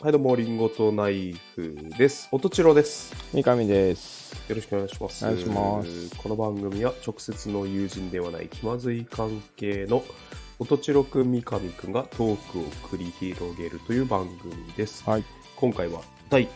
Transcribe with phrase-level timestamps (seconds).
[0.00, 2.28] はい、どうも、リンゴとナイフです。
[2.30, 3.12] おとちろです。
[3.32, 4.32] 三上です。
[4.48, 5.24] よろしくお願いします。
[5.24, 10.04] お願いしますこの番組は直接の友人ではない気まずい関係の
[10.60, 15.02] おとちろくん、三上くんがトークを繰り広げるという番組です。
[15.02, 15.24] はい。
[15.56, 16.48] 今回は第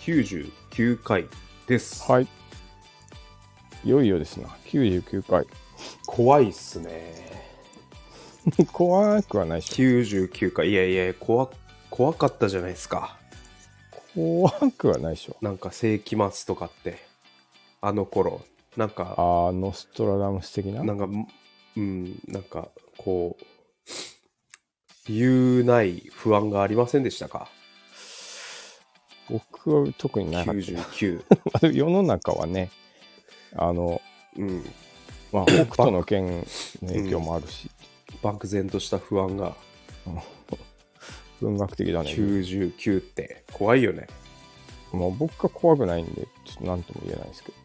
[0.00, 1.26] 99回
[1.68, 2.10] です。
[2.10, 2.26] はい。
[3.84, 4.48] いよいよですな。
[4.66, 5.46] 99回。
[6.06, 7.52] 怖いっすね。
[8.72, 9.80] 怖くはないし。
[9.80, 10.68] 99回。
[10.68, 11.48] いやいや、怖、
[11.90, 13.16] 怖かったじゃないですか。
[14.14, 15.36] 怖くはないでしょ。
[15.40, 16.98] なんか世紀末とかって、
[17.80, 18.42] あの頃、
[18.76, 20.84] なんか、あーノストラダムス的な？
[20.84, 21.08] なんか、
[21.76, 23.44] うん、なんか、こう、
[25.08, 27.48] 理由ない不安がありませんでしたか？
[29.30, 30.60] 僕は特になかった。
[30.60, 31.72] ?99。
[31.72, 32.70] 世の中はね、
[33.56, 34.00] あの、
[34.36, 34.64] うん。
[35.32, 36.38] まあ、北斗の剣
[36.82, 37.70] の影響もあるし、
[38.22, 39.54] 漠然とした不安が
[41.40, 42.10] 文学的だね。
[42.10, 44.06] 99って怖いよね。
[44.92, 47.58] まあ、僕が怖くないんで、ちょっと何とも言えないですけど。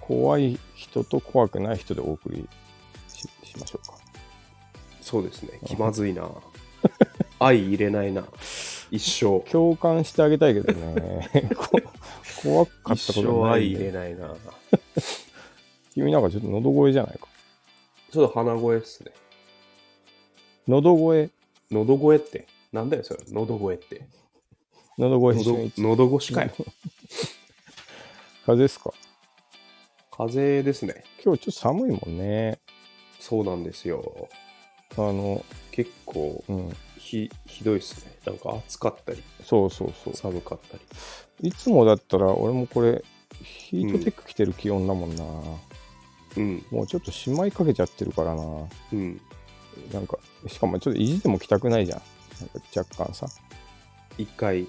[0.00, 2.46] 怖い人と怖くない人でお送り
[3.08, 3.94] ししましょうか。
[5.00, 5.58] そうですね。
[5.64, 6.28] 気まずいな。
[7.38, 8.26] 愛入れないな。
[8.90, 9.40] 一生。
[9.50, 11.30] 共感してあげたいけどね。
[11.56, 11.80] こ
[12.42, 13.78] 怖かった一こと生愛ないんで。
[13.78, 14.34] 入れないな。
[15.94, 17.28] 君なんかちょっと喉声じゃないか。
[18.10, 19.12] ちょっと鼻声っすね。
[20.68, 21.30] 喉声、
[21.70, 22.46] 喉声って。
[22.72, 23.20] なんだよ、それ。
[23.28, 24.06] 喉声って。
[24.98, 25.82] 喉声喉俊一。
[25.82, 26.50] 喉越しかよ。
[28.46, 28.92] 風邪ですか？
[30.10, 31.04] 風邪ですね。
[31.24, 32.58] 今日ちょっと寒いもんね。
[33.18, 34.28] そうなんですよ。
[34.96, 36.76] あの、結構うん。
[36.98, 38.12] ひひどいっすね。
[38.24, 40.14] なんか暑かったり、そうそうそう。
[40.16, 40.78] 寒かった
[41.42, 41.48] り。
[41.48, 43.04] いつもだったら俺もこれ、
[43.42, 45.24] ヒートテック着てる気温だもんな。
[46.36, 48.42] うん、もうちょっとしまいかけちゃってるからな。
[48.92, 49.20] うん。
[49.92, 52.02] なんか、しかもちょっと意地でも着たくないじゃん。
[52.40, 53.26] なんか若干さ。
[54.16, 54.66] 一回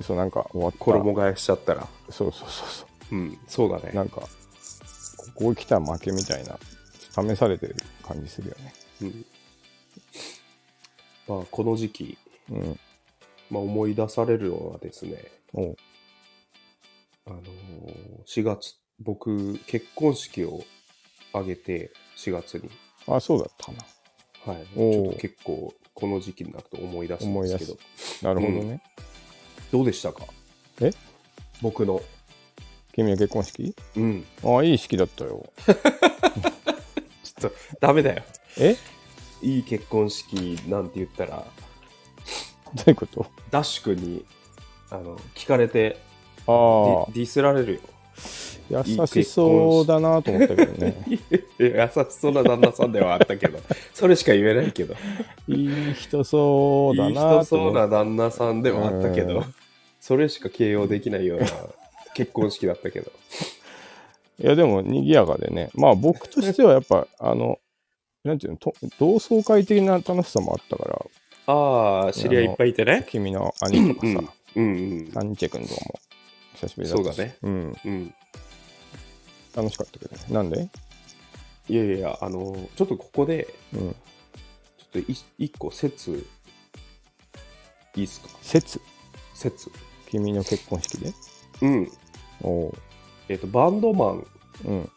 [0.00, 0.78] そう、なんか終わった。
[0.78, 1.86] 衣替えしちゃったら。
[2.10, 3.96] そうそうそうそうん、そうだねう。。
[3.96, 4.28] なんか、こ
[5.34, 6.58] こ来たら負けみたいな、
[7.10, 8.74] 試されてる感じするよね。
[9.02, 9.26] うん、
[11.28, 12.18] まあ、この時期、
[12.50, 12.78] うん。
[13.50, 15.76] まあ、思い出されるのはですね、おう
[17.26, 20.64] あのー4月、僕、結婚式を
[21.32, 22.70] 挙げて、4月に。
[23.06, 23.78] あ、そうだったな。
[24.46, 24.66] はい。
[24.74, 27.78] ちょっと結構、この時期になると思い出すんですけど、
[28.22, 28.80] なるほどね。
[29.72, 30.24] どうでしたか？
[30.80, 30.90] え？
[31.62, 32.02] 僕の。
[32.92, 33.74] 君の結婚式？
[33.96, 34.24] うん。
[34.44, 35.46] あいい式だったよ。
[35.66, 38.22] ちょっと、ダメだよ。
[38.58, 38.76] え？
[39.42, 41.46] いい結婚式なんて言ったら、
[42.74, 43.26] どういうこと？
[43.50, 44.24] ダッシュ君に、
[44.90, 45.98] あの、聞かれて、
[46.46, 47.80] ああディディスられるよ。
[48.70, 51.04] 優しそうだなと思ったけどね。
[51.58, 53.58] 優しそうな旦那さんではあったけど、
[53.92, 54.94] それしか言えないけど、
[55.48, 59.54] いい人そうだいいなと人そうな旦那さんではあったけどうん、
[60.00, 61.46] それしか形容できないような
[62.14, 63.12] 結婚式だったけど。
[64.40, 65.70] いや、でも、賑やかでね。
[65.74, 67.58] まあ、僕としてはやっぱ、 あの、
[68.24, 71.06] なんていうの、と同窓会的な楽しさもあったから、
[71.46, 73.04] ああ、知り合いいっぱいいてね。
[73.08, 74.68] 君の兄とかさ、うんう
[75.02, 75.10] ん。
[75.12, 76.00] サンチェ君とかも
[76.54, 77.36] 久しぶりだったしそうだね。
[77.42, 77.76] うん。
[77.84, 78.14] うん。
[79.54, 80.22] 楽しかったけどね。
[80.30, 80.68] なんで？
[81.68, 83.80] いやいや、あの、ちょっとここで、うん。
[83.80, 83.94] ちょ
[84.86, 86.26] っとい一個説、
[87.96, 88.28] いいっすか？
[88.42, 88.80] 説？
[89.34, 89.70] 説。
[90.10, 91.12] 君の結婚式で？
[91.62, 91.90] うん。
[92.42, 92.72] おう。
[93.28, 94.26] えっ、と、バンドマン
[94.66, 94.90] うん。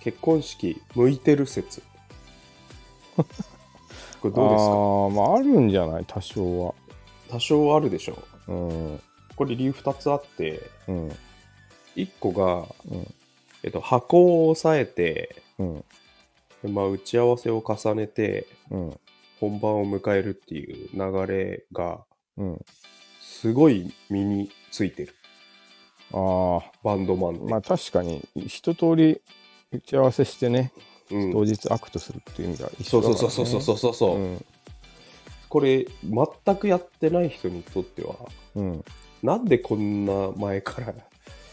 [0.00, 1.82] 結婚式向いてる説。
[3.16, 3.24] こ
[4.28, 4.72] れどうですか？
[4.72, 6.04] ああ、まあ、あるんじゃない？
[6.06, 6.74] 多少は。
[7.30, 8.18] 多少あるでしょ
[8.48, 8.52] う。
[8.52, 9.00] うん。
[9.36, 11.08] これ理由2つあって、うん。
[11.96, 13.14] 1個が、うん。
[13.62, 15.84] えっと、箱を押さえて、うん。
[16.62, 19.00] でまあ、打ち合わせを重ねて、うん。
[19.40, 22.04] 本番を迎えるっていう流れが、
[22.36, 22.64] うん。
[23.20, 25.14] すごい身についてる。
[26.12, 27.44] ああ、バンドマンって。
[27.44, 29.20] まあ確かに一通り
[29.72, 30.72] 打ち合わせしてね、
[31.10, 34.44] うん当日アクトするっていう意味では一そう緒だから、ね、そうそうそうそうそうそう、うん
[35.48, 38.14] これ、全くやってない人にとっては、
[38.54, 38.84] うん
[39.22, 40.94] なんでこんな前から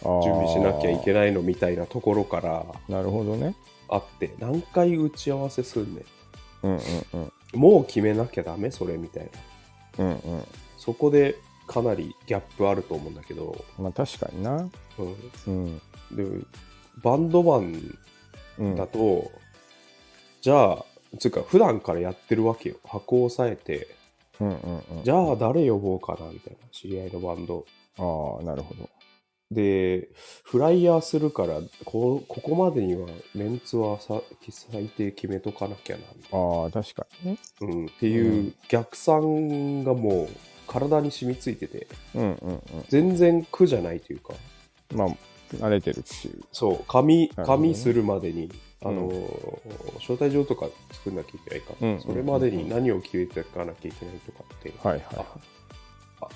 [0.03, 3.55] 準備しなきゃいけないのみたいなところからなるほどね。
[3.89, 6.03] あって、何回打ち合わせすんね
[6.63, 6.79] うんうん
[7.13, 7.21] うん。
[7.21, 7.31] ん。
[7.59, 8.69] もう決めなきゃダメ？
[8.69, 9.29] それみたい
[9.97, 10.05] な。
[10.05, 10.43] うんうん。
[10.77, 11.35] そこで
[11.67, 14.69] かなりギャップあると思うんだけど、まあ確かにな。
[14.99, 15.15] うん、
[15.47, 15.81] うん。
[16.11, 16.45] で
[17.03, 17.97] バンドマン
[18.59, 18.75] うん。
[18.75, 19.31] だと、
[20.41, 20.85] じゃあ、
[21.19, 22.75] つうか普段からやってるわけよ。
[22.85, 23.87] 箱を押さえて、
[24.39, 24.55] うんうん
[24.97, 25.03] うん。
[25.03, 26.29] じゃあ誰呼ぼうかな？
[26.31, 27.65] みたいな、知り合いのバンド。
[27.99, 28.89] ああなるほど
[29.51, 30.09] で、
[30.43, 37.37] フライヤーするから、こここまでにはメンツはさ最低決めとかなきゃな、みたいああ確かにね。
[37.61, 37.67] な。
[37.67, 40.29] うん、っていう逆算がもう
[40.67, 44.33] 体に染みついてて、うんうん全然苦じゃないというか、
[44.91, 44.97] うん。
[44.97, 45.07] まあ、
[45.55, 46.43] 慣れてるっていう。
[46.51, 47.47] そう、紙、なるほどね。
[47.47, 48.51] 紙するまでに、
[48.83, 55.25] あのー、招待状とか作んなきゃいけないから、うんそれまでに何を決めていかなきゃいけないとかって、はいはい。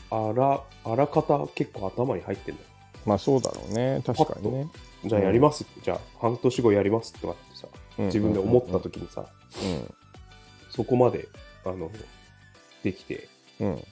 [0.10, 2.62] ああら、あらかた結構頭に入ってんだ。
[2.62, 2.70] よ。
[3.06, 4.01] まあそうだろうね。
[4.06, 4.68] 確かにね。
[5.06, 7.68] じゃあやりますって、じゃあ半年後やりますとかってさ、
[7.98, 9.25] うん自分で思った時にさ、
[10.69, 11.27] そこまで、
[11.65, 11.92] あの、
[12.83, 13.27] できて、
[13.59, 13.68] うん。
[13.68, 13.83] うん。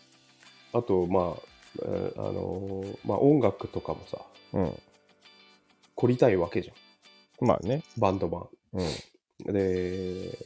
[0.74, 1.42] あと、まあ、
[1.84, 4.20] えーあのーまあ音楽とかもさ、
[4.54, 4.80] うん。
[5.96, 7.48] 凝りたいわけじゃん。
[7.48, 7.84] まあね。
[7.98, 8.86] バンドマうん。
[9.50, 9.54] ン。
[9.54, 10.38] で、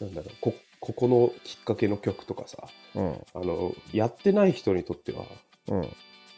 [0.00, 3.24] なんだろう、こ、ここのきっかけの曲とかさ、うん。
[3.34, 5.24] あの、やってない人にとっては、
[5.68, 5.88] うん。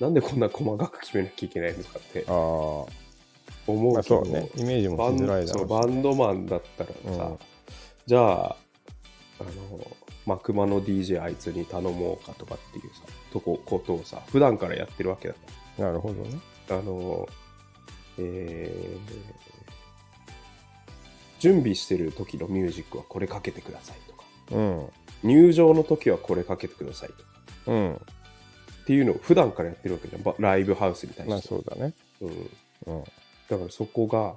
[0.01, 2.35] なんでこんな細かく決めなきゃいけないのかってああ。
[2.35, 3.09] まあ
[3.69, 4.49] 思うけど、そうね。
[4.57, 7.39] イメージもしづらいだろそううバンドマンだったらさ、うん
[8.07, 8.57] じゃあ、
[9.39, 13.03] あの、マクマの DJ あいつに頼もうかとかっていうさ、
[13.35, 15.35] とこ、ことをさ、普段からやってるわけだ。
[15.77, 16.39] なるほどね。
[16.71, 16.79] ら。
[16.79, 17.29] あの、
[18.17, 18.99] えー、
[21.39, 24.89] 準備してる時のミュージックはこれかけてくださいとか、うん。
[25.23, 27.23] 入場の時はこれかけてくださいとか、
[27.67, 28.01] うん。
[28.89, 30.23] っていうのを普段からやってるわけじゃん。
[30.23, 31.31] ばライブハウスに対して。
[31.31, 31.93] まあそうだね。
[32.23, 32.29] うん。
[32.87, 33.05] うん。
[33.51, 34.37] だからそこが、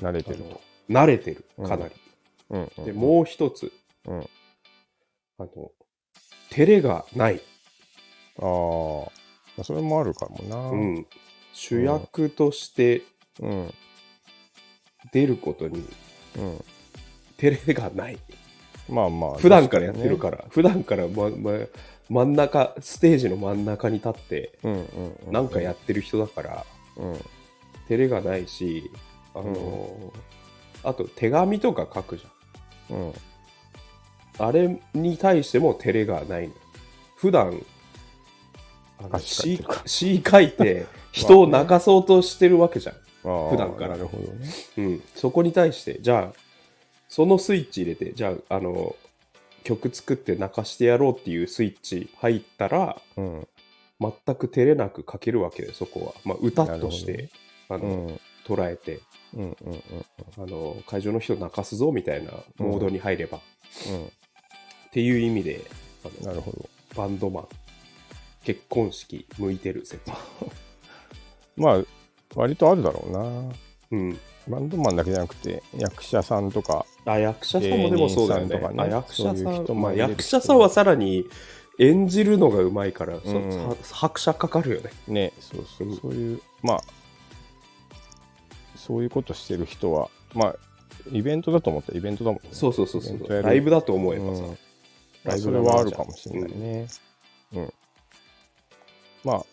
[0.00, 0.44] 慣れてる。
[0.88, 1.94] 慣れてる、かなり。
[2.50, 2.72] うん。
[2.78, 3.72] うんで、もう一つ、
[4.06, 4.20] うん。
[5.38, 5.72] あの、
[6.50, 7.40] 照れがない。
[8.40, 8.46] ああ。
[9.56, 10.56] まあそれもあるかもな。
[10.70, 11.06] うん。
[11.52, 13.02] 主役として
[13.40, 13.74] うん。
[15.12, 15.84] 出ることに
[16.36, 16.64] うん。
[17.36, 18.18] 照れがない。
[18.88, 19.34] まあまあ。
[19.34, 20.16] 普段からやってるら。
[20.16, 21.50] から、普段から、まま、
[22.08, 24.80] 真ん中、ステージの真ん中に立って、うんうん
[25.26, 25.32] うん。
[25.32, 26.66] なんかやってる人だから、
[26.96, 27.14] うん。
[27.88, 28.90] 照れがないし、
[29.34, 30.12] あの、
[30.84, 32.96] あと手紙とか書くじゃん。
[32.96, 33.12] うん。
[34.38, 36.54] あれに対しても照れがないの。
[37.16, 37.60] 普段、
[38.98, 42.94] あの歌詞書いて詩るか詩書いて人を泣かそうとしてるわけじゃん。
[43.22, 44.48] 普段からなるほどね。
[44.78, 45.02] うん。
[45.14, 46.38] そこに対して、じゃあ、
[47.08, 48.94] そのスイッチ入れて、じゃあ、あの、
[49.68, 53.48] 曲作って泣かしてやろうっていうスイッチ入ったら、うん。
[54.00, 56.14] 全く照れなく書けるわけで、そこは。
[56.24, 57.28] まあ、歌として、
[57.68, 58.20] あの、うん。
[58.46, 59.00] 捉えて、
[59.34, 59.82] うんうんうん
[60.38, 63.40] あの、会場の人泣かすぞみたいなモードに入れば、
[63.90, 64.04] うん。
[64.06, 64.08] っ
[64.92, 65.60] ていう意味で、
[66.02, 66.68] あのなるほど。
[66.96, 67.48] バンドマン、
[68.44, 70.10] 結婚式向いてる説。
[71.56, 71.84] まあ、
[72.34, 73.54] 割とあるだろうな。
[73.90, 74.18] うん。
[74.48, 78.60] バンドマンだけじゃなくて、役者さんとか、あ、役者さんもでもそうだよね。
[78.90, 81.24] 役者さん、まあ、役者さんはさらに
[81.78, 84.90] 演じるのがうまいから、そうんさ拍車かかるよね。
[85.06, 86.80] ね、そうそう、うんそういう、まあ、
[88.76, 90.56] そういうことしてる人は、まあ、
[91.12, 92.48] イベントだと思ったらイベントだもんね。
[92.52, 93.42] そうそうそうそう。
[93.42, 94.42] ライブだと思えばさ。
[94.42, 94.58] うん
[95.24, 96.86] まライブあそれはあるかもしれないね。
[97.54, 97.72] うん。
[99.24, 99.44] まあ、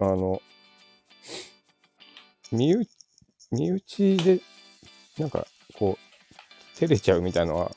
[0.00, 0.40] あの、
[2.50, 2.88] 身内、
[3.52, 4.40] 身内で、
[5.18, 5.46] なんか、
[5.78, 7.70] こう、照れちゃうみたいのは、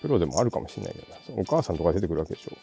[0.00, 1.42] プロでもあるかもしれないけどな。
[1.42, 2.56] お母さんとか出てくるわけでしょ。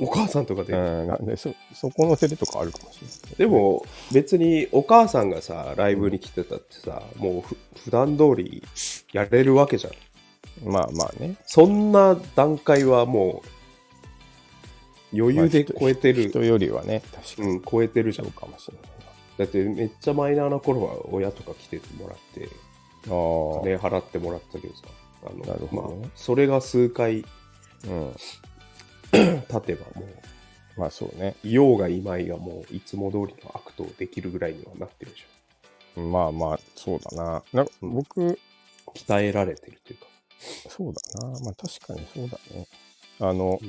[0.00, 0.72] お母さんとかで。
[0.72, 3.36] うん、なんで、そ、そこの照れとかあるかもしれない。
[3.38, 8.62] でも、別にお母さんがさ、ライブに来てたってさ、もうふ普段通り
[9.12, 10.68] やれるわけじゃん。
[10.68, 11.36] まあまあね。
[11.46, 13.42] そんな段階はも
[15.12, 16.28] う、余裕でまあ超えてる。
[16.28, 17.48] 人よりはね、確かに。
[17.50, 18.24] うん、超えてるじゃ。
[18.24, 18.93] んかもしれない
[19.38, 22.46] だってめっちゃマイナーな頃は親とか来てもらって、な。
[22.46, 22.48] あ
[23.62, 24.82] 金払ってもらったけどさ、
[25.26, 27.24] あのなるほどねまあ、それが数回
[27.86, 27.88] あ。
[27.88, 28.14] うん。
[29.48, 30.06] 経てばも
[30.76, 31.36] う、まあそうね。
[31.44, 35.24] いようがいまいがもういつも通りのアクトをできるぐらいにはなってるでし
[35.96, 37.42] まあまあ、そうだな。
[37.52, 38.36] な僕、ょ。
[38.94, 40.06] 鍛えられてるというか。
[40.68, 41.40] そうだな。
[41.40, 42.66] まあ確かにそうだね。
[43.20, 43.60] あの、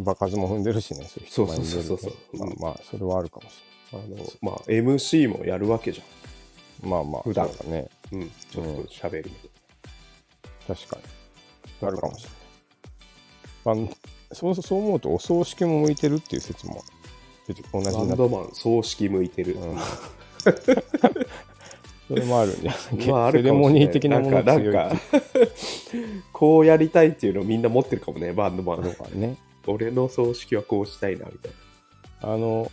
[0.00, 3.54] 場数も踏んでるしね、そうそうそうそうそうまあまあ、それはあるかもし
[3.92, 4.02] あの、
[4.42, 6.90] まあ、MC もやるわけじれない。
[6.90, 7.88] まあまあ、普段そうだね。
[8.12, 8.18] ゃん。
[8.20, 10.96] うん、ちょっと喋るみたい確か
[11.80, 11.88] に。
[11.88, 12.38] あるかもしれない。
[13.64, 13.88] あの
[14.32, 16.82] そうそう思うと、お葬式も向いてるっていう説も
[17.48, 17.68] 同じな。
[17.72, 19.54] バになってンドマン、葬式向いてる。
[19.54, 19.78] うん
[22.08, 23.06] それもあるんじゃない？
[23.08, 24.92] まあ、あるかもしれないニー的ななんか
[26.32, 28.82] こうやりたいっていうのをみんな持ってるかもね、バンドマン。
[28.82, 29.36] とかね。
[29.70, 31.52] 俺の葬式はこうしたいな、みたい
[32.22, 32.32] な。
[32.34, 32.70] あの、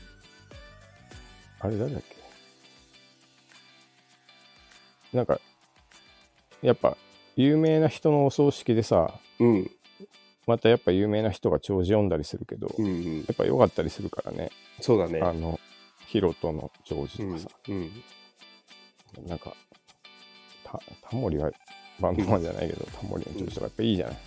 [1.60, 2.02] あれ誰だっ
[5.12, 5.18] け？
[5.18, 5.40] なんか、
[6.62, 6.98] やっぱ、
[7.36, 9.72] 有名な人のお葬式でさ、うん、
[10.48, 13.22] またやっぱ有名な人が弔辞読んだりするけど、やうん、うん。
[13.22, 14.52] っぱ良かったりするからね。
[14.82, 15.20] そうだね。
[15.22, 15.60] あの、
[16.08, 17.92] ヒロトの弔辞うんとかさ、、うん。
[19.28, 19.54] なんか、
[20.64, 21.52] たタモリは
[22.00, 24.18] バンドマンじゃないけど、タモリの弔辞とかやっぱいいじゃない。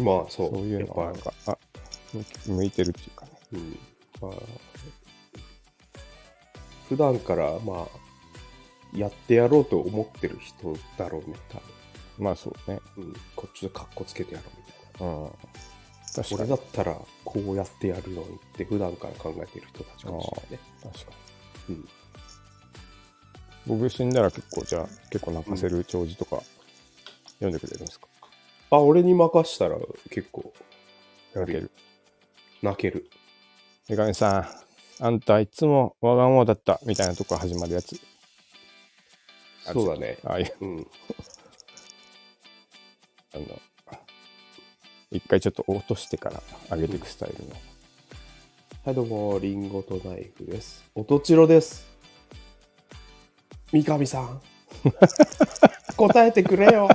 [0.00, 1.58] まあそうそういうのはなんか、あ、
[2.46, 3.30] 向向いてるっていうかね。
[3.52, 3.78] うん
[4.20, 4.32] まあ、
[6.88, 7.86] 普段からま
[8.94, 11.60] あやってやろうと思ってる人だろうね多
[12.22, 12.80] まあそうね。
[12.96, 15.30] 分、うん、こっちでカッコつけてやろうみたいなうん。
[16.14, 16.50] 確か俺に。
[16.50, 16.94] だったら
[17.24, 21.12] こうやってやるのにって普段から考えてる人たちかもしれないね確か
[21.70, 21.84] うんに。
[23.66, 26.42] 僕死んだら結構、じゃあ、結構泣かせる弔辞とか
[27.38, 28.08] 読んでくれるんですか？
[28.72, 29.76] あ俺に任したら
[30.08, 30.50] 結構
[31.34, 31.70] 泣ける。
[32.62, 33.10] 泣ける
[33.86, 34.38] 三上さ
[35.00, 38.00] ん、あんたいつもわがままだったみたいなとこ始まるやつ。
[39.66, 40.86] あそうだねああいう、うん
[43.34, 43.44] あの、
[45.10, 47.50] 一回ちょっと落としてから上げていくスタイルの。
[48.86, 50.82] はい、どうも、リンゴとナイフです。
[50.94, 51.86] おとちろです。
[53.70, 54.40] 三上さん。
[55.94, 56.88] 答えてくれよ。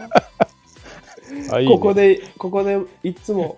[1.52, 1.74] あ、いい、ね。
[1.74, 3.58] ここで、ここでいつも、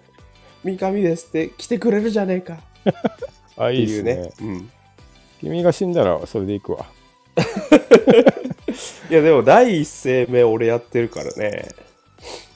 [0.63, 2.53] 三上ですって来てくれるじゃねえか。
[2.53, 2.57] っ
[3.57, 4.15] あ、ていいですね。
[4.15, 4.31] ね。
[4.41, 4.71] うん。
[5.41, 6.85] 君が死んだらそれでいくわ。
[9.09, 11.69] いや、でも、第一声目俺やってるからね。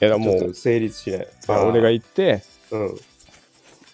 [0.00, 1.28] いや、もう成立しない。
[1.48, 3.00] あ俺が言って、うん。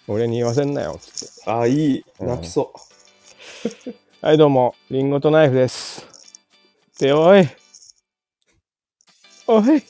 [0.07, 1.51] 俺に言わせんなよ、つって。
[1.51, 2.05] あ、いい。
[2.19, 2.73] うん泣きそ
[4.21, 6.05] はい、どうも、リンゴとナイフです。
[6.95, 7.47] って、おい。
[9.47, 9.81] おい。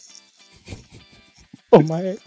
[1.72, 2.18] お前、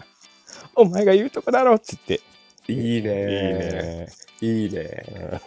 [0.75, 2.19] お前が言うとこだろ、つって。
[2.67, 2.71] う。
[2.71, 4.07] いいね。
[4.41, 4.63] いいね。
[4.63, 5.41] いいね。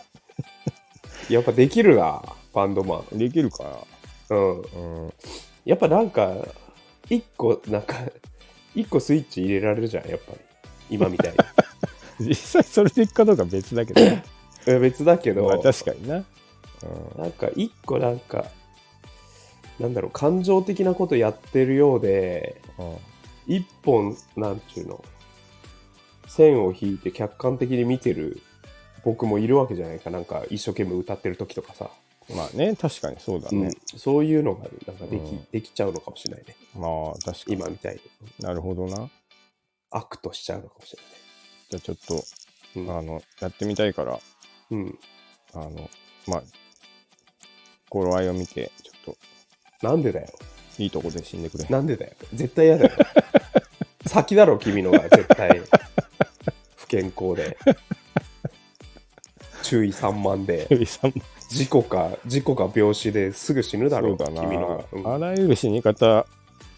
[1.28, 2.22] やっぱできるな、
[2.54, 3.18] バンドマン。
[3.18, 3.64] できるか
[4.30, 4.38] うん。
[4.38, 4.44] な。
[4.44, 5.12] うん。
[5.64, 6.32] やっぱなんか、
[7.10, 7.96] 一個、なんか、
[8.74, 10.38] 一個スイッチ入れられるじゃん、やっぱり。
[10.90, 11.38] 今みたいに。
[12.28, 14.00] 実際それでいくかどうか別だけど
[14.80, 16.16] 別だけど、まあ確かにな。
[16.16, 17.22] うん。
[17.22, 18.46] なんか一個なんか、
[19.80, 22.96] なんだろう、感情的なことやってるようで、うん
[23.48, 25.04] 一本、なんちゅうの、
[26.28, 28.42] 線を引いて客観的に見てる
[29.04, 30.10] 僕もいるわけじゃないか。
[30.10, 31.90] なんか一生懸命歌ってる時とかさ。
[32.36, 33.70] まあね、確かにそうだうんね。
[33.96, 36.54] そういうのがなんかでき,、うんできちゃうのかもしれないね。
[36.74, 37.54] まあ確かに。
[37.54, 38.00] 今みたいに。
[38.40, 39.08] なるほどな。
[39.90, 41.02] アクトしちゃうのかもしれ
[41.70, 41.96] じゃあちょっ
[42.74, 42.92] と、ないね。
[42.92, 44.20] あの、やってみたいから、
[44.70, 44.80] うん。
[44.80, 44.98] うん。
[45.54, 45.88] あの、
[46.26, 46.42] まあ、
[47.88, 49.16] 頃合いを見て、ちょっ
[49.80, 50.28] なんでだよ。
[50.76, 51.64] といいとこで死んでくれ。
[51.64, 52.12] なんでだよ。
[52.34, 52.92] 絶対嫌だよ。
[54.08, 55.62] 先だろ、君のが絶対。
[56.76, 57.56] 不健康で。
[59.62, 60.66] 注意散漫で。
[60.70, 64.84] ゆりさんも事故か、事故か病死ですぐ死ぬだろそうだな、君のが。
[64.92, 66.26] うんあらゆる死に方、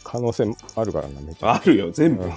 [0.04, 2.24] 可能性あるからな、めちゃあるよ、全部。
[2.24, 2.32] うん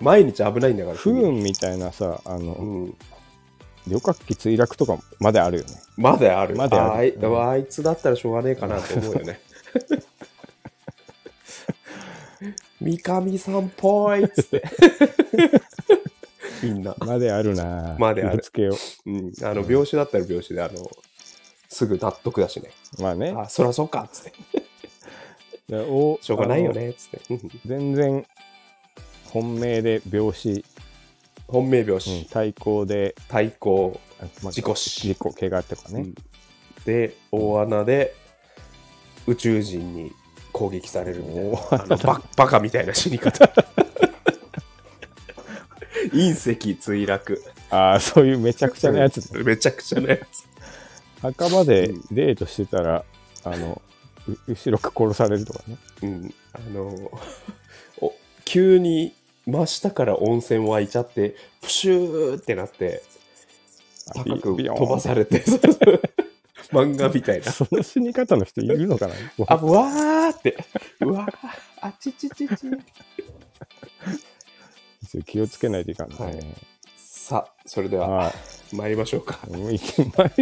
[0.00, 0.96] 毎日危ないんだから。
[0.96, 2.94] 不君運みたいなさ、あの、うん。
[3.88, 5.70] 旅客機墜落とかまであるよね。
[5.96, 6.54] まだある。
[6.54, 9.40] まだあるあいつだったらしょうがねえかなと思うよね。
[12.80, 14.62] 三上さんっぽいっつって。
[16.62, 16.94] みんな。
[16.98, 19.32] まであるなまであるつけようん。
[19.42, 20.88] あの、病死だったら病死で、あの、
[21.68, 22.70] すぐ納得だしね。
[22.98, 23.02] う。
[23.02, 23.34] まあね。
[23.36, 24.32] あ、そらそうかっつって。
[25.68, 27.20] でおしょうがないよねっつって。
[27.30, 28.26] うん全然、
[29.26, 30.64] 本命で病死、
[31.46, 34.00] 本命病うん死、対抗で、対抗、
[34.50, 36.00] 事故死事故、怪我とかね。
[36.00, 36.14] うん
[36.84, 38.14] で、大穴で
[39.26, 40.12] 宇宙人に
[40.58, 41.50] 攻撃されるみたいな。
[41.50, 43.44] 大あのババカみたいな死に方。
[46.12, 47.40] 隕石墜落。
[47.70, 49.32] ああ、そういうめちゃくちゃなやつ。
[49.44, 50.48] めちゃくちゃなやつ。
[51.22, 53.04] 墓場でうんデートしてたら、
[53.44, 53.80] あの、
[54.28, 55.76] う後ろから殺されるとかね。
[56.02, 56.34] うん。
[56.52, 57.12] あの、
[58.00, 58.12] お
[58.44, 59.14] 急に
[59.46, 63.02] 真下から温泉湧いちゃって、プシューってなって、
[64.08, 65.44] あ高くビヨーン飛ばされて、
[66.72, 67.50] 漫画みたいな。
[67.52, 69.14] その死に方の人いるのかな？
[69.46, 70.56] あ、うわーって。
[71.00, 71.32] うわー、
[71.80, 72.56] あちちちち。
[75.24, 76.16] 気をつけないといかんね。
[76.18, 76.38] はい
[76.96, 78.32] さあ、それではは
[78.72, 79.38] 参りましょうか。
[79.50, 79.60] 参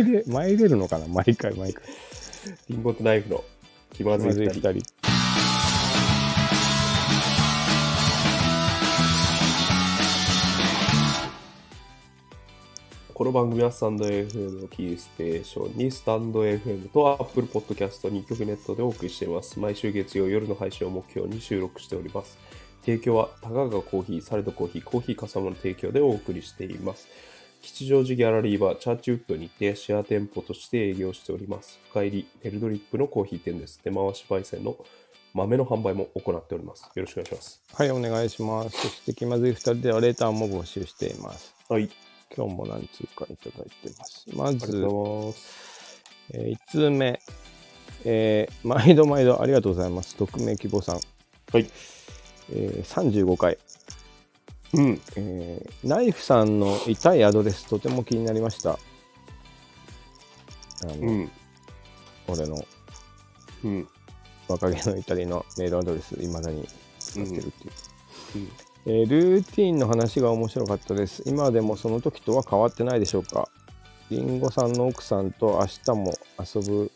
[0.04, 1.08] れ、参れるのかな？
[1.08, 1.84] 毎回毎回。
[2.68, 3.42] リンゴとナイフの
[3.92, 4.95] 気まずいまずい二人。
[13.16, 19.58] この番組はスタンド FM をキーステーションにスタンド FM と Apple Podcast 2曲ネットでお送りしています。
[19.58, 22.36] 毎週月曜夜の配信を目標に収録しております。
[22.84, 27.08] 提供はたかがコーヒー、サレドコーヒー、コーヒーかさまの提供でお送りしています。
[27.62, 31.80] 吉祥寺ギャラリーバーチャーチウッドにてシェア店舗として営業しております。
[31.88, 33.78] 深入りネルドリップのコーヒー店です。
[33.78, 34.76] 手回し焙煎の
[35.32, 36.82] 豆の販売も行っております。
[36.94, 37.62] よろしくお願いします。
[37.72, 38.76] はい、お願いします。
[38.76, 41.54] そして気まずい二人ではレターも募集しています。
[41.70, 41.88] はい。
[42.34, 44.26] 今日も何通かいただいてます。
[44.34, 44.86] まず。
[46.32, 47.20] え1通目、
[48.04, 50.16] えー毎度毎度ありがとうございます。
[50.16, 50.96] 匿名希望さん。
[51.52, 51.70] はい。
[52.52, 53.58] えー35回、
[54.74, 55.00] うん。
[55.16, 58.72] えーナイフさんの痛いアドレスとても気になりました。
[58.72, 58.78] あ
[60.86, 61.30] の、うん。
[62.28, 62.56] 俺の
[63.64, 63.88] うん。
[64.48, 66.68] 若気の至りのメールアドレス、いまだに
[66.98, 67.72] 使ってるっていう。
[68.36, 71.24] うんえールーティンの話が面白かったです。
[71.26, 73.48] 今でもその時とは変わってないでしょうか？
[74.10, 76.92] リンゴさんの奥さんと明日も遊ぶ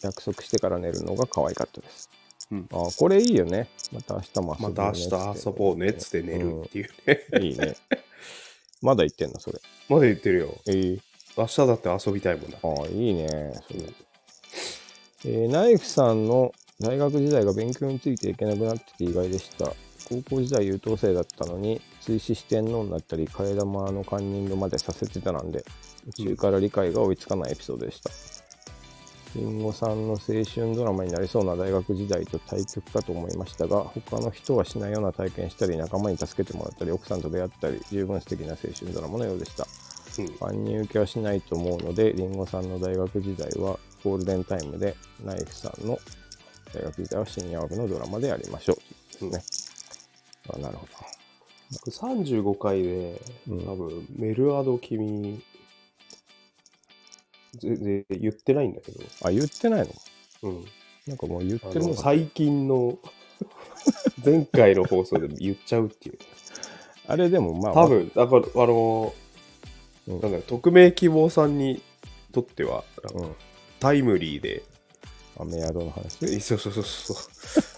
[0.00, 2.08] 約束してから寝るのが可愛かったです。
[2.50, 3.68] うんあーこれいいよね。
[3.92, 7.26] また明日も遊まぼうねた明日遊ぼうねっつって寝るっていうね。
[7.32, 7.76] うんいいね。
[8.80, 9.58] まだ言ってんのそれ？
[9.90, 10.56] まだ言ってるよ。
[10.66, 11.00] えー
[11.36, 12.58] 明日だって遊びたいもんだ。
[12.62, 13.28] ああ、いいね。
[13.68, 13.80] それ。
[15.26, 19.66] えーナイフさんの大学時代が勉強についていけなくなってて意外でした。
[20.08, 25.64] 高校時代優等生だったのに、追試四天王になったり、替え玉のカンニングまでさせてたなんで、
[26.16, 28.10] 途中から理解が追いつかないエピソードでした。
[29.36, 39.66] リンゴさんの青春ドラマになりそうな大学時代と対極かと思いましたが、他の人はしないような体験したり、仲間に助けてもらったり、奥さんと出会ったり、十分素敵な青春ドラマのようでした。
[40.18, 40.36] うん。
[40.40, 45.98] 万人受けはしないと思うので、りんごさんの大学時代はゴールデンタイムで、ナイフさんの
[46.72, 48.76] 大学時代は深夜枠のドラマでやりましょう。
[49.18, 49.67] ということですね。
[50.54, 50.86] あなるほ
[51.70, 55.42] 僕35回で、うん多分、メルアド君、
[57.58, 59.04] 全然言ってないんだけど、ど。
[59.24, 59.92] あ、言ってないの？
[60.44, 60.64] うん。
[61.06, 62.98] なんかもう言っあてるの最近の、
[64.24, 66.18] 前回の放送で言っちゃうっていう。
[67.06, 69.14] あれでもまあ、多分、だから、あの、
[70.06, 71.82] うんなんだ匿名希望さんに
[72.32, 72.82] とっては、
[73.14, 73.34] うん。
[73.78, 74.62] タイムリーで、
[75.38, 76.24] あメアドの話？
[76.24, 77.16] えそうそうそうそう。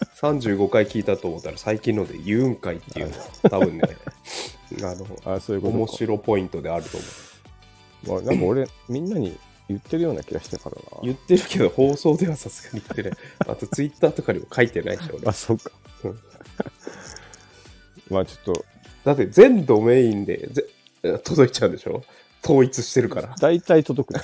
[0.21, 3.17] 35回聞いたと思ったら最近ので言うんかいっていうの
[3.51, 3.83] 多分ね、
[4.83, 5.79] あの、あ、そういうことか。
[5.79, 7.07] 面白ポイントであると思
[8.19, 8.23] う。
[8.25, 9.37] まあ、なんか俺、みんなに
[9.69, 10.83] 言ってるような気がしてからな。
[11.03, 13.19] 言ってるけど放送ではさすがに言ってない。
[13.49, 15.71] あとツイッターとかにも書いてないでしょ、俺あ、そうか
[16.05, 16.19] うん。
[18.11, 18.65] まあちょっと、
[19.05, 20.67] だって全ドメインでぜ
[21.25, 22.03] 届いちゃうんでしょ？
[22.45, 23.35] 統一してるから。
[23.41, 24.21] 大体届くね。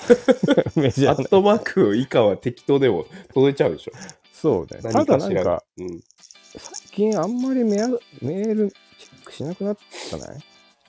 [0.77, 1.11] メジャーな。
[1.13, 3.93] アットマーク以下は適当でも届いちゃうでしょ？
[4.39, 4.83] そうね。
[4.83, 5.63] た何だなんか。
[5.79, 6.01] うん。
[6.59, 9.79] 最近あんまりメアメールチェックしなくなっ
[10.11, 10.39] たない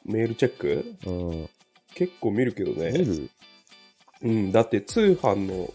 [0.05, 0.95] メールチェック？
[1.05, 1.49] うん。
[1.95, 2.91] 結構見るけどね。
[2.91, 3.29] 見る？
[4.23, 5.73] うん、だって通販の、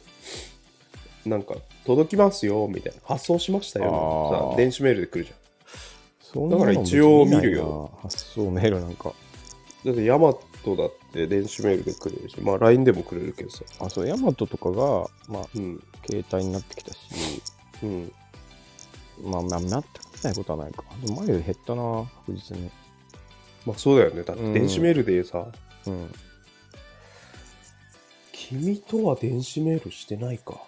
[1.24, 1.54] なんか、
[1.86, 3.00] 届きますよ、みたいな。
[3.04, 4.50] 発送しましたよ。
[4.52, 5.32] さ電子メールで来るじ
[6.20, 7.90] そんなのだから一応見るよ。
[8.02, 9.12] 発送メールなんか。
[9.84, 13.64] だってヤマトだって電子メールで来れるし、まあ LINE でもくれるけどさ。
[13.80, 15.82] あ、そう、ヤマトとかが、まあ、うん。
[16.04, 16.98] 携帯になってきたし、
[17.82, 18.12] うん。
[19.22, 19.88] まあ、まあ、なって
[20.24, 20.84] ないことはないか。
[21.04, 22.70] でも前より減ったな、確実に。
[23.66, 24.22] まあそうだよね。
[24.22, 25.46] だってうん電子メールでさ、
[25.86, 26.12] うん。
[28.32, 30.60] 君とは電子メールしてないか。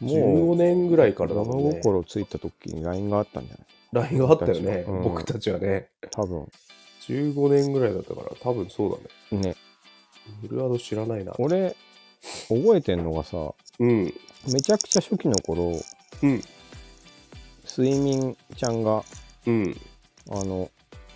[0.00, 1.76] も15う、年ぐらいからだ物もんね。
[1.82, 3.56] 心ついた時に LINE があったんじゃ
[3.96, 4.84] ない？LINE があったよね。
[4.86, 5.88] うん僕たちはね。
[6.10, 6.46] 多分。
[7.08, 8.98] 15年ぐらいだったから、多分そう
[9.30, 9.42] だね。
[9.42, 9.56] ね。
[10.42, 11.34] メルアド知らないな。
[11.38, 11.76] 俺、
[12.48, 14.14] 覚えてんのがさ、うん。
[14.52, 15.80] めちゃくちゃ初期の頃、
[16.22, 16.42] うん。
[17.66, 19.02] 睡眠ちゃんが、
[19.46, 19.76] うん。
[20.30, 20.70] あの、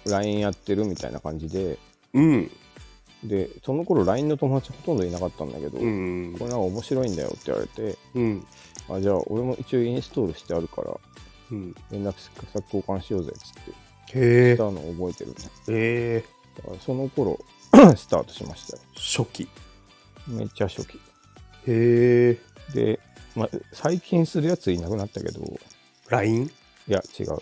[0.07, 1.79] LINE やってるみたいな感じで、
[2.14, 2.51] うん。
[3.25, 6.44] で、その頃 LINE の友達ほとんどいなかったんだけど、うんこ。
[6.44, 8.47] れなんか面白いんだよって言われて、うん。
[8.90, 10.97] あ、じゃあ俺も一応インストールしてあるから、
[11.51, 11.75] うん。
[11.90, 12.14] 連絡
[12.53, 14.64] 先交換しようぜっつって、した。
[14.64, 15.37] のを覚えてるね。
[15.68, 16.38] ええ。
[16.85, 17.38] その頃、
[17.97, 18.83] スタートしましたよ。
[18.94, 19.49] 初期。
[20.28, 20.96] めっちゃ初期。
[21.66, 22.38] へえ。
[22.74, 23.00] で、
[23.34, 25.44] まあ、最近するやついなくなったけど、い
[26.08, 26.50] LINE?
[26.86, 27.38] や、違う。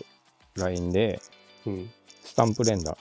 [0.55, 1.21] LINE で、
[1.65, 1.89] うん。
[2.23, 2.97] スタンプ連打。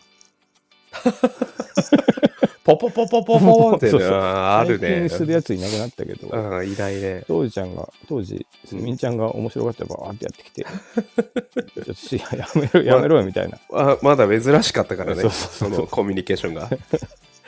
[2.64, 5.18] ポポポポポポってそうそうあある最ね近。
[5.18, 7.22] するやついなくなったけど、うん、いないね。
[7.28, 10.64] 当時ちゃんが、当時、すみんちゃんが面白かったらバーってやってきて、
[11.74, 13.60] ちょっとしやめろ、やめろよみたいな。
[13.72, 15.22] あまだ珍しかったからね。
[15.22, 16.68] そうそうそうそのコミュニケーションが。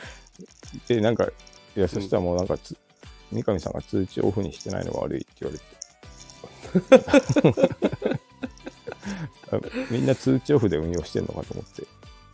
[0.86, 1.28] で、なんか、
[1.78, 2.76] いや、そしたらもうなんかつ、
[3.30, 5.64] 三上さんが通知オフにしてないのが悪いって言われて。
[9.52, 11.84] あ みんな通知オフで運用してんのかと思って、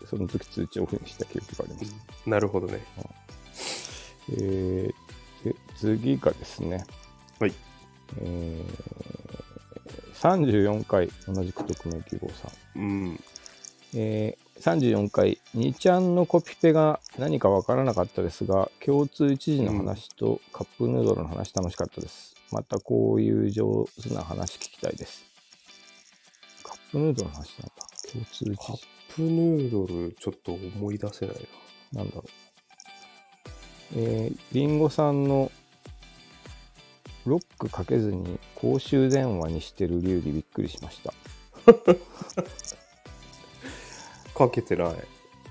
[0.08, 1.94] その時通知オフにした記憶があります。
[2.24, 2.82] なるほどね。
[4.30, 6.86] えー、で次がですね、
[7.38, 7.52] はい。
[8.22, 12.80] えー、34回、同じく匿名希望さん。
[12.80, 13.20] うん。
[13.92, 22.34] えー34回、2ちゃんのコピペが何かわからなかったですが、共通一時の話とカップヌードルの話楽しかったです。
[22.50, 25.22] またこういう上手な話聞きたいです。
[26.62, 27.74] カップヌードルの話なんだ。
[28.10, 28.86] 共通一カッ時。
[29.14, 31.36] プヌードル、ちょっと思い出せない
[31.92, 32.02] な。
[32.02, 32.28] なんだろう。
[33.96, 35.52] えー、リンゴさんの
[37.26, 41.12] ロックかけずに公衆電話にしてる流儀びっくりしました。
[44.34, 44.94] かけてない。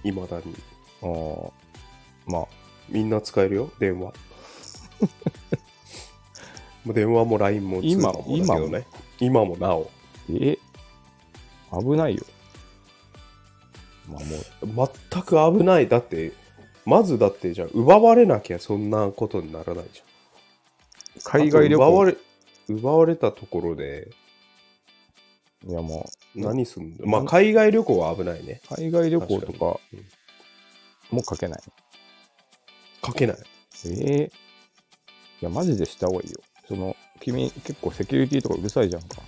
[0.04, 0.44] 未だに。
[1.02, 1.52] あー
[2.26, 2.48] まあ、
[2.90, 4.14] みんな使えるよ、電話。
[6.86, 8.88] もう電話も LINE も通今話もだけどね。
[9.20, 9.90] 今もなお。
[10.30, 10.58] え？
[11.72, 12.24] 危ないよ。
[14.10, 15.88] まあもう、全く危ない。
[15.88, 16.34] だって、
[16.86, 20.06] まずだって、じゃあ、奪われなきゃそんなことにならないじゃん。
[21.24, 22.18] 海外旅行、奪われ、
[22.68, 24.10] 奪われたところで
[25.66, 27.06] いやも何すんの？
[27.06, 28.62] まあ、海外旅行は危ないね。
[28.72, 30.06] う、海外旅行と確かにうん
[31.18, 31.62] もうかけない。
[33.02, 33.38] かけない。
[33.86, 33.90] え
[34.24, 34.32] え
[35.42, 36.40] いや、マジでした方がいいよ。
[36.68, 39.22] その、君、結構セキュリティとかうるさいじゃんか。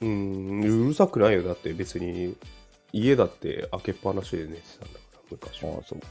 [0.00, 1.42] うん、うるさくないよ。
[1.42, 2.36] だって別に、
[2.92, 5.70] 家だって開けっぱなしで寝てたんだから、昔は。
[5.70, 6.06] ああ、そうか。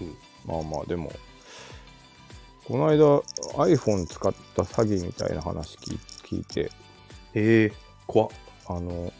[0.00, 1.12] うんまあまあ、でも、
[2.64, 3.18] この間
[3.64, 6.70] iPhone 使った詐欺みたいな話聞い聞いて、
[7.34, 8.30] ええ怖っ。
[8.68, 9.12] あの、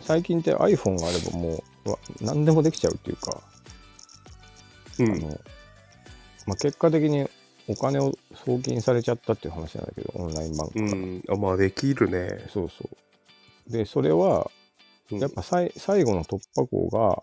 [0.00, 3.40] 最近って iPhone があればもう、うわ何でもできちゃうっていうか、
[4.98, 5.12] うん。
[5.12, 5.28] あの、
[6.46, 7.28] まあ、結果的に
[7.68, 10.86] お金を送金されちゃったっていう話なんだけど、オンラインバンクから。
[10.86, 11.22] うん。
[11.28, 12.46] あ、まあ、できるね。
[12.52, 12.88] そうそ
[13.68, 13.70] う。
[13.70, 14.50] で、それは、
[15.10, 17.22] うんやっぱさい最後の突破口が、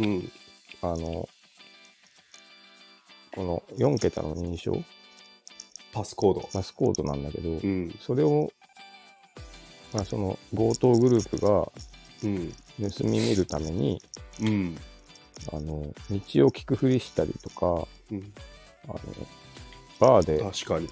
[0.00, 0.32] うん。
[0.82, 1.28] あの、
[3.34, 4.82] この4桁の認証、
[5.92, 6.48] パスコード。
[6.52, 7.94] パスコードなんだけど、うん。
[8.00, 8.50] それを、
[9.92, 11.70] まあ、その強盗グループが
[12.24, 12.52] うん。
[12.90, 14.00] 盗み見るために、
[14.40, 14.76] うん。
[15.52, 18.32] あの、道を聞くふりしたりとか、うん。
[18.88, 18.98] あの、
[20.00, 20.88] バーで確かに。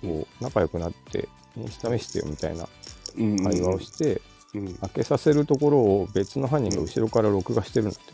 [0.00, 2.68] こう仲良くなって、インスタ見せてよみたいな
[3.16, 3.44] うん。
[3.44, 4.20] 会話をして、
[4.54, 4.74] うん。
[4.74, 8.12] 開けさせるところを別の犯人が後ろから録画してるんだって。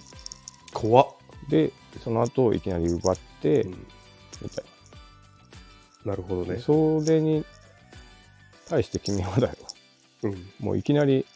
[0.74, 1.08] 怖っ。
[1.48, 1.72] で、
[2.04, 3.86] その後いきなり奪って、うん
[4.40, 4.70] みたいな
[6.16, 6.54] るほどな。
[6.54, 6.60] ね。
[6.60, 7.44] それに
[8.68, 9.54] 対して君はだよ。
[10.22, 10.50] うん。
[10.60, 11.26] もういきなり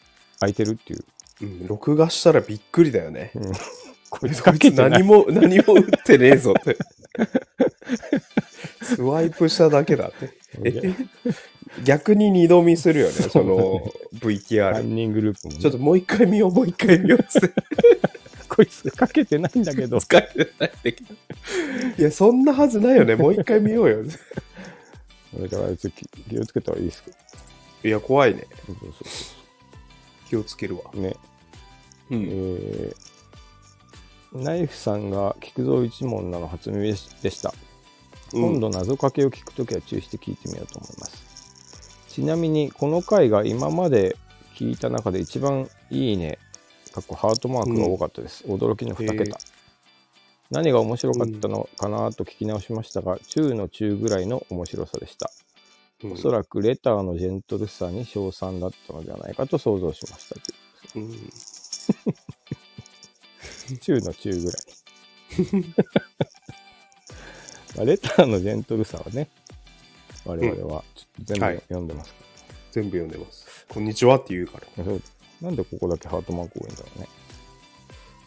[0.40, 1.04] 開いてるっていう。
[1.42, 1.66] うん。
[1.66, 3.32] 録画したらびっくりだよね。
[3.34, 3.52] うん
[4.12, 6.76] こいつ何も、 何も打ってねえぞって。
[8.84, 10.34] スワイプしただけだって。
[10.64, 10.94] え
[11.84, 14.74] 逆に二度見するよね、その VTR。
[14.74, 17.48] 犯人グループもね、ちょっともう一回見よう、もう一回見ようって。
[18.50, 19.98] こいつかけてないんだけど。
[19.98, 20.98] 使えてないんだけど。
[21.98, 23.16] いや、そんなはずないよね。
[23.16, 24.04] もう一回見ようよ。
[25.38, 27.04] だから気気をつけた方がいいです
[27.82, 28.46] けいや、怖いね。
[28.68, 28.74] ど。
[28.74, 29.08] そうそう
[30.28, 30.84] 気をつけるわ。
[30.94, 31.16] ね。
[32.10, 32.16] うえ。
[32.16, 33.12] ー
[34.34, 36.96] ナイフさんが菊蔵一門なの初耳で
[37.30, 37.52] した。
[38.32, 42.06] 今度謎かけを聞くときは注意して聞いてみようと思います。
[42.08, 44.16] ちなみにこの回が今まで
[44.54, 46.38] 聞いた中で一番いいね、
[46.92, 48.44] かっこハートマークが多かったです。
[48.44, 49.38] 驚きの2へ桁。
[50.52, 55.30] 何が面白かったのかなと聞き直しましたが、中の中ぐらいの面白さでした。
[56.04, 60.34] うんおそらくレターのジェントルさに称賛だったのではないかと想像しました
[60.92, 61.30] といううん
[63.78, 64.62] 中の中ぐらい。
[67.76, 69.28] まあレターのジェントルさはね、
[70.26, 72.16] 我々はちょっと全部はい読んでますか
[72.72, 73.66] 全部読んでます。
[73.68, 74.66] こんにちはって言うから。
[75.40, 77.08] なんでここだけハートマーク多いんだろうね。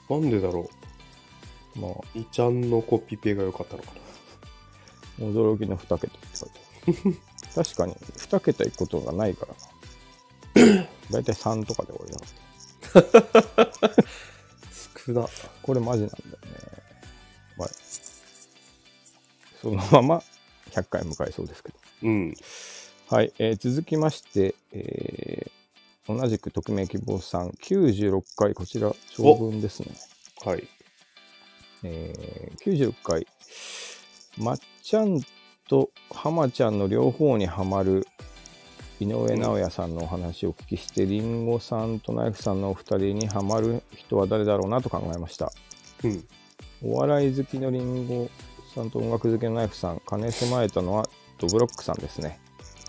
[0.09, 0.67] なんでだろ
[1.75, 2.19] まあ、う。
[2.19, 3.91] いちゃんのコピペが良かったのか
[5.19, 5.25] な。
[5.25, 7.19] 驚きの2桁って書いて。
[7.55, 9.53] 確かに2桁いくことがないから
[10.73, 10.87] な。
[11.11, 13.73] だいたい3とかで終わりだ。
[15.05, 15.27] 少な。
[15.61, 16.85] これマジなんだよね。
[17.57, 17.69] まあ、
[19.61, 20.23] そのまま
[20.71, 21.79] 100回迎えそうですけど。
[22.03, 22.33] うん。
[23.09, 25.51] はい、えー続きまして、えー
[26.07, 29.87] 同じく匿名希望さん、96回、こちら、長文ですね。
[30.43, 30.67] はい。
[31.83, 33.27] えー96回、
[34.37, 35.21] まっちゃん
[35.67, 38.07] と浜ちゃんの両方にはまる
[38.99, 45.51] 井上尚弥さんのお話をお聞きして、りんごさんとナイフさんのお二人にはまる人は誰だろうなと考えました。
[46.03, 46.23] うん。
[46.83, 48.29] お笑い好きのりんご
[48.73, 51.07] さんと音楽好きのナイフさん、兼ね備えたのは
[51.39, 52.39] ドブロックさんですね。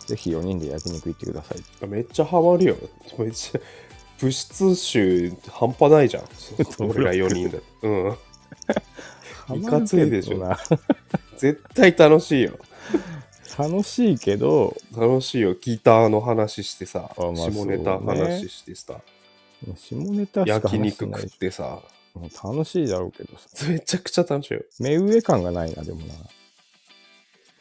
[0.06, 1.86] ぜひ4人で焼肉行ってください。
[1.88, 2.76] めっちゃハマるよ。
[3.18, 3.60] めっちゃ、
[4.20, 6.24] 物質集半端ないじゃん。
[6.88, 7.58] 俺ら4人だ。
[7.82, 8.16] うん。
[9.54, 10.80] いかついでしょハマるけど
[11.38, 12.58] 絶対楽しいよ。
[13.58, 15.54] な楽しいけど、楽しいよ。
[15.54, 19.00] ギターの話してさ、あまあ下ネタ話してさ、
[19.76, 21.80] 下ネタしか焼話してない肉食ってさ、
[22.14, 23.70] もう楽しいだろうけどさ。
[23.70, 24.60] めちゃくちゃ楽しいよ。
[24.80, 26.14] 目上感がないな、でもな。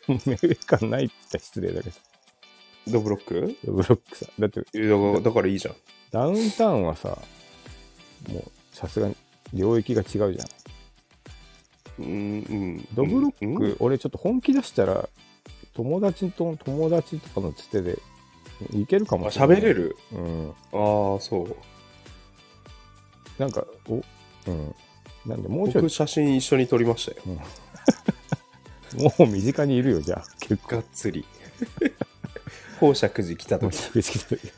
[0.25, 1.95] 目上感ないって言ったら失礼だけど。
[2.87, 3.57] ドブロック？
[3.65, 4.41] ドブロックさん。
[4.41, 4.71] だって、だか
[5.13, 5.75] らだからいいじゃん。
[6.11, 7.17] ダウンタウンはさ、
[8.29, 9.15] もうさすがに
[9.53, 10.33] 領域が違うじゃん。
[11.99, 12.87] うんうん。
[12.93, 15.07] ドブロック、うん俺ちょっと本気出したら、
[15.73, 17.99] 友達と友達とかのつてで
[18.73, 19.57] いけるかあもしれない。
[19.57, 19.97] 喋れる？
[20.13, 20.49] うん。
[20.49, 20.53] あ
[21.17, 21.55] あそう
[23.41, 24.75] なんか、お、うん。
[25.25, 27.37] なんで、もうちょい僕、写真一緒に撮りましたよ
[28.97, 30.23] もう身近にいるよ、じゃあ。
[30.39, 30.77] 結構。
[30.77, 31.25] がっつり
[32.75, 34.51] 宝石寺来た時、着付けた時ね。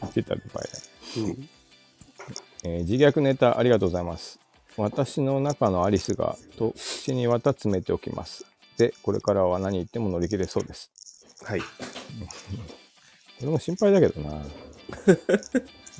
[0.00, 0.34] 言ってた。
[0.34, 1.48] うん、
[2.64, 4.38] えー自虐ネタありがとうございます。
[4.78, 8.46] 私の中のアリスがと口に綿詰めておきます。
[8.76, 10.92] で、これからは何言っても乗り切れそうです。
[11.44, 11.60] はい
[13.40, 14.40] これも心配だけどな。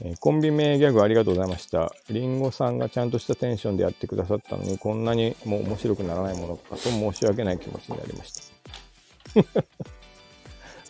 [0.02, 1.92] えーコンビ名ギャグありがとうございました。
[2.08, 9.64] リンゴさんがちゃんとしたテンションでやってくださったのに、こんなにも面白くならないものかと申し訳ない気持ちになりました。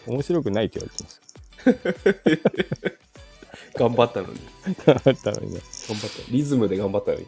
[0.13, 2.99] 面白くないって言われてます。
[3.77, 4.41] 頑張ったのに
[4.85, 5.61] だったのにね。
[5.89, 7.27] 頑張ったリズムで頑張ったのに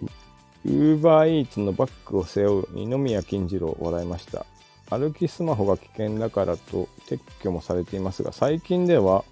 [0.65, 4.45] ウーバーイーツのバッグを背負う二宮金次郎笑いました。
[4.91, 9.25] 歩きスマホが危険だからと撤去もされていますが、最近では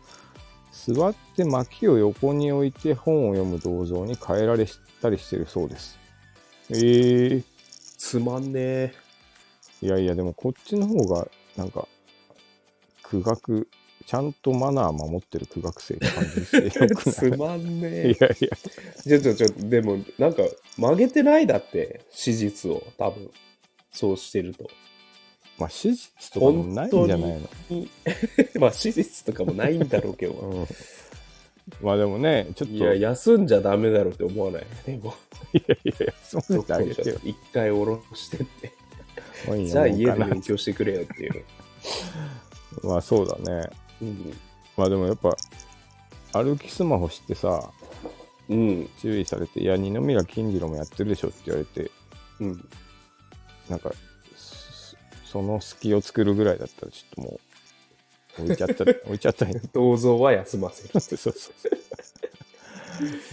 [0.72, 4.66] 座って薪を横に置いて本を読む銅像に変えられ
[5.02, 5.98] たりしているそうです。
[6.70, 7.44] えー、
[7.96, 8.94] つまんねえ
[9.82, 11.86] いやいや、でもこっちの方がなんか
[13.02, 13.68] 苦学、
[14.08, 18.56] ちゃんとマナー守ってる苦学生って感じしてよく つまんねいえやいや、
[19.02, 20.44] ちょちょちょでもなんか
[20.78, 23.30] 曲げてないだって史実を多分。
[23.92, 24.70] そうしてると。
[25.58, 27.40] まあ史実とかもないんじゃないの？
[28.60, 30.32] まあ史実とかもないんだろうけど。
[30.32, 30.66] うん。
[31.82, 34.64] まあでもね、ちょっと、いや休んじゃダメだろうって思わない？
[34.86, 35.14] でも。
[35.52, 37.18] いやいやいや、そうどっしてあげてよ。
[37.24, 38.72] 一回下ろしてって。
[39.66, 41.44] じゃあ家で勉強してくれよっていう、
[42.82, 43.68] まあそうだね。
[44.02, 44.34] うん。
[44.76, 45.36] まあでもやっぱ、
[46.32, 47.70] 歩きスマホしてさ、
[48.48, 48.88] うん。
[49.00, 51.90] 注意されて、いや、二宮金次郎もやってるでしょって言われて、
[52.40, 52.68] うん、
[53.68, 53.90] なんか、
[54.36, 54.96] そ
[55.32, 57.40] その隙を作るぐらいだったら、ちょっとも
[58.38, 61.00] う、置いちゃった、 置いちゃった銅像は休ませる。
[61.00, 61.52] そうそうそう。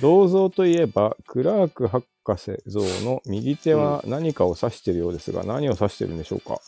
[0.01, 2.05] 銅像といえば、クラーク博
[2.37, 6.59] 士像の右手は何かを指しているようですが、何を指してるんでしょうか？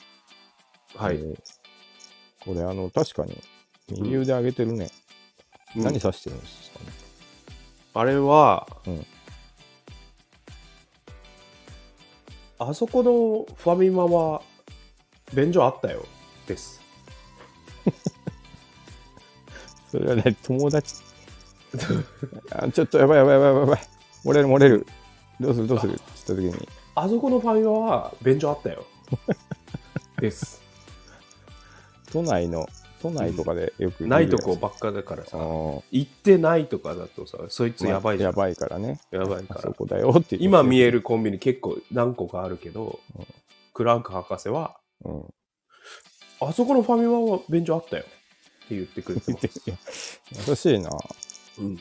[0.95, 1.38] はい、えー
[2.45, 3.38] これ、あの、確かに、
[3.89, 4.89] 右腕上げてるね。
[5.76, 6.86] うん何指してるんですかね。
[7.93, 9.06] あれは、うん
[12.60, 14.41] あそこのファミマは
[15.32, 16.04] 便所あったよ
[16.47, 16.82] です
[19.91, 20.95] それはね、友達。
[22.52, 23.80] あ ちょっとやばいやばいやばいやばい。
[24.26, 24.88] 漏れる漏れる。
[25.39, 25.93] どうするどうする？
[25.93, 28.86] って言った時に、あそこのファミマは便所あったよ
[30.19, 30.60] です
[32.12, 32.67] 都内の、
[33.01, 38.99] 都内とかでよくないとこばっかだからさ行ってないとかだとさそいつやばいじゃん、やばいからね。
[39.12, 40.97] やばいからあそこだよって今見える。
[40.97, 43.25] るコンビニ結構何個かあるけど、うん
[43.73, 45.23] クラーク博士はうん。
[46.41, 49.39] あそこのファミマは便所あったよって言ってくれてま
[49.91, 50.89] す、優しいな。
[51.60, 51.79] うん、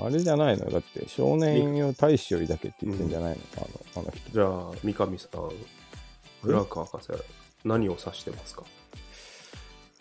[0.00, 0.68] あれじゃないの？
[0.68, 4.30] だって少年よ大使よりだけって言ってんじゃないの、あのあの人。
[4.32, 5.50] じゃあ三上さん
[6.42, 7.12] クラーク博士
[7.64, 8.64] 何を指してますか？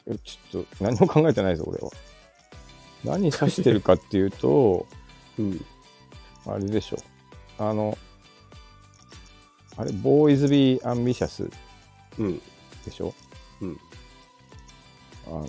[0.08, 1.90] えちょっと何も考えてないぞ、俺は。
[3.04, 4.86] 何指してるかっていうと、
[5.38, 5.66] うん
[6.48, 6.98] あれでしょ。
[7.58, 7.98] あの、
[9.78, 11.50] あれ、ボーイズ・ビー・アンビシャス
[12.20, 12.42] うん
[12.86, 13.14] でしょ？
[13.62, 13.80] うん
[15.28, 15.48] あの、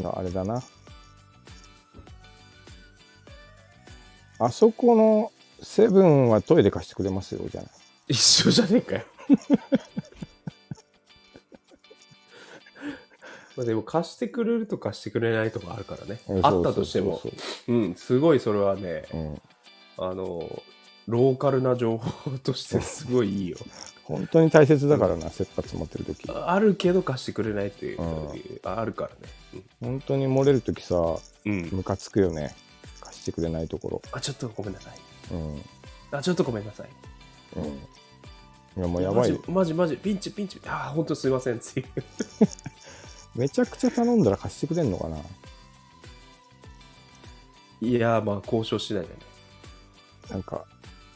[0.00, 0.62] なあれだな。
[4.38, 7.70] あそこのセブンはトイレ貸してくれますよ、じゃない。
[8.08, 9.04] 一緒じゃねえかよ
[13.56, 16.20] まあでも貸してくれると貸してくれないとかあるからね。
[16.28, 17.20] うんあったとしても。
[17.22, 17.30] そ
[17.68, 19.40] うんすごいそれはねそううん。
[19.98, 20.62] あの
[21.06, 23.56] ローカルな情報としてすごいいいよ。
[24.04, 26.28] 本当に大切だからな、切羽詰まってる時。
[26.28, 29.62] あるけど貸してくれないっていう、うあるからね。
[29.80, 32.54] 本当に漏れる時さうん、うんムカつくよね。
[33.00, 35.32] 貸してくれないとこあちょっとごめんなさい。
[35.32, 35.62] ろうん。
[36.10, 36.88] あちょっとごめんなさい。
[37.56, 37.64] うん。
[37.64, 39.42] いやもうやばいよ。
[39.48, 40.60] マジマジマジピンチピンチ。
[40.66, 41.86] あー本当すいませんっていう
[43.34, 45.18] めちゃくちゃ頼んだら貸してくれんのかな？
[47.80, 49.14] いやまあ交渉しないでね。
[50.30, 50.64] なんか。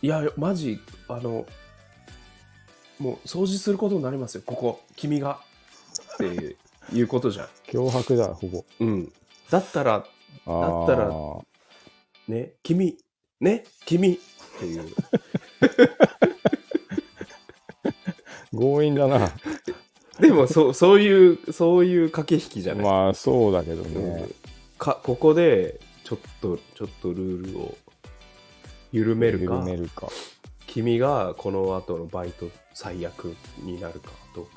[0.03, 1.47] いやマジあの
[2.99, 4.43] もう掃除することになりますよ。
[4.47, 5.41] ここ君が。
[6.15, 6.57] って
[6.93, 7.49] いうことじゃん。
[7.71, 8.65] 脅迫だほぼ。
[8.81, 9.13] うん。
[9.51, 11.11] だったらだったら
[12.29, 12.99] ね君
[13.41, 14.15] ね君。
[14.15, 14.19] っ
[14.59, 14.95] ていう。
[18.53, 19.33] 強引だな
[20.21, 24.27] でもそう そういうそういう駆け引きじゃない、まあそうだけどうんね、
[24.79, 27.77] かここでちょっとちょっとルールを
[28.93, 30.09] 緩めるか緩めるか。
[30.67, 34.53] 君がこの後のバイト最悪になるかどうか。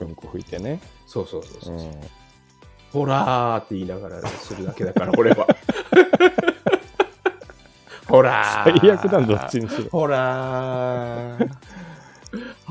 [0.00, 0.80] うんこ吹いてね。
[1.06, 2.00] そうそうそうそうう、ん。
[2.92, 5.46] ほらーって言いながらするだけだから、 俺は。
[8.08, 8.80] ほらー。
[8.80, 9.90] 最悪だどっちにしろ。
[9.90, 11.50] ほらー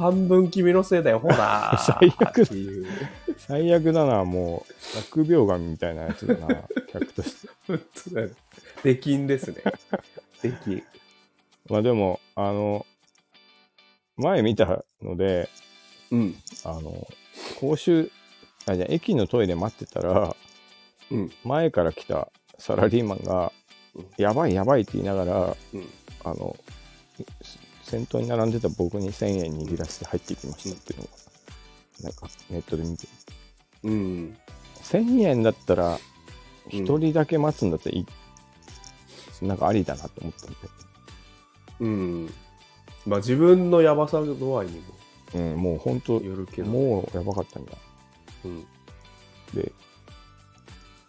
[0.01, 2.85] 半分君のせいだよ、ほらー 最悪っていう。
[3.37, 4.97] 最悪だな、もう。
[5.21, 6.47] 疫病神みたいなやつだな、
[6.91, 7.49] 客として。
[7.67, 8.29] 本当だよ
[8.83, 9.61] 出禁ですね。
[10.41, 10.83] 出禁。
[11.69, 12.85] まあでも、あの、
[14.17, 15.49] 前見たので、
[16.11, 16.35] うん。
[16.63, 17.07] あの、
[17.59, 18.11] 公衆、
[18.65, 20.35] あ、じゃあ駅のトイレ待ってたら、
[21.11, 21.31] うん。
[21.43, 23.53] 前から来たサラリーマンが
[23.95, 25.89] うん、やばいやばいって言いながら、うん。
[26.23, 26.55] あの、
[27.91, 31.11] 先頭に並んでた僕に1000円握らせて入っていきましたっていうのが、
[32.03, 33.05] なんかネットで見て、
[33.83, 34.37] うん。
[34.83, 35.97] 1000円だったら、うん
[36.69, 38.05] 一人だけ待つんだってい
[39.41, 40.55] い、なんかありだなと思ったんで、
[41.81, 42.33] うん。
[43.05, 44.81] まあ自分のヤバさ度合いにも
[45.33, 46.69] うん、もう本当、よるけど。
[46.69, 47.73] もうやばかったんだ。
[48.45, 48.61] うん。
[49.53, 49.71] で、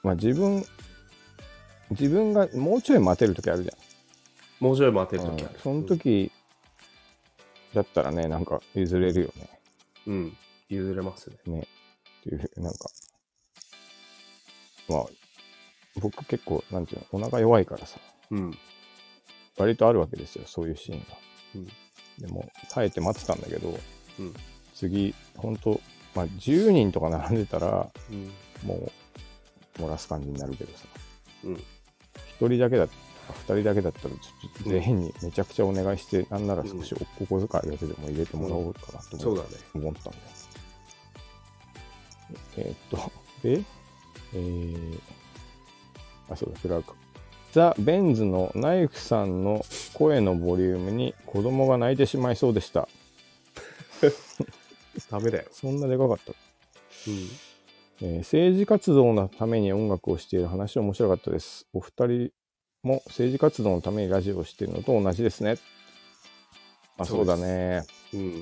[0.02, 0.64] まあ自分、
[1.90, 3.70] 自分がもうちょい待てる時あるじ
[4.58, 5.24] もうちょい待てゃん。
[5.26, 5.60] るときある。
[5.62, 6.32] その時
[7.74, 9.50] だったらね、なんか譲れるよね。
[10.06, 10.14] うん。
[10.14, 10.36] うん。
[10.68, 11.36] 譲れますね。
[11.46, 11.66] ね。
[12.20, 12.90] っていう、なんか、
[14.88, 15.06] まあ、
[16.00, 17.98] 僕結構、なんていうの、お腹弱いからさ、
[18.30, 18.58] うん。
[19.56, 21.06] 割とあるわけですよ、そういうシーンが。
[21.56, 21.68] うん
[22.18, 23.70] でも、耐えて待ってたんだけど、
[24.18, 24.34] うん
[24.74, 25.80] 次、本当
[26.14, 28.30] まあ、10人とか並んでたら、うん。
[28.66, 28.90] も
[29.78, 30.84] う、漏らす感じになるけどさ、
[31.44, 31.54] うん。
[31.54, 31.60] 1
[32.48, 32.86] 人だけだ
[33.28, 39.44] 2人だけだったら、ちょっと全員にめちゃくちゃお願いして、なんなら少しお小遣いだけでも入れてもらおうかなと思,、っ
[39.94, 40.24] たんだよ。
[42.56, 43.62] えーっと、で、
[44.34, 45.00] えー、
[46.30, 46.94] あ、そうだ、クラーク。
[47.52, 52.88] ザ・ベンズのナイフさんの声のボリュームに子供が泣いてしまいそうでした。
[55.10, 55.48] ダメだよ。
[55.52, 56.32] そんなでかかった。
[56.32, 57.28] うん。
[58.00, 61.66] えー政治活動のために音楽をしている話面白かったです。
[61.72, 62.30] お二人
[62.82, 65.56] も政治活動のためにラジオをしているのと同じですね。
[66.98, 67.84] あ、そうだね。
[68.12, 68.34] うん。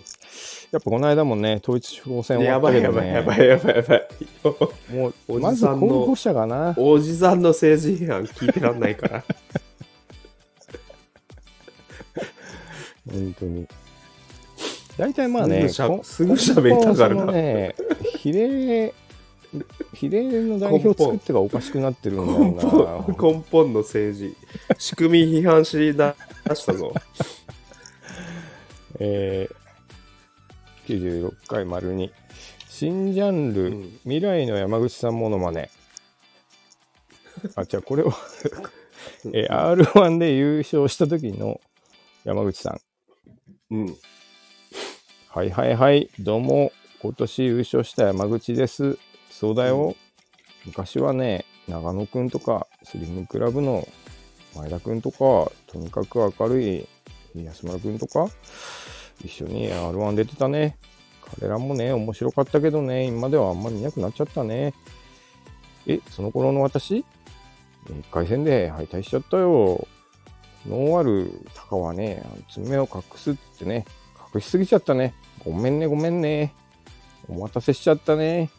[0.70, 3.22] やっぱこの間もね、統一地方選終わやばいやったけどね。
[3.22, 4.08] ばいやばいやばいやばい。
[4.94, 6.74] もう、おまず候補者がな。
[6.78, 9.24] おじさんの政治批判聞いてらんないから。
[13.10, 13.66] 本当に。
[14.96, 15.82] 大体まあね、す
[16.24, 17.32] ぐ喋りたがるな
[18.18, 18.94] 比例、
[19.94, 24.36] 比例の代表作ってがおかしくなってるんだ根よ本根本の政治。
[24.78, 26.14] 仕組み批判しだ
[26.54, 26.92] したぞ。
[26.94, 27.02] な。
[29.00, 32.10] えー、96回丸2。
[32.68, 35.70] 新ジャンル、うん未来の山口さんモノマネ。
[37.56, 38.12] あ、じゃあこれは、
[39.34, 41.60] えー R1 で優勝した時の
[42.24, 42.70] 山口さ
[43.70, 43.74] ん。
[43.74, 43.96] うん。
[45.28, 48.98] はいはいはい、どうも、今年優勝した山口です。
[49.40, 49.96] そうだよ。
[50.66, 53.88] 昔はね、長野くんとか、スリムクラブの
[54.54, 56.86] 前田くんとか、とにかく明るい
[57.34, 58.28] 安村くんとか、
[59.24, 60.76] 一緒に R1 出てたね。
[61.38, 64.74] 彼らもね、面白かったけどね、今ではあんまりいなくなっちゃったね。
[65.86, 67.02] え、その頃の私
[67.86, 69.88] ?1 回戦で敗退しちゃったよ。
[70.68, 73.86] ノーアルタカはね、爪を隠すってね、
[74.34, 75.14] 隠しすぎちゃったね。
[75.42, 76.52] ごめんね、ごめんね。
[77.26, 78.50] お待たせしちゃったね。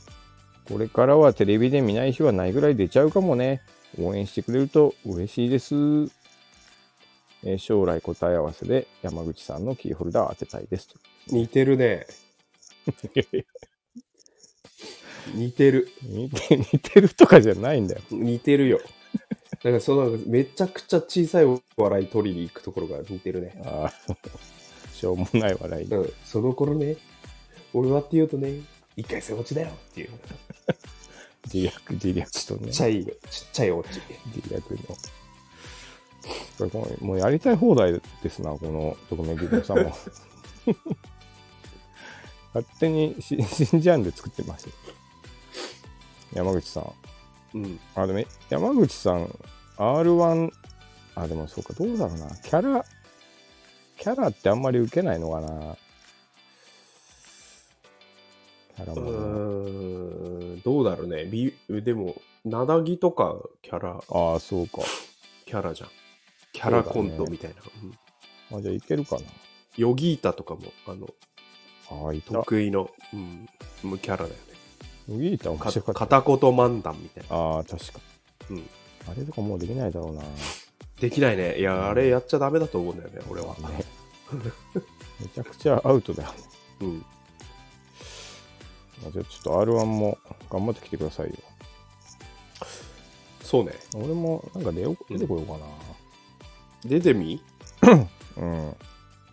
[0.68, 3.62] これからはテレビで見ない日はないぐらい出ちゃうかもね。
[4.00, 5.76] 応援してくれると嬉しいです。
[7.44, 10.96] えー将来答え合わせで山口さんのキーホルダー当てたいですと。
[11.28, 12.06] 似てるね。
[15.36, 15.90] 似てる。
[16.04, 18.02] 似て似てるとかじゃないんだよ。
[18.12, 18.80] 似てるよ。
[19.52, 21.46] だからそのめちゃくちゃ小さい
[21.78, 23.62] 笑い取りに行くところが似てるね。
[23.66, 23.94] ああ、
[24.94, 25.88] しょうもない笑い。
[25.90, 26.14] うん。
[26.26, 26.98] その頃ね、
[27.74, 28.62] 俺はって言うとね、
[28.96, 30.10] 一回戦落ちだよっていう。
[31.52, 32.72] 自虐、自虐とね。
[32.72, 33.14] ちっちゃい、ちっ
[33.52, 34.02] ちゃいオチ。
[34.36, 34.96] 自虐の。
[36.70, 39.96] これもうやりたい放題ですな、この匿名希望さんも。
[42.54, 44.74] 勝手にし新ジャンル作ってますよ。
[46.34, 46.94] 山口さん。
[47.56, 47.80] うん。
[47.96, 49.34] あ、でも山口さん、
[49.78, 50.52] R1、
[51.16, 52.30] あ、でもそうか、どうだろうな。
[52.38, 52.86] キャラ、
[53.98, 55.78] キャラってあんまり受けないのかな。
[58.86, 59.18] キャラうもな。
[59.18, 61.26] ーん、どうだろうね。
[61.26, 62.16] ビでも、
[62.46, 64.82] なだぎとかキャラ、ああ、そうか。
[65.46, 65.90] キャラじゃん。
[66.54, 67.58] キャラコントみたいな。
[67.84, 67.92] うん
[68.54, 69.18] あ、じゃあいけるか
[69.78, 71.08] ヨギータとかも、あの、
[71.90, 72.06] な。
[72.06, 72.34] ああ、いた。
[72.34, 73.48] 得意の、うん、
[74.00, 74.36] キャラだよね。
[75.08, 76.00] ギータ面か白かった。
[76.00, 77.36] 片言漫談みたいな。
[77.36, 78.00] ああ、確か。
[78.50, 78.70] うん。
[79.08, 80.24] あれとかもうできないだろうな。
[81.00, 81.58] できないね。
[81.60, 83.56] いや、あれやっちゃダメだと思うんだよね、俺は。
[83.56, 83.86] ね
[85.20, 86.36] めちゃくちゃアウトだよね。
[86.82, 87.06] うん。
[89.02, 90.18] まあじゃあちょっと R1 も
[90.50, 91.34] 頑張ってきてくださいよ。
[93.44, 93.74] そうね。
[93.96, 95.58] 俺もなんか出よ出てこようか
[96.86, 97.42] 出てみ？
[97.82, 98.08] な。
[98.38, 98.76] うん。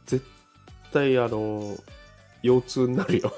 [0.07, 0.25] 絶
[0.93, 1.77] 対、あの、
[2.43, 3.33] 腰痛になるよ。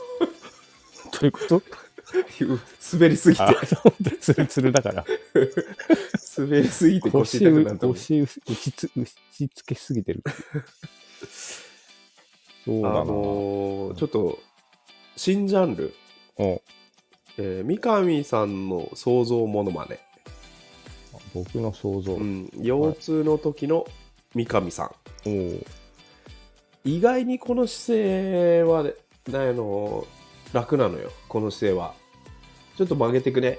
[1.12, 1.62] ということ？
[2.92, 5.04] 滑りすぎてあ、、本当にツルツルだから。
[6.38, 7.94] 滑りすぎて腰腰痛くなったもん。
[7.96, 8.40] 腰打ち
[8.72, 10.22] つ打ちつけすぎてる。
[12.64, 13.04] そうだあな。
[13.04, 14.38] のーちょっと、
[15.16, 15.94] 新ジャンル、
[16.40, 16.62] お
[17.36, 20.00] えー三上さんの想像ものまね。
[21.34, 22.14] 僕の想像。
[22.14, 23.86] うん、腰痛の時の
[24.34, 24.90] 三上さん。
[25.28, 25.64] おう
[26.84, 28.94] 意外にこの姿勢は、ね、
[29.28, 30.06] あの
[30.54, 31.94] 楽なのよこの姿勢は
[32.76, 33.58] ちょっと曲げてくね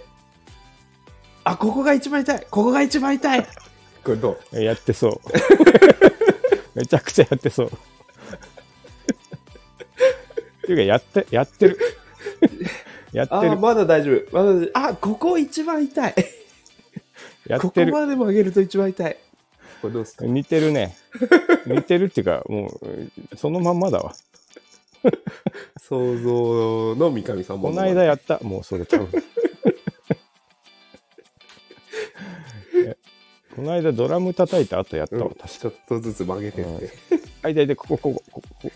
[1.43, 3.45] あここが一番痛いここが一番痛い
[4.03, 4.59] これどう？
[4.59, 5.19] えやってそう。
[6.73, 7.67] めちゃくちゃやってそう。
[7.67, 7.69] っ
[10.63, 11.77] ていうか、やって、やってる。
[13.13, 13.57] やってる。
[13.57, 16.27] まだ大丈夫まだあここ一番痛いここ
[17.47, 17.91] やってる。
[17.91, 19.17] まで曲げると一番痛い
[19.81, 20.95] これどうですか似てるね。
[21.65, 22.67] 似てるっていうか、も
[23.31, 24.13] う、そのまんまだわ。
[25.81, 28.39] 想像の三上さんもこの間やった。
[28.41, 29.23] もうそれ多分。
[32.85, 32.95] え
[33.55, 35.31] この間ドラム叩いた後やったわ、うん。
[35.33, 36.91] ちょっとずつ曲げてって、
[37.41, 38.71] あ、いたいた、ここ、ここ、ここ。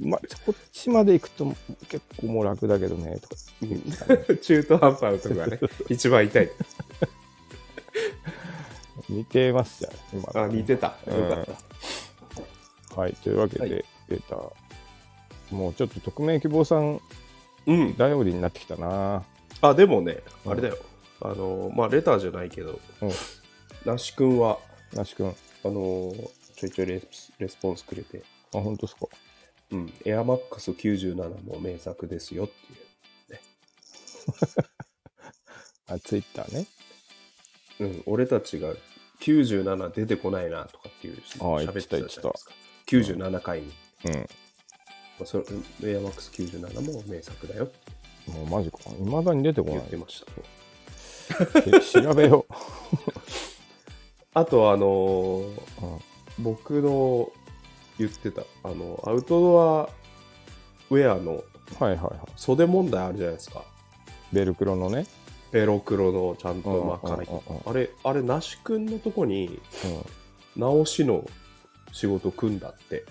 [0.00, 1.56] まあ、こっちまで行くと
[1.88, 3.34] 結構もう楽だけどね、とか
[4.14, 5.58] ね 中途半端なとこがね
[5.90, 6.50] 一番痛い
[9.08, 10.94] 似てますじゃん、今のあ似てたよ
[11.28, 11.46] かっ
[12.94, 14.36] た、はい、というわけで、はい出た。
[15.50, 17.00] もうちょっと匿名希望さん
[17.66, 19.22] うん頼りになってきたな。
[19.60, 20.78] あでもね、うんあれだよ
[21.20, 23.10] あのまあレターじゃないけどうん。
[23.84, 24.58] 那須君は
[24.92, 25.28] なし君。
[25.28, 25.32] あ、
[25.64, 26.12] あの
[26.56, 28.22] ちょいちょいレスレスポンスくれて、
[28.52, 29.06] 本当ですか。
[29.70, 32.88] うん、エアマックス97も名作ですよっていう
[35.88, 36.66] あ、ツイッターね。
[37.80, 38.74] うん、俺たちが
[39.20, 42.34] 97出てこないなとかっていう喋ってたじゃないです言か。
[42.86, 43.66] 97回に。
[43.68, 45.44] うまあ、それ
[45.92, 47.70] エアマックス97も名作だよ。
[48.26, 48.78] もうマジか。
[48.90, 49.96] いまだに出てこない言って。
[49.96, 51.62] ました。
[51.62, 52.46] け調べよ
[54.34, 55.46] あと、あのーう。
[55.82, 56.00] うん
[56.38, 57.32] 僕の
[57.98, 59.88] 言ってた、あの、アウトドア
[60.90, 61.42] ウェアの
[61.78, 62.18] はいはいはい。
[62.36, 63.62] 袖問題あるじゃないですか。
[64.32, 65.06] ベルクロのね。
[65.52, 67.28] ペロクロのちゃんとうん巻かない
[67.66, 69.60] あれ、あれ、那須くんのとこに
[70.56, 70.62] うん。
[70.62, 71.24] 直しの
[71.92, 73.04] 仕事組んだって。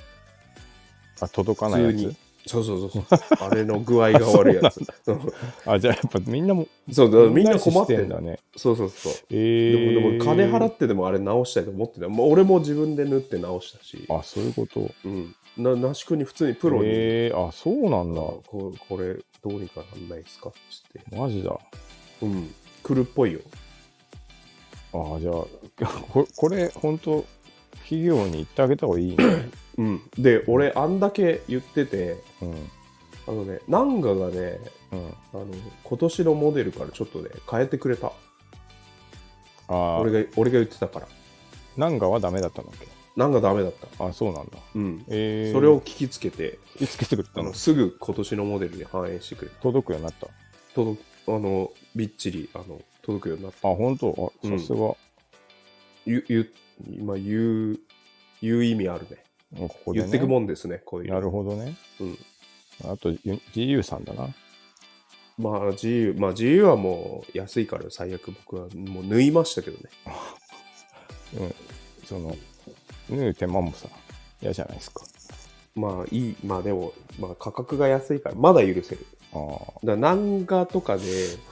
[1.20, 2.16] あ、届かないやつ？
[2.48, 3.04] そうそうそう。
[3.40, 4.80] あれの具合が悪いやつ。
[5.08, 5.34] うん
[5.66, 8.20] あ、じゃあやっぱみんなも、そうだ、みんな困ってんだ。
[8.22, 8.40] ね。
[8.56, 9.14] そうそうそう。
[9.32, 12.08] えー、でも、でも金払ってでもあれ直したいと思ってた。
[12.10, 14.06] もう俺も自分で縫って直したし。
[14.10, 14.90] あ、そういうこと。
[15.06, 15.36] うん。
[15.58, 18.22] な、那須くんに普通にプロに、えー、あ、そうなんだ。
[18.22, 20.50] ここれ、どうにかなんないですか？
[20.50, 20.60] って
[20.96, 21.16] 言って。
[21.18, 21.58] マジだ。
[22.22, 22.54] うん。
[22.84, 23.40] 来るっぽいよ。
[24.94, 25.34] あじゃあ、
[26.14, 27.26] ここれ、本当
[27.84, 29.50] 企業に言ってあげた方がいいね。
[29.78, 30.02] うん。
[30.18, 32.70] で、俺、あんだけ言ってて、うん。
[33.28, 34.60] あのね、ナンガがね、
[34.92, 35.14] うん。
[35.34, 35.48] あの、
[35.84, 38.12] 今年のモデルからちょっとね、変えてくれた。
[39.68, 41.08] あ俺が、俺が言ってたから。
[41.76, 42.88] ナンガはダメだったんだっけ？
[43.16, 44.06] ナンガダメだった。
[44.06, 44.58] あ、そうなんだ。
[44.76, 45.06] うん。
[45.10, 47.54] えー、それを聞きつけて、いつけてくれたの？
[47.54, 49.58] すぐ今年のモデルに反映してくれた。
[49.62, 50.28] 届くようになった。
[50.74, 53.70] 届く、あの、びっちり、あの、届くようになった。
[53.70, 54.34] あ、本当？
[54.44, 54.96] あ、うんさすが。
[56.06, 56.50] 言う、言う、
[56.86, 57.80] 今言う、
[58.42, 59.24] 言う意味あるね。
[59.52, 60.06] もうここで、ね。
[60.06, 61.16] 言ってくもんですね、こういうの。
[61.16, 61.76] なるほどね。
[62.00, 62.18] うん。
[62.92, 64.30] あと、ゆ GU さんだな。
[65.38, 69.90] まあ、自由、まあ、自由はもう安いから最悪僕はもう縫いましたけどね。
[71.40, 71.56] うん。
[72.06, 72.36] その、
[73.10, 73.88] 縫う手間もさ、
[74.42, 75.04] 嫌じゃないですか。
[75.76, 79.06] まあ、いい、まあでも、まあ価格が安いから、まだ許せる。
[79.34, 79.86] ああ。
[79.86, 81.04] だ南画とかで、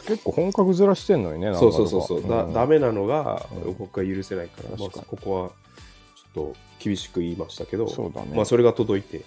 [0.08, 8.32] 結構本格ずらしてんのにね、そうそうそうそう、だんダメなのがうん僕は許せないから、まあここはちょっと厳しく言いましたけど、そうだね。
[8.36, 9.24] まあそれが届いて、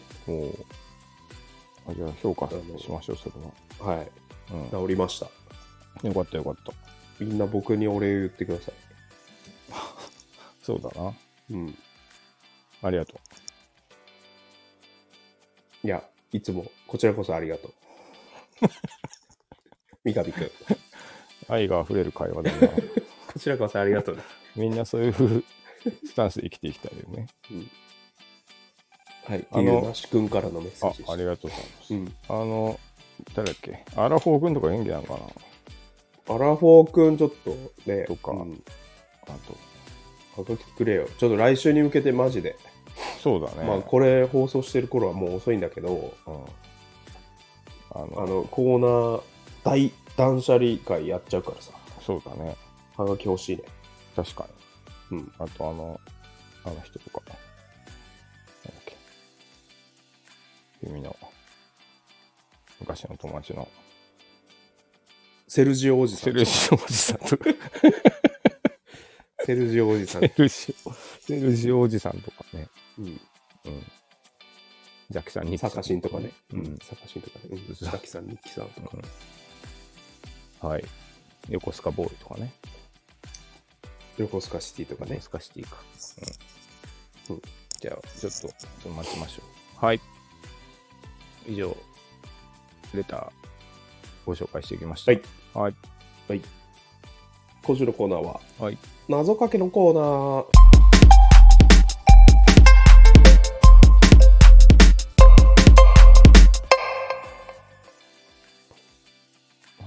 [1.89, 2.55] あじゃあ評価し
[2.91, 3.33] ましょう、それ
[3.81, 3.99] はい、
[4.75, 4.81] は。
[4.83, 5.27] 治りました。
[6.03, 6.09] うん。
[6.09, 6.73] よかったよかった。
[7.21, 8.75] みんな僕にお礼言ってください。
[10.63, 11.15] そうだな。
[11.51, 11.79] うん。
[12.83, 13.15] ありがと
[15.85, 17.73] いや、いつもこちらこそありがとう。
[20.05, 20.51] 三上くん、う。
[21.49, 22.69] 愛が溢れる会話だな。
[23.33, 24.23] こちらこそありがとうね。
[24.57, 25.43] みんなそういう風
[26.05, 27.27] スタンスで生きていきたいよね。
[29.25, 31.95] はい、ってあのいう那須くんからのメッセーあジで、したありがとうございます。
[31.95, 32.15] うん。
[32.29, 32.81] あの、
[33.35, 33.85] 誰だっけ？
[33.97, 35.15] アラフォー君とか元気なのか
[36.29, 37.51] なアラフォーくんちょっと
[37.87, 38.63] ね、とかうん
[39.23, 41.09] あと、はがきくれよ。
[41.19, 42.57] ちょっと来週に向けてマジで。
[43.23, 43.65] そうだね。
[43.65, 46.45] まあこれ放送してる頃はもう遅いんだけど、うん、
[47.91, 49.23] あのあのコーナー
[49.65, 51.73] 大断捨離会やっちゃうからさ。
[52.01, 52.57] そうだね。
[52.97, 53.63] はがき欲しいね。
[54.17, 54.47] 確か
[55.11, 55.19] に。
[55.19, 55.33] うん。
[55.39, 56.01] あとあの、
[56.65, 57.23] あの人とか。
[57.29, 58.97] なんだっけ。
[60.81, 61.15] 君の、
[62.81, 63.69] 昔の友達の、
[65.47, 66.33] セルジオおじさん。
[66.33, 67.45] セルジオおじさんとか、
[69.45, 70.33] セルジオおじさんセ。
[70.37, 72.69] ルジオ、セルジオおじさんとかね。
[72.99, 73.21] うん。
[73.67, 73.93] うん。
[75.11, 76.33] ジャキさんにサカシンとかね。
[76.53, 76.79] ううんん。。
[76.83, 77.45] サカシンとかね。
[77.53, 77.75] うん。
[77.75, 78.91] ザキさん、ニッキさんとか。
[78.95, 79.03] うん
[80.61, 80.85] はい。
[81.49, 82.53] 横須賀ボーイとかね。
[84.17, 85.29] 横須賀シティとかね横。
[85.29, 85.77] 須賀シティか。
[87.31, 87.37] うん。
[87.37, 87.43] うん
[87.81, 89.43] じゃあ、ちょっと、ちょっと待ちましょ
[89.81, 89.85] う。
[89.85, 90.01] はい。
[91.47, 91.77] 以上、
[92.93, 93.31] レター、
[94.27, 95.13] ご紹介していきました。
[95.13, 95.23] はい。
[95.55, 95.75] はい。
[96.27, 96.43] はい。
[97.63, 98.79] 今週のコーナーは、はい。
[99.09, 100.68] 謎かけのコーナー。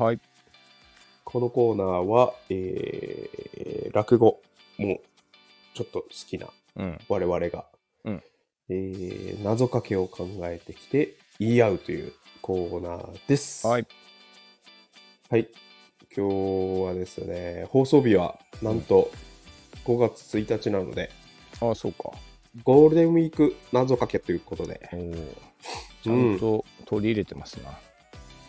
[0.01, 0.19] はい。
[1.23, 4.41] このコーナーは、えー、落語
[4.79, 4.99] も
[5.75, 6.47] ちょっと好きな
[6.77, 6.99] うん。
[7.07, 7.65] 我々が、
[8.05, 8.23] うん
[8.69, 13.67] えー謎かけを考えてきて言い合うというコーナーです。
[13.67, 13.85] はい。
[15.29, 15.47] はい。
[16.17, 19.11] 今日はですね、放送日はなんと
[19.85, 21.11] 5月1日なので、
[21.59, 22.09] ああ、そうか。
[22.63, 25.13] ゴールデンウィーク謎かけということで、おお。
[26.03, 27.69] ちゃんと取り入れてますな。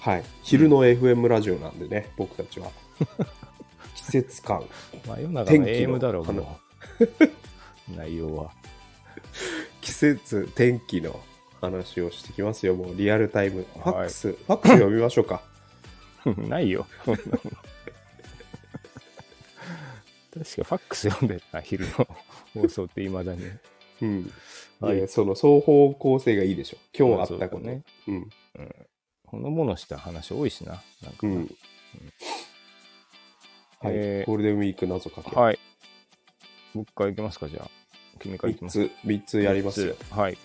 [0.03, 0.25] はい。
[0.43, 2.73] 昼の FM ラジオなんでね、僕たちは。
[3.95, 4.65] 季節感、
[5.07, 6.59] まあ、世の中の天気の AM だろう、あも
[6.99, 7.09] う。
[7.97, 8.51] 内容は。
[9.81, 11.21] 季節、天気の
[11.61, 13.65] 話をしてきますよ、もうリアルタイム。
[13.75, 15.41] ファックス、ファックス読みましょうか。
[16.49, 16.85] ないよ。
[17.07, 17.23] 確か
[20.35, 22.09] ファックス読んでるな、昼の
[22.55, 23.45] 放送っていまだに。
[24.01, 24.33] うん。
[24.81, 26.79] はいいやその双方向性がいいでしょ。
[26.93, 27.63] 今日あったこと。
[27.63, 27.83] そうだね。
[28.09, 28.29] うん。
[29.33, 30.73] ほのぼのした話多いしな。
[31.03, 31.41] なんかな、うん。
[33.81, 35.35] はい、えーゴールデンウィーク謎かけ。
[35.35, 35.59] はい。
[36.75, 37.71] 僕からいきますか、じゃあ。
[38.21, 39.97] 君からいき3ますつ、三つやりますよ。
[40.11, 40.37] はい。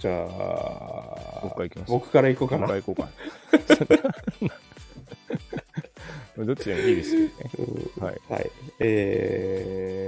[0.00, 2.66] じゃあ、僕からいきます僕からいこうかな。
[2.66, 3.10] 僕からいこうかな。
[6.46, 7.30] どっちでもいいですよね。
[7.98, 8.20] うんはい。
[8.30, 8.50] はい。
[8.80, 10.04] え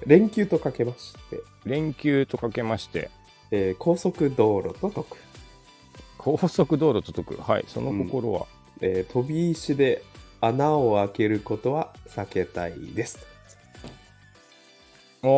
[0.00, 3.10] ー、連休とかけまして、連休とかけまして、
[3.52, 5.18] えー高速道路と解く。
[6.26, 7.40] 高速道路と解く。
[7.40, 7.64] はい。
[7.68, 8.46] その心は、
[8.80, 10.02] えー飛び石で
[10.40, 13.24] 穴を開けることは避けたいです。
[15.22, 15.30] あーあ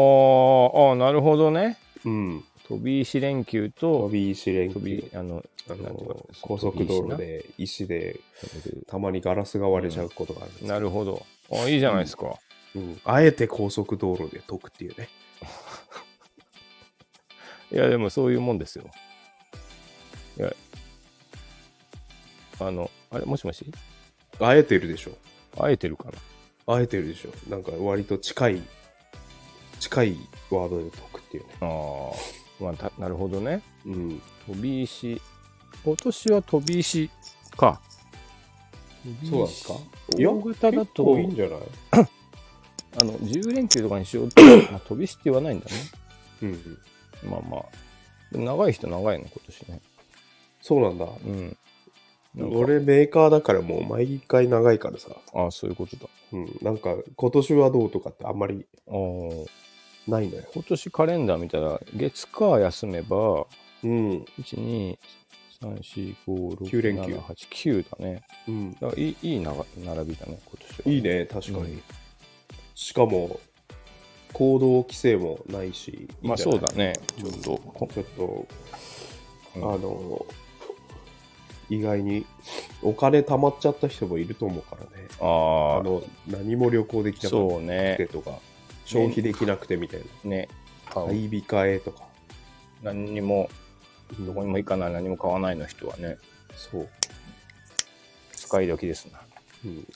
[0.93, 1.77] ー、なるほどね。
[2.07, 2.45] うん。
[2.67, 5.11] 飛び石連休と飛び石連飛休び。
[5.15, 8.19] あのあの高速道路で石で
[8.87, 12.39] たまにガラスが割れちゃうことがあるんですけどなるほどあいいじゃないですか、
[12.75, 15.11] うんあえて高速道路で解くっていうね。
[17.71, 18.87] いやでもそういうもんですよ
[20.39, 20.55] いや
[22.61, 23.65] あのあれもしもし？
[24.41, 25.13] あえてるでしょ。
[25.57, 26.11] 会えてるか
[26.67, 26.75] な？
[26.75, 27.31] あえてるでしょ。
[27.51, 28.63] なんか割と近い、
[29.81, 30.17] 近い
[30.51, 31.51] ワードで解くっていうね。
[31.61, 31.67] あ
[32.61, 33.63] あまあたなるほどね。
[33.87, 34.23] うん。
[34.47, 35.21] 飛び石。
[35.85, 37.11] 今年は飛び石
[37.57, 37.81] か。
[39.31, 39.75] そうなんですか？
[40.19, 41.61] いや、大型だ結と構いいんじゃない？
[42.97, 45.73] あの10連休とかにしようって、まあ、飛び石って言わないんだね。
[46.43, 46.79] うん。
[47.31, 47.63] まあまあ。
[48.33, 49.81] でも長い人長いの今年ね。
[50.61, 51.05] そうなんだ。
[51.05, 51.57] うん
[52.37, 55.09] 俺メーカーだからもう毎回長いからさ。
[55.35, 56.59] ああそういうことだうん。
[56.63, 58.67] なんか今年はどうとかってあんまり
[60.07, 60.45] ないのよ。
[60.53, 63.47] 今年カレンダー見たら月火休めば
[63.83, 64.25] うん。
[65.61, 66.97] 123456789九連
[67.51, 68.73] 休だねうん。
[68.75, 69.57] だいいいい並
[70.05, 71.73] びだね今年はいいね、確かに。
[71.73, 71.83] うん
[72.81, 73.41] しかも、
[74.33, 75.89] 行動規制もないし。
[75.89, 76.29] いいない？
[76.29, 77.41] まあそうだねちょっと
[77.93, 78.47] ちょっと、
[79.57, 80.25] うんあの、
[81.71, 82.25] 意外に
[82.83, 85.09] お金貯まっちゃった人もいると思うからね。
[85.21, 87.37] あああの、何も旅行できなく
[87.97, 88.39] てとか、
[88.85, 90.31] 消費できなくてみたいな。
[90.31, 90.49] ね
[90.91, 92.05] 買い控えとか。
[92.83, 93.51] 何にも
[94.21, 96.17] どこにも行かない何も買わないの人はね
[96.57, 96.89] そう。
[98.33, 99.21] 使い時ですな
[99.65, 99.87] うん、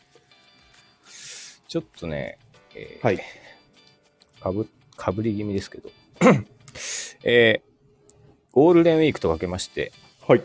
[1.68, 2.38] ちょっとね、
[2.74, 3.20] えーはい。
[4.40, 5.90] かぶかぶり気味ですけど
[7.24, 7.72] えー
[8.52, 9.92] ゴールデンウィークとかけまして
[10.26, 10.42] はい。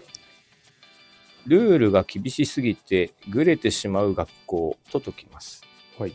[1.48, 5.64] ルールが厳しすぎてぐれてしまう学校と解きます、
[5.98, 6.14] はい。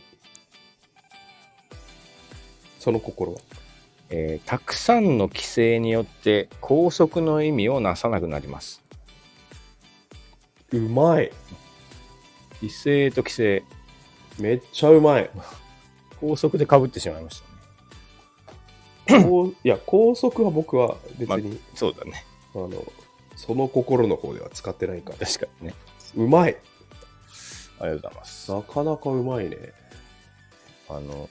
[2.79, 3.39] その心は？
[4.09, 8.83] えーたくさんの規制によって校則の意味をなさなくなります
[10.71, 11.31] うまい。
[12.61, 13.63] 規制と規制
[14.39, 15.29] めっちゃうまい。
[16.19, 17.41] 校則でかぶってしまいまし
[19.07, 22.25] たねこういや、高速は僕は別に、そうだね
[22.55, 22.69] あ、の、
[23.45, 25.25] その心の方では使ってないから。
[25.25, 25.73] 確かにね
[26.15, 26.55] うまい。
[27.79, 28.51] ありがとうございます。
[28.53, 29.57] なかなかうまいね。
[30.89, 31.29] あの、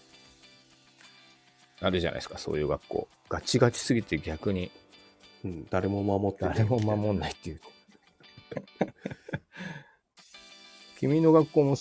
[1.81, 3.09] あるじゃないですか、そういう学校。
[3.31, 4.71] ガチガチすぎて逆に
[5.45, 7.61] うん、誰も守ってない誰も守んないっていう。
[11.01, 11.77] 君の学校も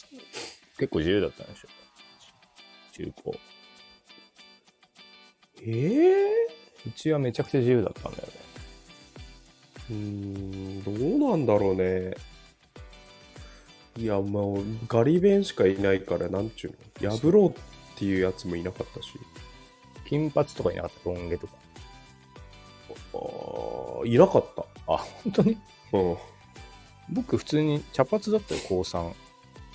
[0.77, 1.67] 結構自由だったんでしょ？
[2.93, 3.35] 中高。
[5.63, 6.31] ええ
[6.87, 8.33] うちはめちゃくちゃ自由だったんだよね。
[9.91, 10.83] うーん、
[11.19, 12.15] どうなんだろうね。
[13.97, 17.11] いや、もう、ガリ弁しかいないから、なんちゅうの。
[17.17, 17.53] 破ろうっ
[17.97, 19.09] ていうやつもいなかったし。
[20.07, 21.53] 金髪とかいなかったロン毛とか。
[23.13, 23.17] あ
[24.03, 24.65] あ、いなかった。
[24.87, 25.57] あ、本当に？
[25.93, 26.17] うん。
[27.11, 29.13] 僕普通に茶髪だったよ、高3。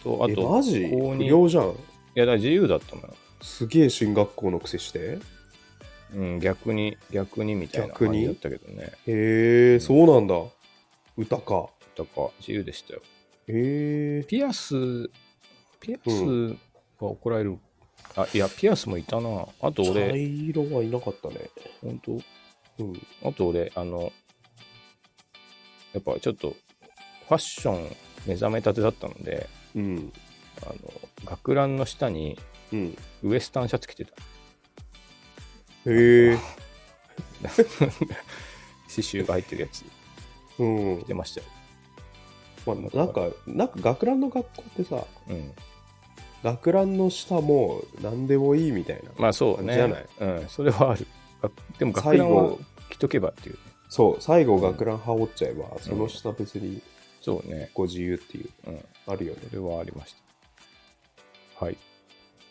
[0.02, 0.86] と、あえ、と、マジ？
[0.86, 1.64] 不良じゃん。
[1.64, 1.68] い
[2.14, 3.14] や、だから自由だったのよ。
[3.42, 5.18] すげえ進学校の癖して。
[6.14, 8.92] うん、逆に、逆にみたいな感じだったけどね。
[9.06, 10.40] へえ、そうなんだ。
[11.16, 11.70] 歌か。
[11.96, 13.02] だから自由でしたよ。
[13.48, 14.24] へえ。
[14.24, 14.74] ピアス、
[15.80, 16.50] ピアス
[17.00, 17.58] が怒られる。
[18.14, 19.46] あ、いや、ピアスもいたな。
[19.60, 21.36] あと茶俺、色はいなかったね。
[21.82, 22.12] 本当？
[22.78, 23.02] うん。
[23.24, 24.12] あと俺、あの、
[25.92, 27.96] やっぱちょっと、ファッション
[28.26, 30.12] 目覚めたてだったので、うん。
[30.62, 30.74] あの、
[31.24, 32.38] 学ランの下に
[32.72, 32.96] うん。
[33.22, 34.12] ウエスタンシャツ着てた。
[35.86, 36.38] へえ。
[38.88, 39.84] 刺繍が入ってるやつ
[40.58, 40.64] う
[40.96, 41.04] ん着。
[41.06, 41.46] てましたよ。
[42.66, 45.52] まあ、なんか、なんか学ランの学校ってさ、うん。
[46.42, 49.10] 学ランの下も何でもいいみたいな。
[49.18, 49.74] まあそうね。
[49.74, 50.06] じゃない？
[50.20, 51.06] うん、それはある。
[51.42, 52.60] がでも学最ランは後、
[52.90, 53.60] 着とけばっていうね。
[53.88, 56.82] そう、最後学ラン羽織っちゃえば、その下別に
[57.20, 57.70] そうね。
[57.74, 58.84] ご自由っていう、うん。
[59.06, 59.40] あるよね。
[59.50, 60.14] それはありまし
[61.58, 61.64] た。
[61.64, 61.76] はい。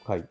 [0.06, 0.28] はい。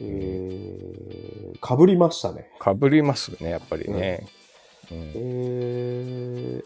[0.00, 2.50] えー、かぶりましたね。
[2.58, 4.26] かぶりますね、やっぱりね。
[4.90, 6.64] うんえー、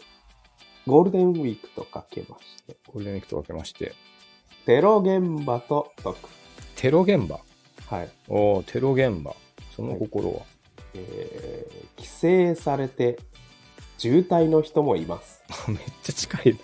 [0.86, 3.94] ゴールデンウィークとかけまして、ゴールデンウィークと分けまして、
[4.66, 6.28] テロ現場と解く。
[6.76, 7.40] テロ現場？
[7.86, 8.10] はい。
[8.28, 9.34] おお、テロ現場。
[9.74, 10.42] その心は？
[10.94, 13.18] えー、規制されて
[13.96, 15.42] 渋滞の人もいます。
[15.68, 16.58] めっちゃ近い。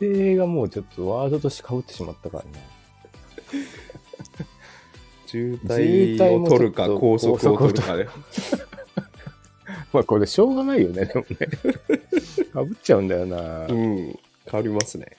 [0.00, 2.50] 規制がもうちょっとワードとしてかぶってしまったからね。
[5.26, 8.08] 渋滞を取るか、高速を取るかで。
[9.92, 11.36] まあこれしょうがないよね、でもね。
[12.52, 13.66] かぶっちゃうんだよな。
[13.66, 14.18] うん、変
[14.52, 15.16] わりますね。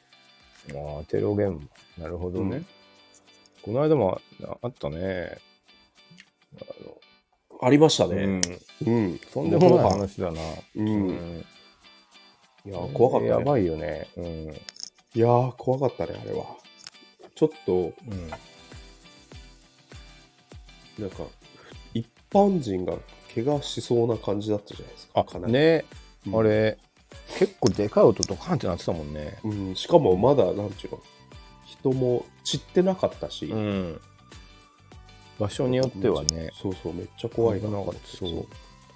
[0.73, 1.59] ああ、テロ現
[1.97, 2.03] 場。
[2.03, 2.57] なるほどね。
[2.57, 2.65] うん
[3.67, 5.38] この間もああったね。
[7.61, 8.25] あありましたの、うね。
[8.25, 8.41] ん。
[8.86, 9.19] うん。
[9.34, 10.39] とんでもない話だな。
[10.78, 10.88] うん。
[10.88, 11.45] うん
[12.68, 13.30] いやー、怖かったね。
[13.30, 14.07] やばいよね。
[14.18, 14.26] うん。
[14.26, 14.57] い
[15.15, 16.45] やー、怖かったね、あれは。
[17.34, 18.30] ちょっと、うん。
[20.99, 21.24] なんか、
[21.93, 22.97] 一般人が
[23.34, 25.20] 怪我しそうな感じだったじゃないですか。
[25.22, 25.39] あか。
[25.39, 25.86] ね、
[26.28, 26.78] うんあれ、
[27.39, 29.39] 結構でかい音ドカンってなってたもんね。
[29.45, 31.01] うん、しかもまだ、なんちゅうの、
[31.65, 33.97] 人も散ってなかったし、ん。
[35.39, 38.45] 場所によってはね、そうそう、めっちゃ怖いな危なかったそう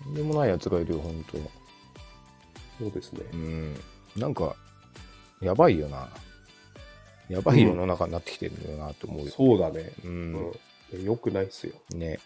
[0.03, 1.37] とんでもないやつがいるよ、本当
[2.81, 3.21] そうですね。
[3.33, 3.75] うん。
[4.17, 4.55] なんか、
[5.39, 6.09] やばいよな。
[7.29, 9.31] やばい世の中になってきてるんだよなと思うよ。
[9.31, 9.91] そうだね。
[10.03, 10.07] う。
[10.07, 11.05] うんん。
[11.05, 11.73] よくないっすよ。
[11.93, 12.19] ね。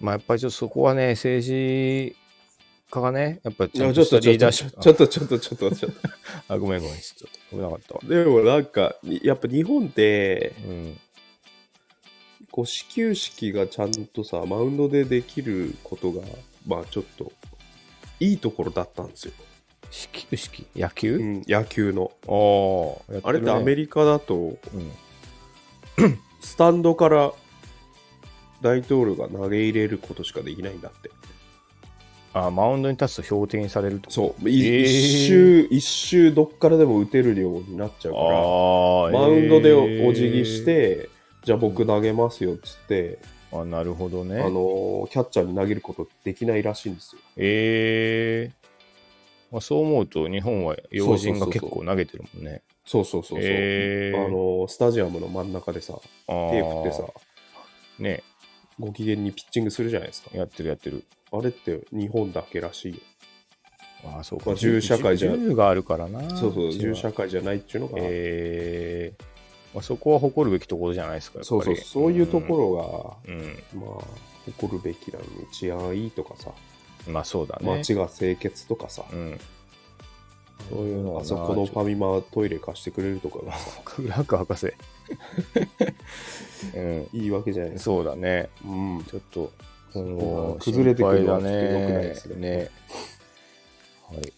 [0.00, 2.14] まあやっぱりちょっとそこはね、政治
[2.90, 4.80] 家がね、やっぱちょっと、ちょっと、リーダーシップ。
[4.80, 6.00] ちょっと、ちょっと、ちょっと、ちょっと。
[6.48, 8.00] あ、ごめんごめん、ちょっと危なかったわ。
[8.04, 11.00] でもなんか、やっぱ日本って、うん。
[12.50, 16.20] こう始球式がちゃんとさ、マウンドでできることが、
[16.66, 17.32] まあちょっと、
[18.22, 19.32] いいところだったんですよ。
[19.90, 22.12] 始球式野球、うん、野球の。
[22.26, 26.18] ああ、あれってアメリリカだと、うん。
[26.40, 27.32] スタンドから
[28.62, 31.10] 大統領が投げ入れることしかできないんだって。
[32.34, 34.10] あマウンドに立つと標的にされると。
[34.10, 41.10] そう、いえー一周、一周どっからでも打てるようになっちゃうから、マウンドでえーお辞儀し、て、
[41.44, 43.18] じゃあ僕投げますよっつって、
[43.52, 44.40] あ、なるほどね。
[44.40, 47.22] あのキャッチャーに投げることできないらしいんですよ。
[47.36, 48.62] ええ
[49.50, 52.62] まあ、そう思うと日本は要人が結構投げてるもんね。
[52.86, 53.38] そうそうそうそう。
[53.42, 55.94] えーあのスタジアムの真ん中でさ、
[56.26, 57.04] あー手振ってさ、
[57.98, 58.22] ね
[58.80, 60.30] ご機嫌にピッチングするじゃないですか。
[60.36, 61.04] やってるやってる。
[61.30, 62.98] あれって日本だけらしいよ。
[64.04, 64.46] ああ、そうか。
[64.46, 66.20] まあ銃社会じゃ銃があるからな。
[66.36, 69.31] そうそう、銃社会じゃないっていうのが、ええ
[69.74, 71.42] まあ、そこは誇るべきところじゃないですか。
[71.42, 73.40] そうそう、そういうところが、うん。
[73.40, 73.80] うん。
[73.80, 74.04] まあ、
[74.46, 76.50] 誇るべきなのに治安いいとかさ、
[77.08, 77.66] まあそうだね。
[77.66, 79.40] 街が清潔とかさ、うん。
[80.70, 84.72] そういうのあそこのファミマトイレ貸してくれるとかがさ、クラック博士。
[86.76, 87.08] うん。
[87.12, 87.84] いいわけじゃないですか。
[87.84, 88.48] そうだね。
[88.64, 89.04] うん。
[89.08, 89.52] ちょっと、
[89.92, 92.70] 崩れてくるのはちょっと良くないですねね。
[94.08, 94.32] はい。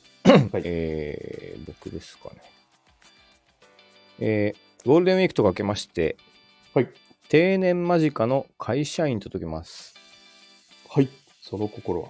[0.53, 2.37] はいえー、僕ですかね。
[4.20, 6.16] えー、ゴールデンウィークとかけまして、
[6.74, 6.89] はい。
[7.30, 9.95] 定年間近の会社員と解きます。
[10.91, 11.09] はい。
[11.41, 12.09] その心は？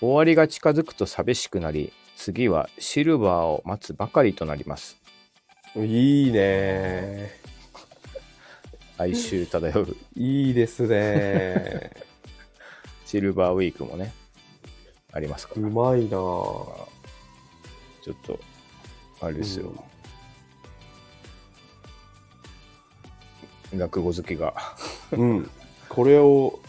[0.00, 4.96] 終わりが近づくと寂しくなり、次はシルバーを待つばかりとなります。
[5.76, 7.38] いいね
[8.98, 11.92] 哀愁漂ういいですね
[13.06, 14.12] シルバーウィークもね、
[15.12, 15.62] ありますから。
[15.62, 16.76] うまいなちょ
[18.10, 18.40] っと、
[19.20, 19.72] あれですよ。
[23.74, 24.54] 落語好きが。
[25.12, 25.50] うん。
[25.88, 26.60] これを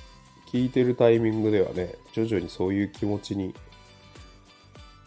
[0.52, 3.54] 聞いてるタイミングではね、徐々にそういう気持ちに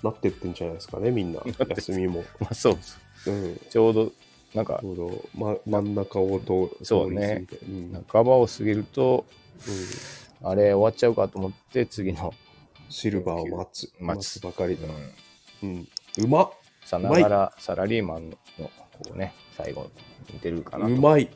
[0.03, 1.41] なってってんじゃないですかね、みんな。
[1.77, 2.25] 休みも。
[2.41, 3.01] まあそうです。
[3.27, 3.61] うん。
[3.71, 4.13] ちょうど、
[4.55, 7.75] なんかち、ょうど、ま、真ん中を通そうね通り過ぎてうん。
[7.97, 9.25] うん半ばを過ぎると、
[10.43, 12.33] あれ終わっちゃうかと思って、次の、
[12.89, 13.93] シルバーを待つ。
[13.99, 14.87] 待つばかりだ。
[15.63, 15.89] うんうん。
[16.25, 16.53] うまっ
[16.85, 18.71] さながらサラリーマンの、こ
[19.15, 19.91] うね、最後、
[20.33, 20.93] 似てるかなと。
[20.93, 21.29] うまい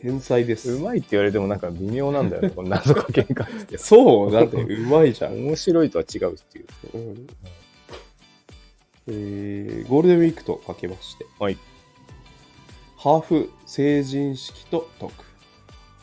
[0.00, 0.72] 天才です。
[0.72, 3.78] うまいって言われてもなんか微妙なんだよね、 この謎かけに関して。
[3.78, 5.34] そう、だってうまいじゃん。
[5.34, 6.66] 面白いとは違うっていう。
[6.94, 7.26] うん
[9.10, 11.56] えーゴールデンウィークとかけまして、はい。
[12.96, 15.12] ハーフ成人式と解く。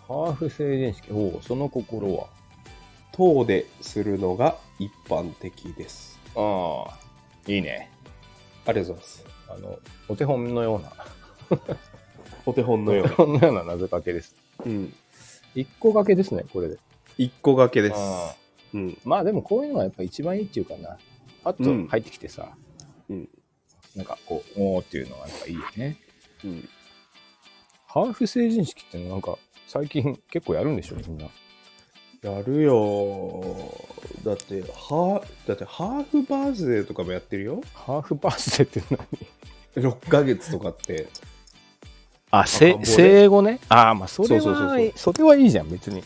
[0.07, 1.11] ハーフ成人式。
[1.11, 2.27] おお、その心は？
[3.11, 6.19] 遠でするのが一般的です。
[6.35, 6.97] ああ、
[7.47, 7.91] いいね。
[8.65, 9.25] ありがとうございます。
[9.49, 9.79] あの、
[10.09, 11.57] お手本のような、
[12.45, 13.47] お手本のような。
[13.47, 14.35] ような謎かけです。
[14.65, 14.93] うん。
[15.55, 16.77] 一個掛けですね、これで。
[17.17, 18.35] 一個掛けですあ。
[18.73, 18.97] うん。
[19.05, 20.97] まあでもこういうのはやっぱ一番いいっていうかな。
[21.43, 22.55] パッと入ってきてさ、
[23.09, 23.29] うん。
[23.95, 25.97] なんかこう、おーっていうのがなんかいいよね。
[26.43, 26.69] うん。
[27.87, 29.37] ハーフ成人式ってなんか
[29.67, 31.29] 最近結構やるんでしょ、みんな。
[32.21, 33.41] やるよ
[34.23, 37.61] だって、は、だってハーフバースデーとかもやってるよ。
[37.73, 38.97] ハーフバースデーって
[39.75, 41.07] 何？6ヶ月とかって。
[42.31, 43.59] あ、せ生後ね？
[43.69, 46.03] ああ、まあそれは、そうそうそうそれはいいじゃん、別に。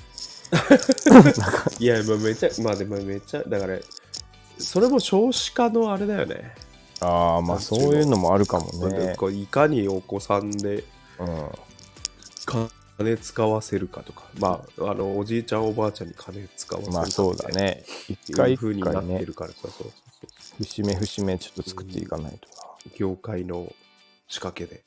[1.80, 3.78] いや、まあめちゃ、まあでもめちゃ、だから、
[4.58, 6.56] それも少子化のあれだよね。
[7.00, 9.16] ああ、まあそういうのもあるかもね。
[9.18, 10.84] こういかにお子さんで
[11.20, 11.50] うん。
[12.98, 17.84] 金使わせるかとか、まあ、あの、おじいちゃんおばあちゃんに金使わせるかまあそうだね。
[18.10, 19.92] 一回一いう風にな回ねってる、からさ、そうそうそう
[20.58, 22.48] 節目節目ちょっと作っていかないと
[22.98, 23.74] 業界の
[24.28, 24.82] 仕掛けで。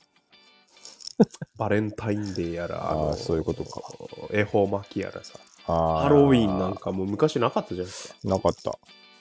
[1.59, 3.83] バレンタインデーやら、あーそういうことか。
[4.31, 8.15] 恵方巻きやらさ、ハロウィンなんかもう昔なかったじゃないですか。
[8.25, 8.79] なかった。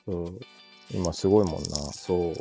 [0.07, 0.39] うん、
[0.91, 1.77] 今すごいもんな。
[1.93, 2.35] そう。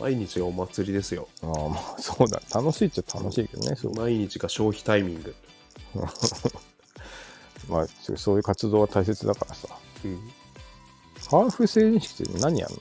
[0.00, 1.28] 毎日がお祭りですよ。
[1.42, 2.40] ああ、まあそうだ。
[2.52, 3.76] 楽しいっちゃ楽しいけどね。
[3.76, 5.34] そう毎日が消費タイミング。
[7.68, 9.68] まあそうそういう活動は大切だからさ。
[10.04, 10.18] うん、
[11.30, 12.78] ハーフ成人式って何やんの？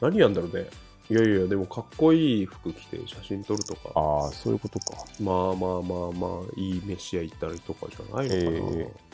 [0.00, 0.68] 何やんだろうね。
[1.10, 4.96] いやいや、でもかっこいい服着て写真撮るとか、ああ、そういうことか。
[5.20, 8.80] まあまあまあまあ、いい飯屋行ったりとかじゃないのかな。
[8.80, 9.08] ええ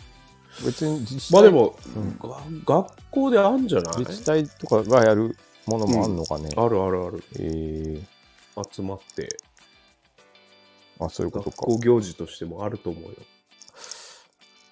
[0.65, 3.99] 別に自治体まあでも、うんが学校であんじゃない？
[3.99, 5.37] 自治体とかがやる
[5.67, 6.49] ものもあんのかね。
[6.57, 7.25] あるあるある。
[7.41, 8.01] え
[8.57, 9.29] え集まって、
[11.01, 11.57] あ、そういうことか。
[11.57, 13.11] 学校行事としてもあると思うよ。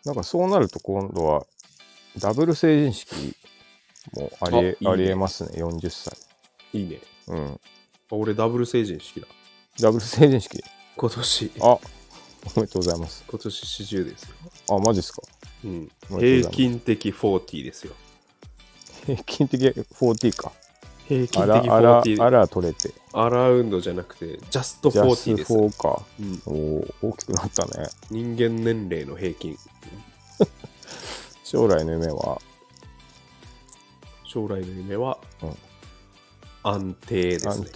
[0.04, 1.44] なんかそうなると今度は
[2.18, 3.36] ダブル成人式
[4.14, 6.16] もありえあいいねありえますね、40歳。
[6.72, 7.00] いいね。
[7.28, 7.60] うん。
[8.10, 9.26] 俺ダブル成人式だ。
[9.80, 10.62] ダブル成人式？
[10.96, 11.80] 今年、あお
[12.56, 13.24] めでとうございます。
[13.26, 14.34] 今年40ですよ。
[14.70, 15.22] あ、マジっすか？
[15.64, 17.94] うん、平均的40ですよ。
[19.06, 20.52] 平均的40か。
[21.08, 22.30] 平均的あら、あら、あ40。
[22.30, 22.92] ら取れて。
[23.12, 25.52] アラウンドじゃなくて、ジャストジャ40スです。
[25.52, 26.02] 4か。
[26.20, 27.88] うん、おお大きくなったね。
[28.10, 29.56] 人間年齢の平均。
[31.44, 32.40] 将来の夢は、
[34.24, 35.56] 将来の夢は、うん
[36.62, 37.70] 安定ですね。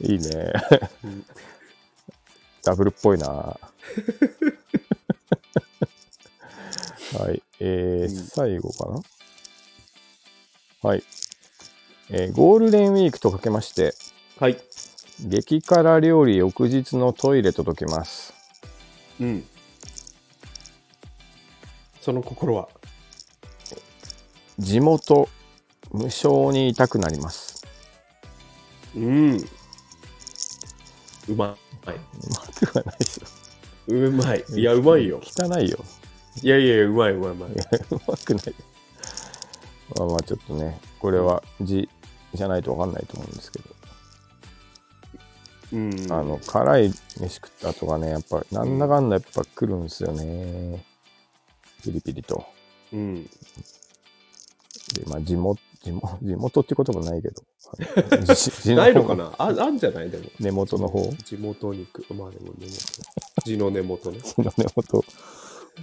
[0.00, 0.52] いいね。
[1.04, 1.26] うん
[2.62, 3.28] ダブルっぽいな。
[3.28, 3.60] は
[7.32, 7.40] い。
[7.60, 8.86] えーうん最後か
[10.82, 10.88] な？
[10.90, 11.04] はい。
[12.10, 13.94] えーゴールデンウィークとかけまして、
[14.40, 14.60] はい。
[15.20, 18.34] 激辛料理翌日のトイレと解きます。
[19.20, 19.46] うん。
[22.00, 22.68] その心は、
[24.58, 25.28] 地元、
[25.92, 27.64] 無償に痛くなります。
[28.94, 29.36] うん。
[31.28, 31.90] うまい。
[31.90, 31.94] う
[32.30, 33.26] まくはないですよ。
[33.88, 34.44] うまい。
[34.54, 35.20] いや、うまいよ。
[35.22, 35.78] 汚いよ。
[36.42, 37.50] いやいや、うまいうまいうまい。
[37.50, 37.54] う
[38.06, 38.54] まくない。
[39.96, 41.88] まあまあちょっとね、これは字
[42.34, 43.76] じゃないとわかんないと思うんですけど、
[45.72, 46.12] うん。
[46.12, 46.88] あの、辛い
[47.20, 50.84] 飯食った後がね、やっぱ、なんだかんだやっぱ来るんですよね。
[51.82, 52.44] ピリピリと。
[52.92, 53.28] うん。
[54.94, 57.42] で、まあ、地元、地元、地元ってこともないけど。
[58.74, 59.34] ないの方かな？
[59.38, 60.10] ああんじゃない？
[60.10, 60.24] でも。
[60.38, 61.12] 根元の方？
[61.24, 62.04] 地元肉。
[62.14, 62.78] まあでも根元。
[63.44, 64.20] 地の根元ね。
[64.22, 65.04] 地の根元。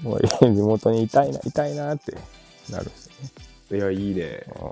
[0.02, 2.16] もう地元にいたいな、いたいなって
[2.70, 3.14] なるんですよ
[3.72, 3.78] ね。
[3.78, 4.44] いや、いいね。
[4.60, 4.72] あ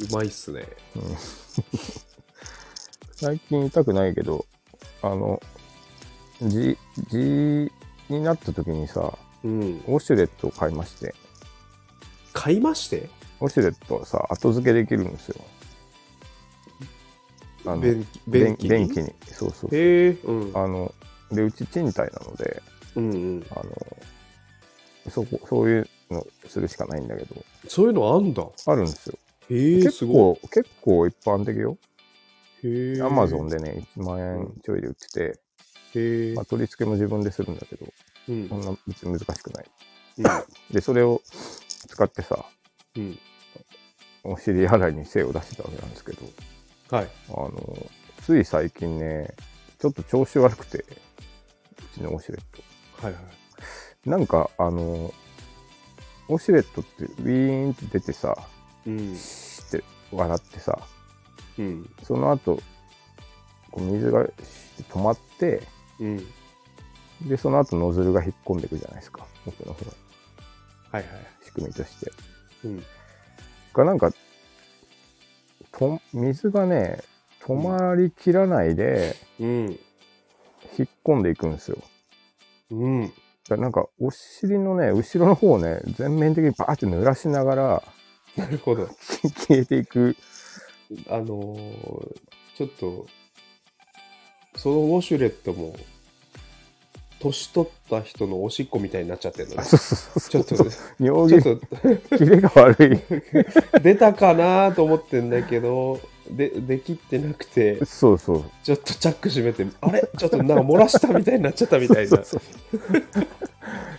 [0.00, 0.64] うまいっすね。
[3.16, 4.46] 最近痛くないけど、
[5.02, 5.40] あの、
[6.40, 6.78] G、
[7.10, 7.72] G
[8.08, 9.60] になった時にさ、うん。
[9.88, 11.14] ウォシュレットを買いまして、
[12.38, 13.10] 買いまして
[13.40, 15.44] ウォシュレットはさ、後付けできるんですよ。
[17.66, 19.14] あの便器便便器便器に。
[19.26, 19.70] そうそうそう。
[19.76, 20.52] へえ、うん。
[20.54, 20.94] あの、
[21.32, 22.62] で、うち賃貸なので、
[22.94, 23.46] うんうん。
[23.50, 23.64] あの、
[25.10, 27.34] そこ、そういうのするしかないんだけど、
[27.66, 28.44] そういうのあんだ。
[28.66, 29.18] あるんですよ。
[29.50, 31.76] へえ、結構、結構一般的よ。
[32.62, 32.68] い。
[32.68, 33.02] へえ。
[33.02, 35.40] アマゾンでね、1万円ちょいで売ってて、
[35.94, 36.44] へえまあ、。
[36.44, 37.86] 取り付けも自分でするんだけど、
[38.28, 38.54] うんそ。
[38.56, 39.64] んな別に難しくない。
[40.18, 40.24] うん
[40.72, 41.22] で、それを
[41.98, 42.44] 使ってさ、
[42.96, 43.18] うん。
[44.22, 46.22] お尻洗いに精を出してたわけなんですけど、
[46.90, 47.08] はい。
[47.30, 47.90] あの、
[48.22, 49.34] つい最近ね、
[49.80, 50.84] ちょっと調子悪くて、う
[51.94, 53.22] ちのウォシュレッはいはい。
[54.04, 54.10] ト。
[54.10, 55.12] なんか、あの、
[56.28, 58.36] ウォシュレットってウィーンって出てさ、
[58.86, 59.16] うん。
[59.16, 60.78] シって笑ってさ、
[61.58, 61.90] うん。
[62.04, 62.60] その後、
[63.72, 65.62] こう水がシッて止まって、
[65.98, 66.26] うん。
[67.28, 69.26] で、その後ノズルが引っ込んでいくじゃないですか。
[69.44, 69.92] 奥の方の
[70.90, 71.44] はいはい。
[71.44, 72.12] 仕組みとして。
[72.64, 72.82] うん。
[73.74, 74.10] が、なんか、
[75.72, 77.02] と水がね、
[77.42, 79.78] 止まりきらないで、うん。
[80.78, 81.78] 引っ込んでいくんですよ。
[82.70, 83.12] うん。
[83.48, 87.82] だなんか、お尻のね、後ろの方をね、全面的にバーって濡らしながら、
[88.36, 88.86] なるほど。
[89.48, 90.16] 消えていく。
[91.08, 93.06] あのーちょっと、
[94.56, 95.76] そのウォシュレットも、
[97.20, 99.64] 年取った人のおしっこみたいになっちゃってるのあ、ね。
[99.64, 100.58] そうそうそうちょっ。
[100.58, 103.00] と、尿ちょっ切とキレが悪い。
[103.82, 106.00] 出たかなと思ってんだけど、
[106.30, 108.44] で、できってなくて、そうそう。
[108.62, 110.08] ちょっとチャック閉めて、あれ？
[110.16, 112.18] ちょっとなんか漏らしたみたいになっちゃったみたいな。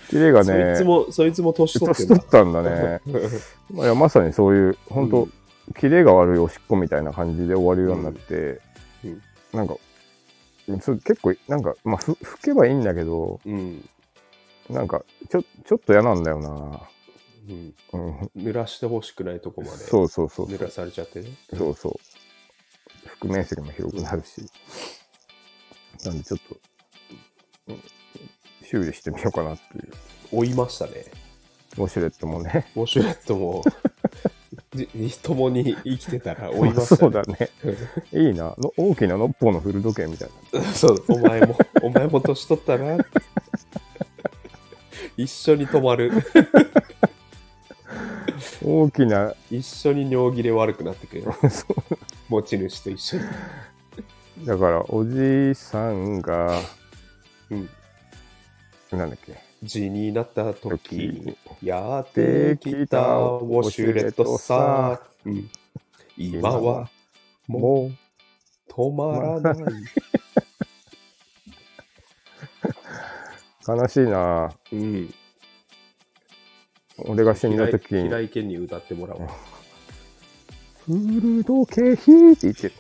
[0.10, 2.24] キレがそいねつ、も、そいつも年取って年取っ。
[2.30, 3.02] たんだね。
[3.74, 5.34] いやまさにそういう、本当、うん
[5.78, 8.60] キレが悪いおしっこみたいな感じで終わるようになって、
[9.04, 9.22] うん
[9.54, 9.89] なんか、それ
[10.78, 13.90] 結構、なんか、まあ、ふ拭けばいいんだけど、うん。
[14.70, 16.82] なんか、ちょ、ちょっと嫌なんだよな。
[17.48, 17.76] うん。
[17.94, 18.32] うん。
[18.38, 20.48] 濡らしてほしくないとこまでそうそうそう。
[20.48, 21.30] 濡らされちゃってね。
[21.56, 23.08] そうそう。
[23.08, 24.46] 服面積も広くなるし。
[26.06, 26.58] なんでちょっと、
[27.68, 27.82] うん
[28.70, 29.92] 修理してみようかなっていう。
[30.32, 31.06] 追いましたね。
[31.76, 32.68] ウォシュレットもね。
[32.76, 33.64] ウォシュレットも、
[34.74, 34.88] じ
[35.22, 37.50] 共に生きてたら 追いました、そうだね。
[38.12, 38.56] いいな。
[38.58, 40.62] の大きなノッポーの古時計みたいな。
[40.74, 42.98] そう、お前も、 お前も年取ったな。
[45.18, 46.12] 一緒に止まる。
[48.64, 51.24] 大きな、一緒に尿切れ悪くなってくる。
[51.50, 51.66] そ
[52.30, 53.24] 持ち主と一緒に。
[54.44, 56.60] うだから、おじさんが、
[57.50, 57.70] うん。
[58.92, 59.49] なんだっけ。
[59.64, 65.02] 字になった時時やってきたウォシュレットさ。
[65.26, 65.50] うん、
[66.18, 66.90] 今は
[67.48, 67.94] ももう、う
[68.70, 69.56] 止まらない。
[73.68, 74.50] 悲しいな。
[74.72, 75.14] うん。
[77.00, 79.28] 俺が死んだ時に、平井堅に歌ってもらおう。
[80.86, 82.74] 古時計ひって言ってる。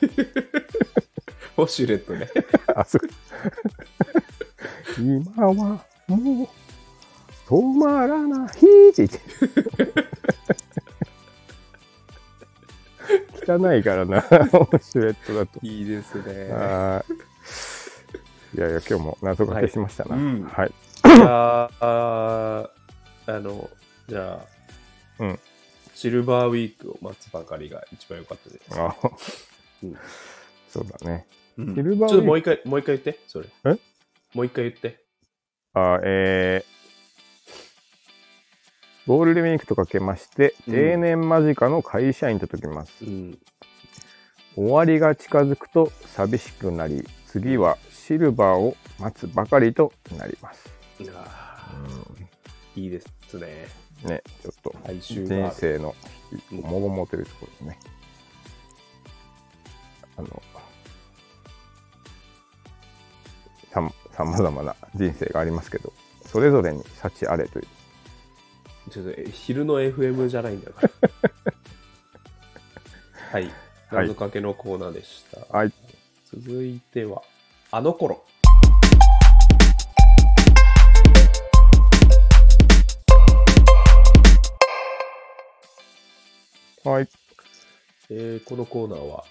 [1.57, 2.27] ウォシュレットね。
[2.75, 3.01] あ、そう。
[5.01, 6.68] 今はもう
[7.49, 9.19] 止まらないって言って。
[13.51, 15.59] 汚いからな、シュレットだと。
[15.63, 16.47] いいですね。
[18.55, 20.15] いやいや、今日も謎かけしましたな。
[20.15, 20.71] はいうんはい。
[21.03, 22.69] じゃあ、
[23.25, 23.67] あの、
[24.07, 24.45] じゃ
[25.19, 25.39] あ、うん
[25.95, 28.79] シルバーウィークを待つばかりが一番良かったです。
[28.79, 28.95] あ
[29.83, 29.97] うん
[30.69, 31.25] そうだね。
[31.57, 33.47] うんシルバーウィークちょっともう一回、もう一回言って、それ。
[33.65, 33.69] え？
[34.35, 35.03] もう一回言って。
[35.73, 36.78] あえー、
[39.07, 43.03] ゴールデンウィークとかけまして、うん定年間近の会社員と解きます。
[43.03, 43.37] うん。
[44.55, 50.69] 終わりが近づくと寂しくなり、次はシルバーを待つばかりとなります。
[52.75, 53.67] いいですね。
[54.03, 55.27] ね、ちょっと人。
[55.51, 55.95] 生の
[56.51, 57.79] うんもごもというところでね。
[60.17, 60.41] あの、
[64.11, 65.93] さまざまな人生がありますけど、
[66.25, 67.67] それぞれに幸あれという。
[68.89, 70.91] ちょっと昼の FM じゃないんだから。
[73.31, 73.51] はい。
[73.91, 75.57] 謎かけのコーナーでした？
[75.57, 75.73] はい。
[76.25, 77.21] 続いては、
[77.71, 78.23] あの頃。
[86.83, 87.09] はい。
[88.09, 89.23] えー、このコーナーは、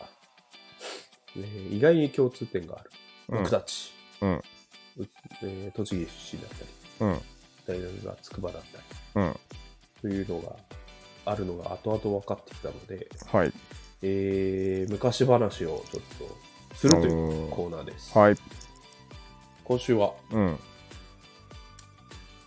[1.37, 2.91] えー、意外に共通点がある。
[3.29, 3.93] 僕たち。
[4.21, 4.43] うん。
[5.43, 6.71] えー、栃木出身だったり。
[7.01, 7.21] うん。
[7.69, 9.37] 大学が筑波だったり、うん。
[10.01, 10.57] というのが
[11.27, 13.53] あるのが後々分かってきたので、はい。
[14.03, 16.03] えー昔話をちょっ
[16.71, 18.17] とするというコーナーです。
[18.17, 18.37] はい。
[19.65, 20.59] 今週は、うん。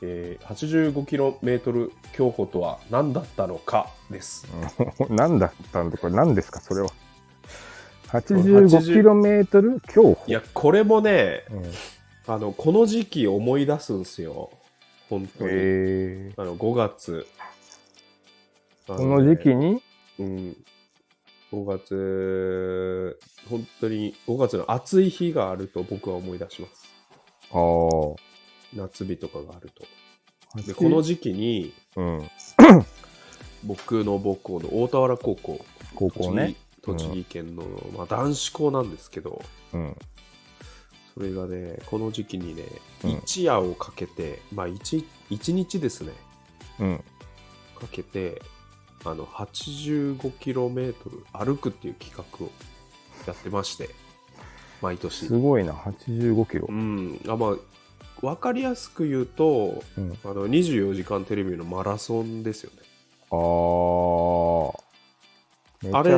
[0.02, 4.48] えー 85km 競歩とは何だったのかです。
[5.10, 6.90] 何だったんだこれ何ですかそれは。
[8.08, 10.18] 85km 競歩。
[10.26, 14.52] いや、これもね、うん、あの、この時期思い出すんですよ。
[15.12, 15.50] 本当に。
[15.52, 17.28] えあの、5月。
[18.88, 19.82] ー、この時期に、
[20.20, 20.58] うん。
[21.52, 26.88] 5月、本当に5月の暑い日があると僕は思い出します。
[27.52, 28.16] ああ。
[28.74, 29.84] 夏日とかがあると。
[30.62, 32.30] で、この時期に、うん、
[33.66, 36.56] 僕の母校の大田原高校、高校ね。
[36.84, 37.64] 栃木県の、
[37.96, 39.44] まあ、男子校なんですけど、
[39.74, 39.96] うん。
[41.14, 42.64] それがね、この時期にね、
[43.04, 46.14] うん一夜をかけて、まあ一、一日ですね、
[46.80, 47.04] うん。
[47.80, 48.42] かけて、
[49.04, 50.94] あの、85km
[51.34, 52.52] 歩くっていう企画を
[53.28, 53.90] やってまして、
[54.82, 55.38] 毎年す。
[55.38, 56.72] ごいな、85キロう。
[56.72, 57.20] ん。
[57.28, 57.56] あ、まあ、
[58.26, 62.78] わかりやすく言うと、うん、あの、24時間テレビのマラソンですよね。
[63.32, 64.74] あー。
[65.84, 66.12] めちゃあれ、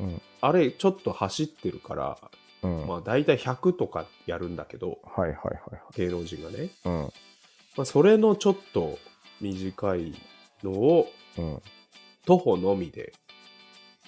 [0.00, 0.22] うん。
[0.42, 2.18] あれ、ちょっと走ってるから、
[2.66, 2.86] うん。
[2.86, 6.70] まあ、大体100とかやるんだけど、はいはいはい芸能人がね。
[6.84, 7.20] はい。
[7.76, 8.98] まあ、それのちょっと
[9.40, 10.14] 短い
[10.62, 11.08] のを、
[11.38, 11.44] うん。
[11.44, 11.62] うん。
[12.24, 13.12] 徒歩のみで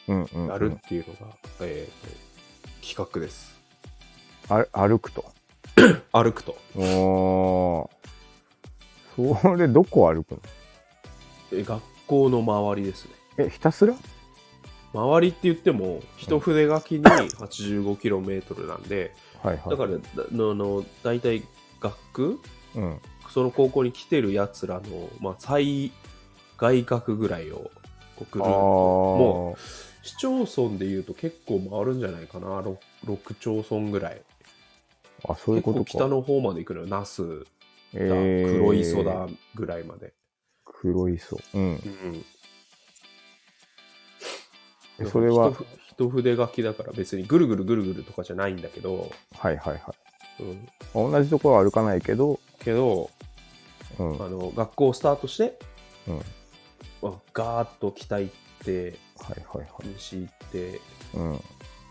[0.08, 0.48] うんうん、うん。
[0.48, 2.28] やるっていうのが、えーと
[2.80, 3.54] 企画です。
[4.48, 5.30] あ歩くと。
[6.12, 6.56] 歩くと。
[6.74, 9.42] おー。
[9.42, 10.40] それ、どこ歩くの？
[11.52, 13.10] え学校の周りですね。
[13.36, 13.94] え、ひたすら？
[14.94, 19.70] 周りって言っても、一筆書きに 85km なんで、はいはい。
[19.70, 19.98] だから、だ
[20.32, 21.42] のの大体
[21.80, 22.40] 学区
[22.74, 23.00] うん。
[23.30, 25.92] その高校に来てるやつらの、まあ、最
[26.56, 27.70] 外角ぐらいを
[28.16, 29.58] こうぐるもう
[30.02, 32.76] 市町村でいうと結構回るんじゃないかな 6,
[33.06, 34.22] 6町村ぐらい
[35.28, 35.84] あ、そういうことか。
[35.84, 37.46] 結構北の方まで行くのよ那須だ、
[37.94, 40.14] えー黒磯だぐらいまで、
[40.64, 41.38] 黒磯。
[41.54, 41.62] うん。
[41.62, 42.22] うんえ
[45.06, 45.56] それは一
[45.98, 49.94] 一筆書きだから別にぐるぐるぐるぐるとかじゃないんだけど、はいはいは
[50.40, 50.42] い。
[50.94, 53.10] うん、同じところは歩かないけど、けど
[53.98, 54.24] うん。
[54.24, 55.58] あの学校をスタートして、
[56.06, 56.22] うん。
[57.32, 58.34] ガーッと北行っ
[58.64, 59.88] てはいはい。
[59.96, 60.80] 西行って
[61.14, 61.40] うん。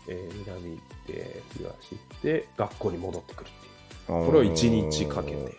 [0.08, 5.54] えー南行って東行って学校に戻ってくるっていうここれを1日かけて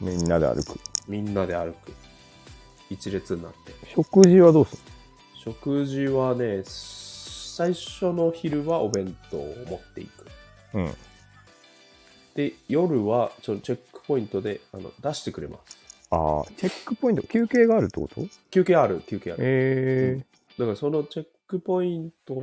[0.00, 0.80] みんなで歩く。
[1.06, 1.92] みんなで歩く
[2.88, 4.93] 一列になって食事はどうす
[5.44, 10.30] 食事はね最初の昼はお弁当を持っていくる
[10.74, 10.94] うん。
[12.34, 15.78] で夜はちょチェックポイントであの出してくれます
[16.10, 18.22] ああ、チェックポイント、休憩があるってこと？
[18.50, 20.24] 休憩ある休憩あるえ
[20.58, 22.34] だからそのチェックポイント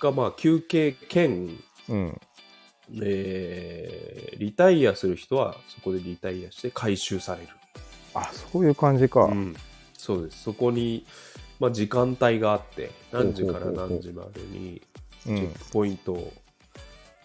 [0.00, 1.58] がまあ休憩兼
[1.88, 2.20] えうん。
[3.02, 7.48] えーリタイアする人はそこでリタイアして回収される。
[8.14, 9.24] あ、そういう感じか。
[9.24, 9.56] うん
[10.06, 10.44] そうです。
[10.44, 11.04] そこに、
[11.58, 14.80] まあ、時間帯があって、何時から何時までに
[15.26, 15.36] うん。
[15.36, 16.32] チェックポイントを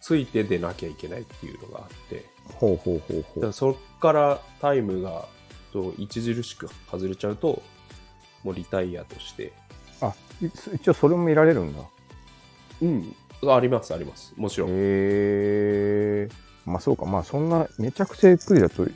[0.01, 2.25] ついて出なきゃいけないっていうのがあって、
[2.55, 3.35] ほうほうほうほう。
[3.35, 5.25] だからそこからタイムが
[5.71, 7.61] と著しく外れちゃうと、
[8.43, 9.53] もうリタイアとして、
[10.01, 11.83] あ、い一応それも見られるんだ。
[12.81, 13.15] うん、
[13.47, 14.33] あります、あります。
[14.35, 14.69] もちろん。
[14.71, 16.29] へえ
[16.65, 18.93] まあそうか、まあそんなめちゃくちゃゆっくりだとゆ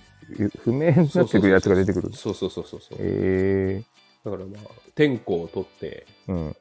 [0.63, 2.11] 不明になってくるやつが出てくる。
[2.13, 2.97] そうそうそうそうそう。
[2.99, 3.83] へえ
[4.23, 6.55] だからまあ、天候を取って、うん。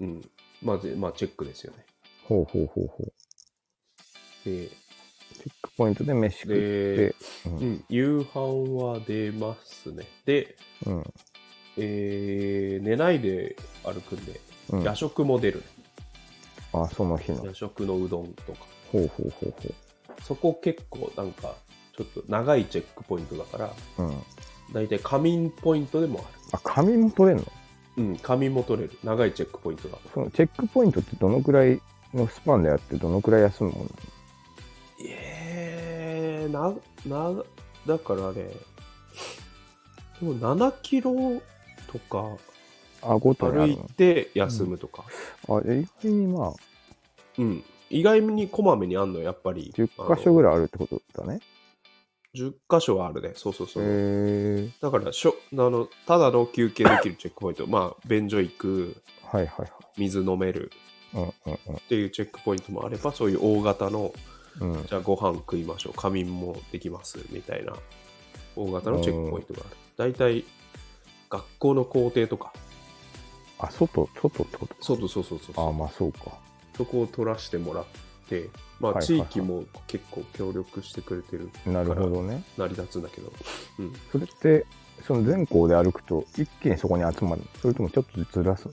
[0.00, 0.22] うん、
[0.62, 1.84] まず、まあ、チェックですよね。
[2.24, 3.12] ほうほうほうほう。
[4.44, 7.14] で、チェックポイントで飯食ってで、、
[7.46, 7.48] う。
[7.48, 8.40] うんん、夕飯
[8.84, 10.06] は出ますね。
[10.26, 11.14] で、うん。
[11.78, 15.64] えー寝ないで歩くんで、うん、夜食も出るね。
[16.74, 17.44] あ、その日の。
[17.44, 18.66] 夜食のうどんとか。
[18.90, 19.74] ほうほうほうほ
[20.22, 21.56] そこ結構なんか、
[21.96, 24.02] ちょっと長いチェックポイントだから、う。
[24.02, 24.22] うん。
[24.72, 27.44] だいたい仮眠ポイントでもああ、紙も取れんの？
[27.44, 27.50] る。
[27.98, 28.98] うん、仮眠も取れる。
[29.04, 30.10] 長いチェックポイントだから。
[30.12, 31.80] そのチェックポイントってどのくらい
[32.14, 33.96] のスパンでやってどのくらい休むもんなの？
[35.04, 36.74] えー、な、
[37.34, 37.42] な、
[37.86, 38.50] だからね、
[40.20, 41.42] でも7キロ
[41.92, 42.36] とか
[43.02, 45.04] あ、ごとにあ歩いて休むとか。
[45.48, 46.52] あ、意外にまあ、
[47.38, 47.64] うん。
[47.90, 49.72] 意外にこまめにあんの、やっぱり。
[49.76, 50.52] 10箇所ぐらい。
[50.52, 51.40] らいあるってことだね。
[52.34, 53.32] 10箇所はあるね。
[53.34, 54.72] そうそうそう。
[54.80, 57.66] だからしょあの、ただの休憩できるチェックポイント。
[57.66, 60.70] まあ、便所行く、はいはい水飲める
[61.12, 61.34] はい。
[61.46, 64.14] うんうんっていうチェックポイントもあれば、そういう大型の、
[64.60, 64.72] うん。
[64.72, 64.86] うん。
[64.86, 67.74] じゃあご飯食いましょう、仮眠もできますみたいな
[68.56, 69.76] 大型のチェックポイントがある。
[69.96, 70.44] 大体、
[71.28, 72.52] 学校の校庭とか、
[73.58, 74.74] あ、外、外ってこと？
[74.80, 76.32] そうそうそうそうそうあ、まあそうか。
[76.76, 77.84] そこを取らせてもらっ
[78.28, 78.48] て、
[78.82, 82.42] まあ、地域も結構協力してくれてるなるほどね。
[82.58, 83.32] 成り立つんだけど、
[83.78, 84.66] うん、それって、
[85.06, 88.68] その全校で歩くと、一気にそこに集まるそれともちょっとずらす？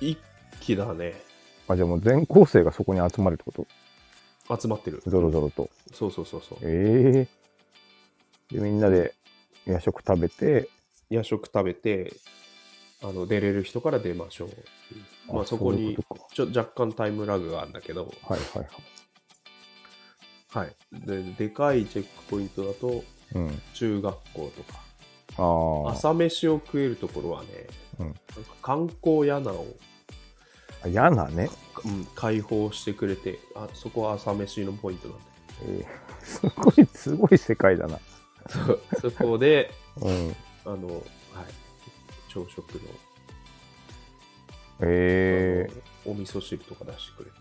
[0.00, 0.18] 一
[0.60, 1.20] 気だね、
[1.66, 3.52] あ、じゃあもう全校生がそこに集まるってこ
[4.46, 4.60] と？
[4.60, 5.02] 集まってる。
[5.06, 5.70] ゾロゾロと。
[5.94, 6.58] そうそうそうそう。
[6.62, 7.26] え
[8.52, 9.14] えで、みんなで
[9.64, 10.68] 夜食食べて、
[11.08, 12.12] 夜食食べて、
[13.02, 14.48] あの出れる人から出ましょう。
[15.28, 15.96] うんまあ、そこに
[16.32, 18.68] ちょ若干タイムラグがあるんだけど、はいはいはい。
[20.52, 20.74] はい、
[21.06, 23.62] ででかいチェックポイントだとうん。
[23.74, 24.80] 中学校とか
[25.38, 25.92] ああ。
[25.92, 27.48] 朝飯を食えるところはね、
[28.00, 28.20] うんなんか
[28.62, 29.66] 観光屋名を、
[30.82, 31.48] あ嫌なね。
[31.84, 35.24] うん、開放してくれてあそこは朝飯のポイントなんだ
[35.62, 35.86] えー
[36.22, 37.98] すごい、すごい世界だな。
[39.00, 39.70] そこで
[40.02, 40.36] うん。
[40.64, 41.06] あの、はい、
[42.32, 42.80] 朝食の、
[44.82, 45.72] ええ
[46.04, 47.36] あのお味噌汁とか出してくれて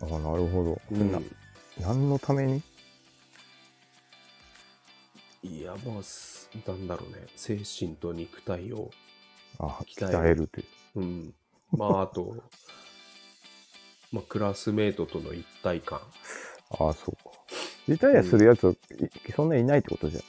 [0.00, 0.80] たねあ、なるほど。
[0.90, 1.20] うんな
[1.80, 2.62] 何のために？
[5.42, 8.90] いや、まあ、すなんだろうね、精神と肉体を、
[9.58, 10.66] あ、鍛え鍛えるという。
[10.96, 11.34] うん、
[11.72, 12.34] まあ、あと、
[14.10, 16.00] まあ、クラスメートとの一体感。
[16.70, 17.30] ああ、そうか。
[17.86, 18.76] リタイアするやつ、
[19.28, 20.22] いそんないないってことじゃん。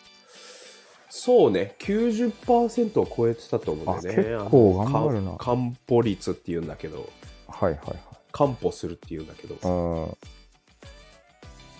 [1.17, 4.35] そうね、90%を超えてたと思うんだよね。
[4.35, 7.09] あ結構頑張るなあのかん完歩率っていうんだけど、
[7.47, 7.97] はいはいはい。
[8.31, 10.17] 完歩するっていうんだけど、うん。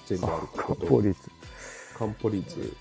[0.08, 1.20] 全部あるあ、こと効率。
[2.00, 2.76] 完歩率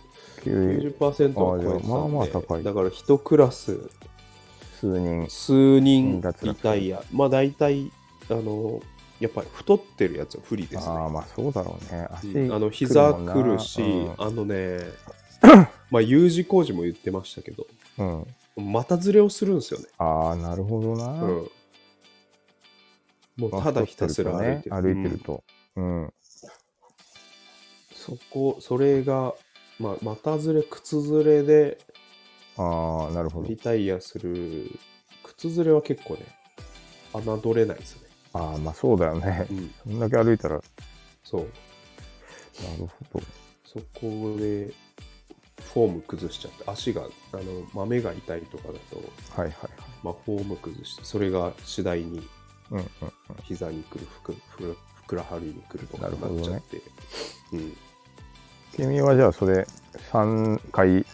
[0.44, 3.78] 90 90%を超えてたまあまあ高いだから一クラス
[4.80, 5.28] 数人。
[5.28, 7.02] 数人脱落リタイア。
[7.12, 7.92] まあ大体、
[8.30, 8.80] あの、
[9.20, 10.94] やっぱり太ってるやつは不利ですね。
[10.94, 12.08] ああ、まあそうだろうね。
[12.12, 14.78] 足うんあの膝くるし、うんあのね、
[15.90, 17.66] まあ U 字工事も言ってましたけど、
[17.98, 18.02] う
[18.62, 18.72] ん。
[18.72, 19.86] 股ずれをするんですよね。
[19.98, 21.06] ああ、なるほどな。
[21.22, 21.50] うん。
[23.36, 24.74] もうまあただひたすら歩いてる。
[24.82, 25.44] 歩いてるうんと。
[25.76, 26.12] うん。
[27.92, 29.34] そこ、それが、
[29.80, 31.78] まあ、股ずれ、靴ずれで
[32.56, 33.56] ああ、なるほどリ。
[33.56, 34.70] タイアする、
[35.24, 36.20] 靴ずれは結構ね、
[37.12, 38.02] 侮れないですね。
[38.32, 39.54] ああ、まあそうだよねう。
[39.54, 39.74] ん。
[39.84, 40.62] そんだけ歩いたら、な
[41.24, 41.40] そう。
[41.42, 41.48] る
[43.12, 43.22] ほど。
[43.64, 44.70] そこで、
[45.60, 47.42] フォーム崩しちゃって、足が、あの、
[47.72, 48.96] 豆が痛いとかだと、
[49.40, 49.70] はいはいはい。
[50.02, 52.26] まあ、フォーム崩して、それが次第に
[52.70, 52.86] うんうん
[53.44, 56.82] 膝に来る、ふくふくふくらはぎに来るとかになっちゃって、
[57.52, 57.76] うん。
[58.72, 59.66] 君はじゃあそれ
[60.12, 61.06] 3回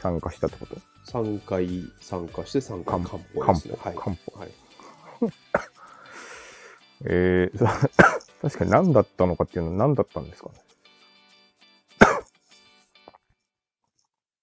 [0.00, 0.76] 参加したってこと
[1.10, 1.68] ？3回
[2.00, 3.76] 参加して3回漢漢方ですね。
[3.82, 3.94] はい。
[3.94, 4.52] 漢方漢はい。
[7.04, 7.64] えー、そ
[8.42, 10.54] 確かに何だったのかっていうのは何だったんですかね？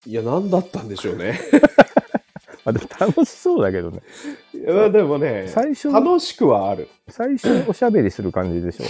[0.05, 1.39] いや、何だったんでしょうね。
[2.65, 4.01] あでも楽しそうだけどね。
[4.53, 6.87] いや、でもね、最初楽しくはある。
[7.09, 8.85] 最初おしゃべりする感じでしょ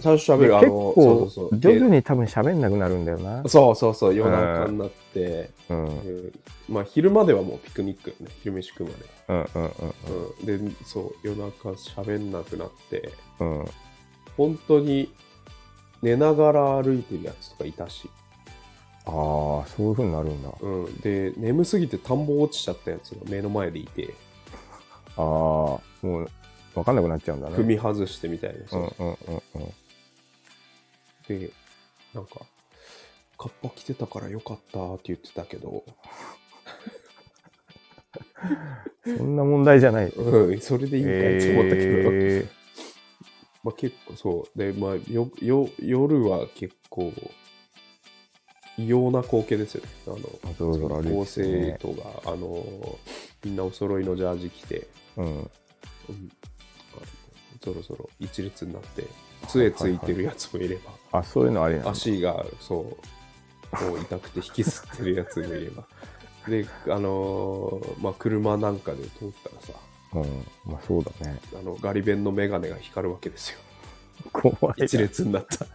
[0.00, 1.60] 最初喋る、あ結の、構そうそうそう。
[1.60, 3.48] 徐々に多分喋んなくなるんだよなで。
[3.48, 6.32] そうそうそう、夜中になって、うん
[6.68, 8.96] まあ、昼まではもうピクニックよね、昼飯食うまで。
[9.28, 9.72] うんうん
[10.48, 13.10] うん、で、そう、夜中喋んなくなって、
[13.40, 13.60] うん。
[13.60, 13.66] うん
[14.38, 15.12] 本当に
[16.00, 18.08] 寝ながら歩いてるやつとかいたし、
[19.08, 20.50] ああ、そういう風になるんだ。
[20.60, 24.14] うん、で、眠すぎて田んぼ落ちちゃったやつが目の前でいて、
[25.16, 26.30] ああ、もう
[26.74, 27.56] 分かんなくなっちゃうんだね。
[27.56, 28.68] 踏み外してみたいな。
[28.68, 31.38] そううんうんうんうん。
[31.40, 31.50] で、
[32.14, 32.40] なんか、
[33.38, 35.84] カッパ着てたからよかったって言ってたけど、
[39.04, 40.08] そんな問題じゃない。
[40.08, 42.48] うん、それでいいんかいって思ったけど、え
[43.64, 44.58] まあ結構そう。
[44.58, 47.12] で、まあよよ夜は結構
[48.78, 49.90] 異様な光景ですよね。
[50.06, 52.64] あの、あぞろぞろ高生徒が、あの、
[53.44, 55.26] みんなお揃いのジャージ着て、ーうん。
[55.26, 55.50] うん、あの
[57.60, 59.04] ぞろぞろ一列になって、
[59.48, 61.90] 杖ついてるやつもいれば、あ、そういうのありな。
[61.90, 62.96] 足がそ
[63.82, 65.84] う、もう痛くて引きずってるやつもいれば。
[66.48, 69.72] で、あのーまあ、車なんかで通ったらさ、
[70.14, 70.72] うん。
[70.72, 71.40] まあそうだね。
[71.58, 73.58] あの、ガリ弁のメガネが光るわけですよ。
[74.32, 74.84] 怖いな。
[74.86, 75.66] 一列になった。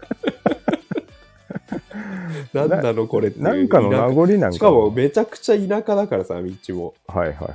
[2.53, 4.51] なんなのこれっていうなんかの名残なんかな。
[4.51, 6.93] しかもめちゃくちゃ田舎だからさ、道も。
[7.07, 7.53] はいはいはい。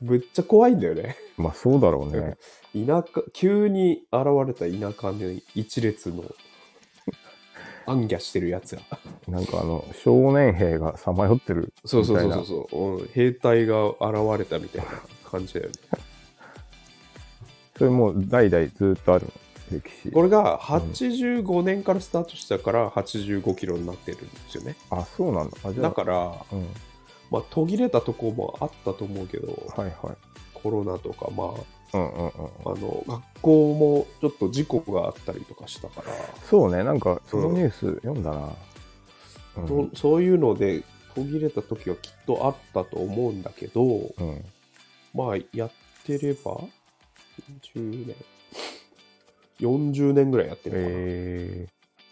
[0.00, 1.16] めっちゃ怖いんだよね。
[1.36, 2.36] まあそうだろうね。
[2.86, 6.24] 田舎、急に現れた田舎に一列の
[7.86, 8.82] 暗ギャしてるやつが。
[9.28, 11.90] なんかあの、少年兵がさまよってるみたいな。
[11.90, 14.90] そうそうそうそうそう、うん兵隊が現れたみたいな
[15.30, 15.72] 感じだよね。
[17.76, 19.32] それもう代々ずっとあるの、
[19.80, 20.10] 歴史。
[20.10, 24.76] これが85年からスタートしたから85キロになってるんですよね。
[24.90, 25.72] あ、そうなんだ。
[25.72, 26.66] だから、うん。
[27.30, 30.16] まあ、途切れたとこもあったと思うけど、はいはい。
[30.54, 31.54] コロナとか、ま
[31.92, 32.28] うんうんうん。
[32.28, 36.12] あ、あの学校もちょっと事故があったりとかしたから、
[36.48, 38.36] そうね、なんかそのニュース読んだな。
[39.56, 40.82] うんとそういうので
[41.14, 44.44] 途切れた時はきっとあったと思うんだけど、うん。
[45.14, 45.70] まあ、やっ
[46.04, 46.60] てれば、
[47.74, 48.16] 10年、
[49.60, 50.96] 40年ぐらいやってるのかな。
[50.98, 51.66] え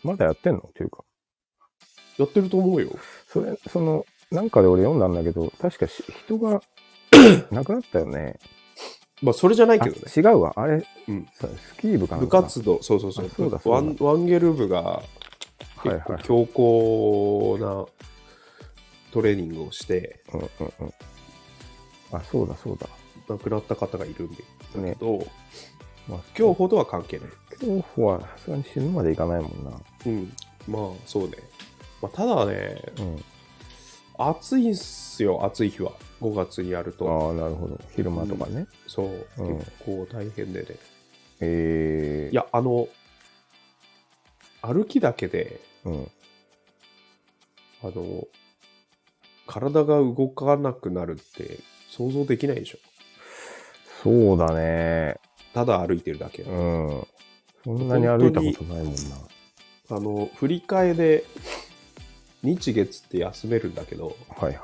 [0.05, 0.61] ー、まだやってんの？
[0.69, 1.05] っていうか。
[2.19, 2.91] やってると思うよ。
[3.29, 6.63] それ、その、なんかで俺読んだんだけど、確かし人が
[7.51, 8.39] 亡くなったよね。
[9.23, 10.03] まあ、それじゃないあけどね。
[10.15, 10.53] 違うわ。
[10.57, 13.97] あれ、うんさスキー部かなん部活動、そうそうそうあそうだそうだワン。
[14.01, 15.03] ワンゲル部がは
[15.85, 17.87] いはい結構強硬な
[19.13, 20.47] トレーニングをして、うんうん
[20.81, 20.93] うん。
[22.13, 22.89] あ、そうだそうだ。
[23.29, 24.37] 亡くなった方がいるんだ
[24.89, 25.25] けど、
[26.09, 27.29] まあ、競歩とは関係ない。
[27.61, 29.71] 競歩はさすがに死ぬまでいかないもんな。
[30.07, 30.33] うん。
[30.67, 31.37] まあ、そうね。
[32.01, 33.25] まあ、ただね、うん。
[34.19, 35.93] 暑いっすよ、暑い日は。
[36.21, 37.11] 5月にやると。
[37.11, 37.81] ああ、なるほど。
[37.97, 38.67] 昼間とかね。
[38.87, 40.67] そう、うん結構大変でね。
[41.41, 42.89] えー、いや、あの、
[44.61, 46.11] 歩きだけで、うん。
[47.83, 48.27] あの、
[49.47, 51.59] 体が動かなくなるって
[51.91, 52.79] 想像できないでしょ。
[54.05, 55.17] そうだね。
[55.55, 56.43] ただ歩いてるだけ。
[56.43, 57.07] うん。
[57.65, 59.01] そんなに歩いたことないもんな。
[59.91, 61.25] あの、振り替えで、
[62.43, 64.59] 日月って休めるんだけど、はいはい。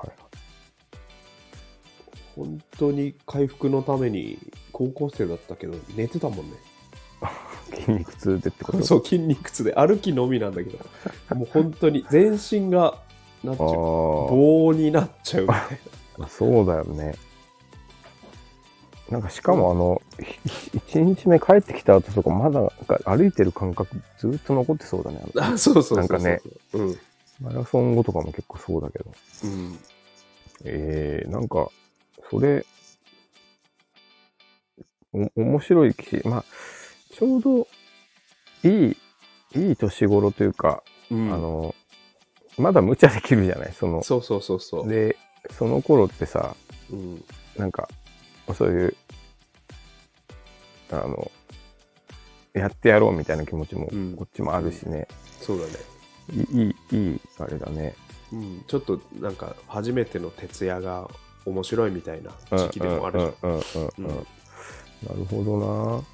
[2.35, 4.39] 本当に回復のために
[4.73, 6.57] 高校生だったけど寝てたもんね。
[7.75, 8.83] 筋肉痛でってこと？
[8.85, 10.79] そう、筋肉痛で歩きのみなんだけど、
[11.35, 13.03] もう本当に全身が、
[13.45, 15.59] なんていう棒になっちゃうみたい
[16.19, 16.27] な。
[16.27, 17.15] あ、そうだよね。
[19.11, 25.21] なんかしかもあの、ひ一日目帰ってきた後とかまだなんか歩いてる感覚ずっと残ってそうだね。
[25.37, 25.99] あのあ、そうそうそうそう。
[25.99, 26.41] なんかね。
[26.75, 26.99] うん。
[27.41, 29.11] マラソン後とかも結構そうだけど。
[29.45, 29.79] うん。
[30.65, 31.69] えー、なんか、
[32.31, 32.67] それ、
[35.13, 36.45] お面白いし、まあ、
[37.15, 37.67] ちょうど
[38.65, 38.97] いい、
[39.55, 41.75] いい年頃というか、うん、あの、
[42.59, 44.89] まだ無茶できるじゃないその、そうそうそうそう。
[44.89, 45.17] で、
[45.51, 46.57] その頃ってさ、
[46.91, 47.25] うん。
[47.57, 47.89] なんか、
[48.55, 48.97] そういう、
[50.91, 51.31] あの、
[52.55, 55.07] やってやろうみたいな気持ちもうんこっちもあるしね、
[55.41, 55.73] そうだね。
[56.53, 57.95] いい、いい、あれだね。
[58.33, 58.65] うん。
[58.67, 61.09] ちょっとなんか、初めての徹夜が
[61.47, 64.07] 面白いみたいな時期でもあるじゃん。
[65.07, 66.05] なるほど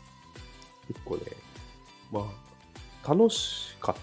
[0.89, 1.23] 結構ね、
[2.13, 2.31] ま
[3.03, 3.95] あ、楽しかっ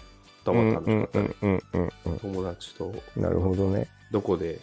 [0.44, 0.58] たな。
[0.58, 3.22] はうん楽しかった友達とうん。
[3.22, 3.88] なるほどね。
[4.10, 4.60] どこで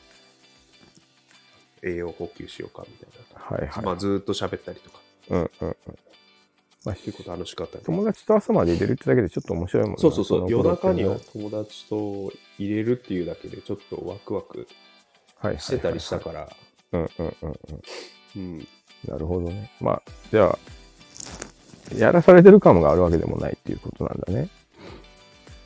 [1.84, 3.58] 栄養補給しようかみたいな。
[3.58, 3.86] はいはい。
[3.86, 5.00] まあ、ずーっと喋ったりとか、
[5.30, 5.76] うんうんうん。
[6.86, 7.84] まあ、結構楽しかったね。
[7.86, 14.68] 友達と朝まで入れるってだけでちょっと面白いもんなそうそうそう、の夜中には友達と入れるっていうだけでちょっとワクワク
[15.58, 16.50] してたりしたから、
[16.94, 17.82] うんうんうんうん。
[18.36, 18.68] うん。
[19.08, 19.72] なるほどね。
[19.80, 20.02] まあ、
[20.32, 20.58] じゃあ、
[21.98, 24.50] やらされてる感があるわけでもないっていうことなんだね。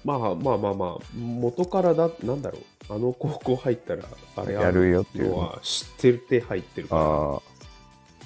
[0.03, 2.59] まあまあまあまあ、元からだ、なんだろ
[2.89, 4.03] う、あの高校入ったら、
[4.35, 6.99] あれやるよっていうのは知ってて入ってるかあ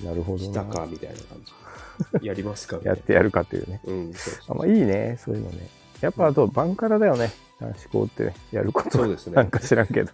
[0.04, 0.52] あ、なるほら、どな。
[0.52, 1.54] 来たかみたいな感じ。
[2.26, 3.82] やりますか やってやるかっていうね。
[3.86, 5.70] うん、そうあ、そうまあいいね、そういうのね。
[6.02, 7.32] やっぱあと、バンカラだよね。
[7.60, 10.12] 男子校ってね、やることそうですねなんか知らんけど。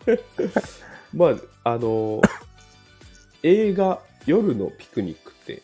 [1.13, 1.35] まあ、
[1.71, 2.21] あの、
[3.43, 5.61] 映画、夜のピクニックって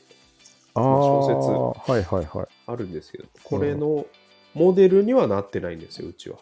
[0.73, 2.47] ああ、小はいはいはい。
[2.67, 4.05] あるんですけど、これの
[4.53, 6.37] モデルにはなってないんですよ、うちは。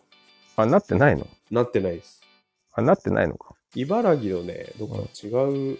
[0.55, 1.27] あ、なってないの？
[1.51, 2.21] なってないです。
[2.73, 3.55] あ、なってないのか。
[3.75, 5.27] 茨城のね、どっか違
[5.73, 5.77] う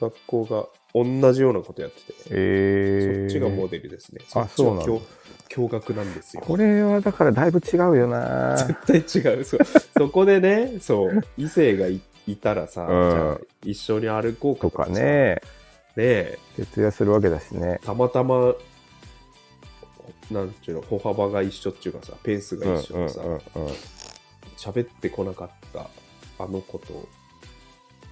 [0.00, 3.30] 学校が同じようなことやってて、えー。
[3.30, 4.22] そっちがモデルですね。
[4.34, 5.00] あそうなんだ驚
[5.48, 6.42] 驚愕なんですよ。
[6.44, 8.56] これはだからだいぶ違うよな。
[8.56, 9.44] 絶対違う。
[9.44, 9.60] そう
[9.96, 14.90] そこでね、そう、異性がいいたらさ、うんじゃあ一緒に歩こうかとかさ。
[14.92, 15.40] ね、
[15.96, 17.80] ね徹夜するわけだしね。
[17.84, 18.54] たまたま、
[20.30, 23.40] なんちゅうの、歩幅が一緒っていうかさ、ペースうんうんが一緒でさ、うんうん。
[24.56, 25.88] 喋ってこなかった
[26.38, 27.08] あの子と、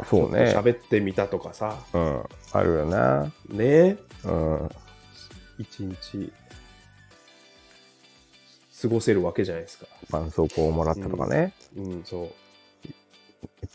[0.08, 0.54] そうね。
[0.54, 2.22] 喋ってみたとかさ、うん。
[2.52, 3.32] あるよな。
[3.48, 4.70] ねうん。
[5.58, 6.32] 一日
[8.82, 9.86] 過ごせるわけじゃないですか。
[10.06, 11.54] 絆創膏をもらったとかね。
[11.76, 12.24] うん、そう。
[12.24, 12.32] いっ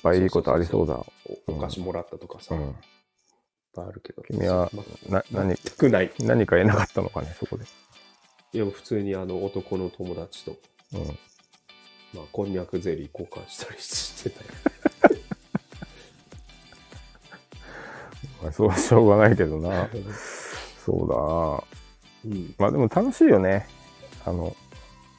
[0.04, 1.04] ぱいいいことありそうだ。
[1.48, 2.76] おお菓子もらったとかさ、いっうん。
[3.74, 4.22] ぱいあるけど。
[4.22, 6.12] 君はまな、何、少ない。
[6.20, 7.66] 何か得なかったのかね、そこで。
[8.54, 10.58] いや、普通にあの男の友達と
[10.94, 11.06] うん。
[12.14, 14.46] まあ、こんにゃくゼリー交換したりしてたよ。
[18.44, 19.88] まあ、そうはしょうがないけどな。
[20.86, 21.64] そうだな。
[22.26, 22.54] うん。
[22.58, 23.68] まあでも楽しいよね。
[24.26, 24.54] あの、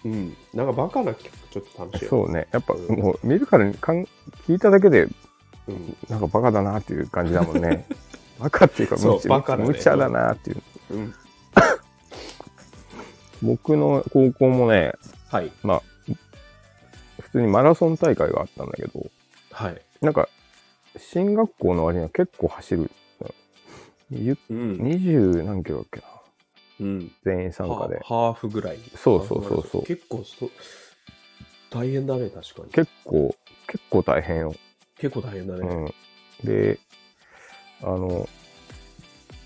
[0.05, 0.37] うん。
[0.53, 2.11] なんかバカな企画ちょっと楽しいよ。
[2.11, 2.49] そうね。
[2.53, 4.07] やっぱうんもう見るからにかん
[4.47, 5.09] 聞いただけで
[5.69, 5.97] うん。
[6.11, 7.87] なんかバカだなっていう感じだもんね。
[8.39, 10.63] バカっていうかそう無茶バカだね無茶だなっていう。
[10.91, 11.15] うん。
[13.43, 14.93] 僕の高校もね、
[15.29, 15.51] はい。
[15.63, 15.83] まあ、
[17.21, 19.11] 普通にマラソン大会があったんだけど、
[19.51, 19.83] はい。
[20.01, 20.29] なんか、
[20.97, 22.91] 進学校の割には結構走る。
[24.13, 24.73] 20うん。
[24.75, 26.07] 20何キロだっけな。
[26.81, 27.13] うん。
[27.25, 27.99] 全員参加で。
[28.01, 28.79] ハハーフぐらい。
[28.95, 30.51] そうそうそうそう結構そ、
[31.71, 32.71] 大変だね、確かに。
[32.73, 33.35] 結構、
[33.67, 34.55] 結構大変よ。
[34.99, 35.61] 結構大変だね。
[35.61, 36.47] うん。
[36.47, 36.79] で、
[37.83, 38.29] あの、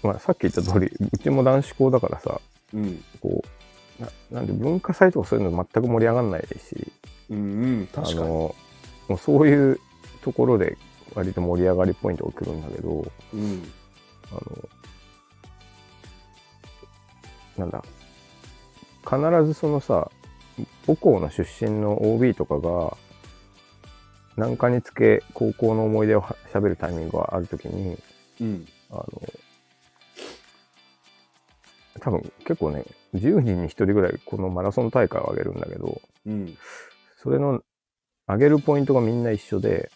[0.02, 2.40] まあ、さっき言った通り、うちも男子校だからさ、
[2.74, 3.04] うん。
[3.20, 3.48] こう、
[4.00, 6.92] ななんで文化祭とかそういうの全く盛り上がんないし、
[7.30, 8.20] うん、うん、確かに。
[8.20, 8.54] あの、も
[9.10, 9.80] うそういう
[10.22, 10.76] ところで
[11.14, 13.62] 割と盛り上がりポイントが来るんだけど、うん。
[14.30, 14.68] あの、
[17.56, 17.82] なんだ、
[19.04, 20.10] 必ずそのさ、
[20.86, 22.96] 母校の出身の OB とかが、
[24.36, 27.96] 何かにつけ高校の思い出をは喋るタイミングがあるときに、
[28.40, 28.66] うん。
[28.90, 29.06] あの、
[32.00, 32.84] 多分結構ね、
[33.16, 36.56] 10人に1人ぐらいこのマラソン大会をあげるんだけど、うん。
[37.22, 37.62] それの
[38.26, 39.90] 上げるポイントがみんな一緒で、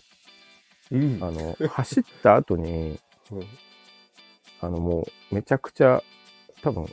[0.90, 1.18] うん。
[1.20, 2.98] あの、走った後に、
[4.62, 6.02] あのもうめちゃくちゃ
[6.62, 6.84] 多分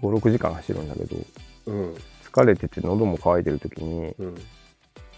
[0.00, 1.16] 5、6時間走るんだけど、
[1.66, 1.94] うん。
[2.24, 4.34] 疲れてて喉も渇いてる時に、うん。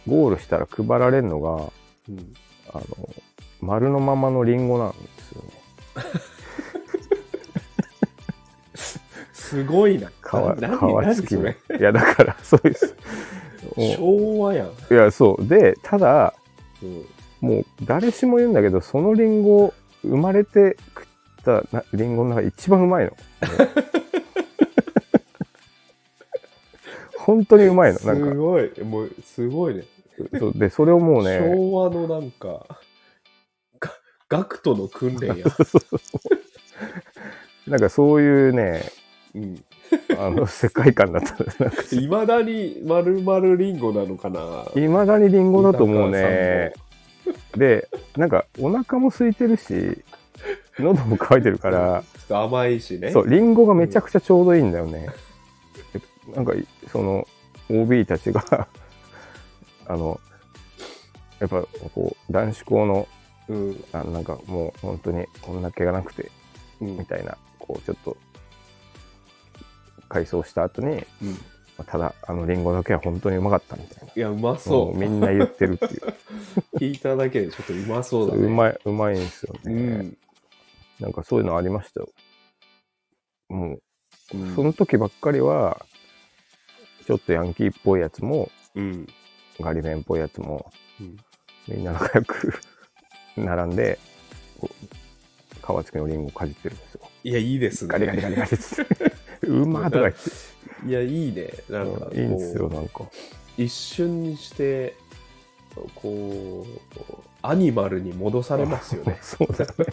[0.06, 1.72] ゴールしたら配られるのが、
[2.08, 2.34] うん。
[2.72, 2.84] あの、
[3.60, 5.50] 丸のままのリンゴなんですよね。
[9.55, 10.09] すごいな。
[10.09, 10.12] 皮、
[10.60, 10.78] な
[11.12, 11.56] 皮付きのそれ？
[11.78, 12.94] いや、だから、 そうです。
[13.76, 14.68] も昭和やん。
[14.68, 15.47] ういや、そう。
[15.47, 16.35] で、ただ、
[16.82, 17.05] うん。
[17.40, 19.72] もう誰しも言うんだけど、そのリンゴ、
[20.02, 21.06] 生まれて食っ
[21.44, 23.12] たなリンゴの中で一番うまいの。
[27.18, 27.98] 本当にうまいの。
[27.98, 28.70] すなんか、ごい。
[28.82, 29.85] もう、すごいね。
[30.39, 32.66] そうで、それをもうね、昭和のなんか、
[33.81, 33.90] が
[34.28, 35.47] 学徒の訓練や。
[37.66, 38.82] なんかそういうね、
[39.35, 39.65] うん。
[40.19, 41.65] あの、 世界観だった。
[41.65, 44.66] なんかいまだに丸々リンゴなのかな？
[44.81, 46.73] いまだにリンゴだと思うね。
[47.56, 50.02] で、なんかお腹も空いてるし、
[50.78, 53.11] 喉も渇いてるから、ちょっと甘いしね。
[53.11, 55.09] そう、リンゴがめちゃくちゃちょうどいいんだよね。
[55.93, 56.01] で
[56.35, 56.52] なんか、
[56.90, 57.27] その、
[57.70, 58.43] OB たちが、
[59.86, 60.20] あの、
[61.40, 61.62] やっぱ
[61.94, 63.09] こう、男子校の、
[63.48, 63.85] うん。
[63.93, 66.31] あなんかもう本当にこんな毛がなくて、
[66.81, 66.97] うん。
[66.98, 68.16] みたいな、こう、ちょっと、
[70.09, 71.32] 改装した後に、うん
[71.76, 74.12] まあただ、あのリンゴだけは本当にうまかったみたいな。
[74.14, 74.97] いや、うまもそうう。
[74.97, 76.02] みんな言ってるっていう。
[76.78, 78.47] 聞いただけでちょっとうまそうだね。
[78.47, 79.74] うまい、うまいんですようね。
[79.74, 80.16] ん。
[81.01, 82.09] なんかそういうのありましたよ。
[83.48, 83.82] もう、
[84.35, 85.85] うんその時ばっかりは、
[87.06, 89.06] ちょっとヤンキーっぽいやつも、うん。
[89.60, 91.16] ガリ弁っぽいやつも、うん
[91.66, 92.52] みんな仲良く
[93.36, 93.98] 並んで、
[94.60, 97.01] 皮付きのリンゴをかじってるんですよ。
[97.24, 97.89] いや、いいですね。
[97.89, 99.23] ガリガリガリガリって。
[99.44, 100.88] うまーとか言って。
[100.88, 101.52] いや、いいね。
[101.68, 103.04] なんかこう、いいんですよ、なんか。
[103.56, 104.96] 一瞬にして、
[105.94, 109.18] こう、アニマルに戻されますよね。
[109.22, 109.86] そうだよね。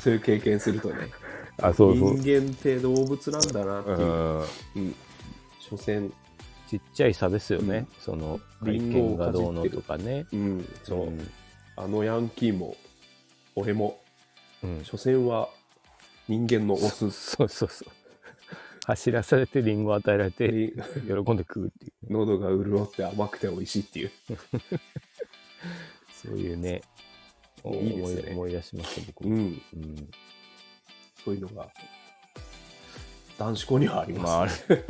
[0.00, 1.08] そういう経験するとね。
[1.60, 2.16] あ、そうそう。
[2.16, 3.98] 人間って動物なんだなっていう。
[3.98, 4.38] うん
[4.76, 4.94] うん。
[5.60, 6.12] 所詮、
[6.68, 7.86] ちっちゃい差ですよね。
[8.00, 10.26] その、リ外見がどうのとかね。
[10.32, 11.28] うん、そう、ん
[11.76, 12.76] あのヤンキーも、
[13.54, 14.00] 俺も、
[14.62, 15.48] うん所詮は
[16.28, 17.10] 人間のオス。
[17.12, 18.01] そうそうそう。
[18.86, 22.12] 走らされてリンゴ与えられて、に喜んで食うっていう。
[22.12, 24.10] 喉が潤って甘くて美味しいっていう。
[26.12, 26.82] そういうね、
[27.64, 29.36] いいですね思い出しました、僕も。
[29.36, 29.62] うん。
[29.74, 30.10] うん
[31.24, 31.68] そういうのが、
[33.38, 34.84] 男子校にはありまあ、あます、れね。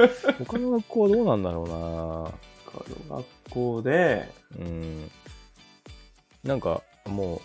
[0.46, 4.64] 他の学校はどうなんだろう他の学校で、な。
[4.64, 5.10] うん。
[6.42, 7.42] なんか、も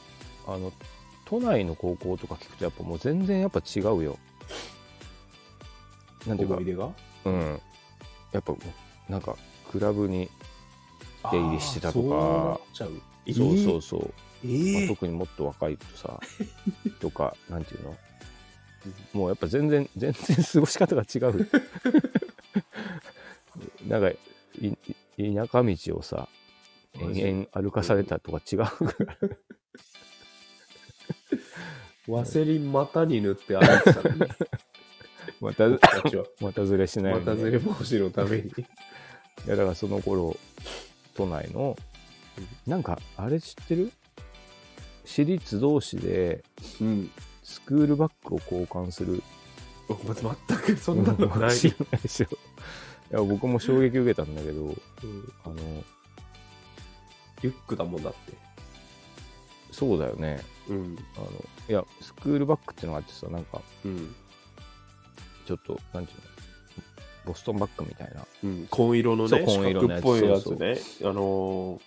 [0.48, 0.72] う、あの、
[1.26, 4.18] 都内の高校とか聞くと、やっぱもう全然やっぱ違うよ。
[6.28, 6.90] なんていうか思い、出が？
[7.26, 7.60] うん。
[8.32, 8.54] やっぱ、
[9.10, 9.36] なんか、
[9.72, 10.30] クラブに、
[11.32, 12.00] 出入りしてたとか。
[12.02, 13.02] そうなっちゃう。
[13.34, 14.14] そうそうそう。
[14.46, 16.20] えまあー、特にもっと若いとさ
[17.02, 17.98] とかなんていうの？
[19.12, 21.50] もうやっぱ全然全然過ごし方が違う。
[23.88, 24.12] なんか
[25.18, 26.30] 田舎道をさ
[26.94, 28.66] 延々歩かされたとか違う
[32.14, 34.22] ワセリン股に塗って歩いてたのに、
[35.42, 35.70] また。
[36.42, 38.44] またずれしないようにね股ずれ防止のために。
[38.44, 38.54] い
[39.48, 40.38] やだからその頃
[41.16, 41.78] 都内の、
[42.66, 43.92] なんか、あれ知ってる？
[45.06, 46.44] 私立同士で
[46.82, 47.12] うん。
[47.44, 49.24] スクールバッグを交換する。
[49.88, 51.56] 全くそんなのない。
[51.56, 52.26] 知らないでしょ。
[52.26, 52.30] い
[53.12, 54.74] や、僕も衝撃受けたんだけど、うん
[55.46, 55.56] あの、
[57.42, 58.34] リュックだもんだって。
[59.72, 60.44] そうだよね。
[60.68, 60.98] うん。
[61.16, 61.28] あの、
[61.70, 64.14] いや、スクールバッグってのがあってさ、なんか、うん。
[65.48, 66.24] ちょっと、なんていうの、
[67.26, 68.28] ボストンバッグみたいな。
[68.44, 70.78] うん、紺色のそうね、紺色のやつっぽいやつそうね。
[71.02, 71.82] あのー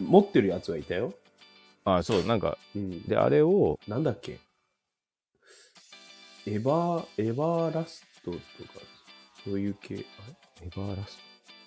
[0.00, 1.12] 持ってるやつはいたよ。
[1.84, 3.02] あ、そう、なんか、うん。
[3.02, 4.38] で、あれを、なんだっけ？
[6.46, 8.40] エバー、エバーラストとか、
[9.44, 9.96] そういう系。
[9.96, 9.98] あ
[10.60, 10.66] れ？
[10.68, 11.18] エバーラス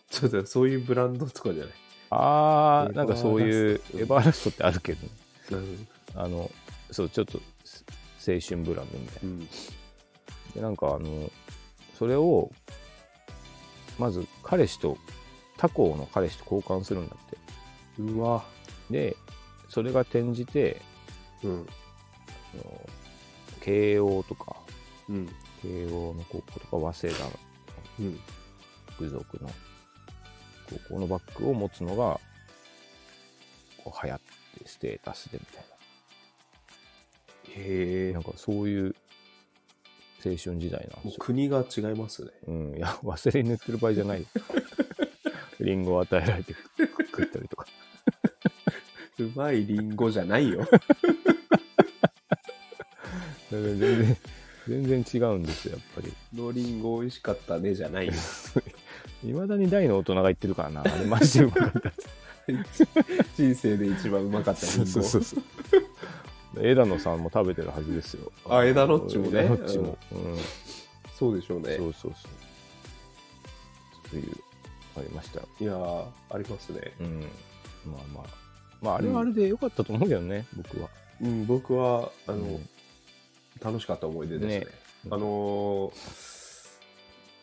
[0.10, 1.76] ちょっとそういうブランドとかじゃないト。
[2.12, 5.08] あー、エバーなんかそういうエバーラストってあるけど、
[5.52, 5.88] うん。
[6.16, 6.50] あの、
[6.90, 7.84] そう、ちょっと、す
[8.26, 9.50] 青春ブランドみたいうん。
[10.56, 10.56] な。
[10.56, 11.32] で、なんかあの、
[11.98, 12.52] それを、
[14.00, 14.98] まず彼氏と、
[15.58, 17.38] 他校の彼氏と交換するんだって。
[18.00, 18.44] うわ。
[18.90, 19.16] で、
[19.70, 20.82] それが転じて、
[21.44, 21.68] うん。
[22.54, 22.90] あの
[23.62, 24.56] 慶応とか、
[25.08, 25.30] うん。
[25.62, 27.32] 慶応の高校とか、早稲田の
[28.00, 28.20] うん。
[28.98, 29.50] 付属の
[30.88, 32.20] 高校のバッグを持つのが、
[33.84, 35.64] こう流行って、ステータスでみたい
[37.64, 38.20] へえな。
[38.20, 38.24] なん。
[38.24, 38.96] かそういう
[40.24, 41.20] 青春時代なんですよ。
[41.20, 42.32] 国が違いますね。
[42.48, 44.28] うん、いや、ワセリン塗ってる場合じゃないよ。
[45.60, 46.56] リンゴを与えられて
[47.12, 47.66] 食ったりとか。
[49.20, 50.68] うまいリンゴじゃないよ。
[53.52, 54.18] 全然、
[54.68, 56.14] 全然違うんですよ、やっぱり。
[56.34, 58.14] のリンゴ美味しかったねじゃないよ。
[59.24, 60.82] いまだに大の大人が言ってるからな。
[60.82, 61.94] あれマジでうまかった。
[63.38, 64.86] 人生で一番うまかったリンゴ。
[64.86, 65.44] そうそうそう。
[66.60, 68.32] 枝野さんも食べてるはずですよ。
[68.50, 69.98] あ枝野っちもね枝野っちも。
[70.12, 70.38] うん。
[71.18, 71.78] そうでしょうね。
[71.78, 72.32] そうそうそう。
[74.12, 74.36] そういう、
[74.98, 75.48] ありましたよ。
[75.60, 76.94] いやー、ありますね。
[77.00, 77.22] うん。
[77.86, 78.26] まあまあ。
[78.82, 80.90] まあ、あれはあれで良かったと思うけどね、僕は。
[81.22, 82.70] うん、僕は、あの、うん
[83.64, 84.60] 楽しかった思い出ですね。
[84.62, 84.68] ね
[85.12, 86.72] あのー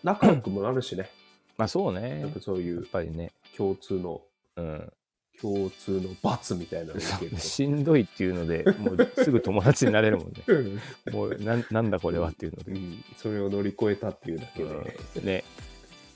[0.02, 1.10] 仲良くもなるしね。
[1.56, 2.32] まあそうね。
[2.40, 3.32] そういやっうぱりね。
[3.56, 4.20] 共通の、
[4.56, 4.92] うん。
[5.40, 6.94] 共通の罰みたいな
[7.38, 10.42] しんどいっていうので、もうすぐ友達になれるもんね。
[10.48, 10.80] うん
[11.12, 12.72] もうなんなんだこれはっていうので。
[12.72, 14.70] うんそれを乗り越えたっていうだけで。
[15.16, 15.44] うんね。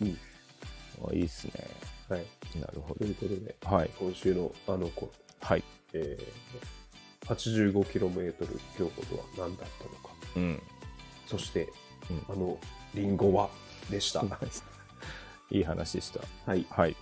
[0.01, 0.19] うん
[1.09, 1.53] あいいっすね。
[2.09, 2.27] はい。
[2.61, 3.69] なるほということで、ど。
[3.69, 3.91] はい。
[3.99, 5.65] 今週のあの子、はい。
[5.95, 8.33] えー、85km
[8.77, 10.11] 競歩とは何だったのか。
[10.37, 10.63] うん。
[11.27, 11.69] そして、
[12.11, 12.59] うんあの、
[12.95, 13.51] リンゴは
[13.91, 14.25] でした。
[15.51, 16.21] いい話でした。
[16.47, 16.67] はい。
[16.71, 16.97] はい。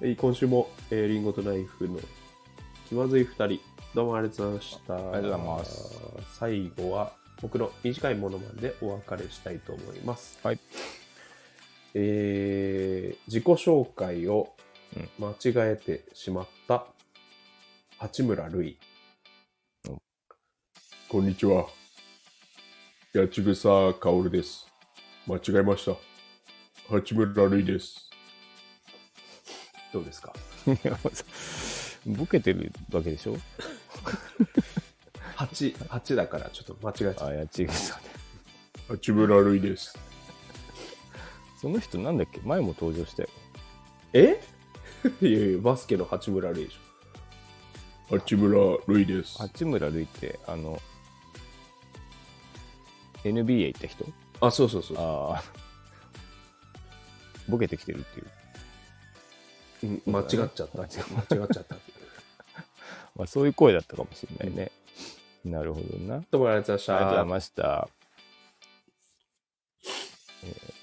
[0.00, 1.98] えー今週も、えーリンゴとナイフの
[2.88, 3.60] 気まずい2人、
[3.94, 4.94] どうもありがとうございました。
[4.94, 6.00] ありがとうございます。
[6.38, 7.12] 最後は、
[7.42, 10.38] 僕の短いものまでお別れしたいと思います。
[10.42, 10.60] はい。
[11.94, 14.54] えー自己紹介を
[15.18, 16.86] 間違えてしまった
[17.98, 18.78] 八村塁。
[19.88, 19.98] うん
[21.08, 21.66] こんにちは。
[23.14, 24.66] 八千草薫です。
[25.26, 25.96] 間違えました。
[26.88, 28.07] 八村塁です。
[29.92, 30.32] どうですか？
[32.06, 33.36] ボケてるわけでしょ？
[35.36, 37.46] 八八だからちょっと間違えちゃあ、っ。
[38.88, 38.94] た。
[38.94, 39.98] 八村塁です。
[41.60, 42.40] その人なんだっけ？
[42.40, 43.28] 前も登場したよ。
[44.12, 44.40] え？
[45.22, 48.18] いやいや、バスケの八村塁でしょ。
[48.18, 50.80] 八村塁です八村塁って、あの、
[53.24, 54.04] NBA 行った人？
[54.40, 55.02] あ、そうそうそうそ
[55.32, 55.44] ああ。
[57.48, 58.30] ボケてきてるっていう。
[60.06, 61.76] 間違っちゃった 間違っちゃった
[63.16, 64.70] まあそういう声だったかもしれないね、
[65.44, 66.22] うん、なるほどな。
[66.30, 66.96] どうもありがとうございました。
[66.96, 67.88] ありがとうございました、
[70.44, 70.77] えー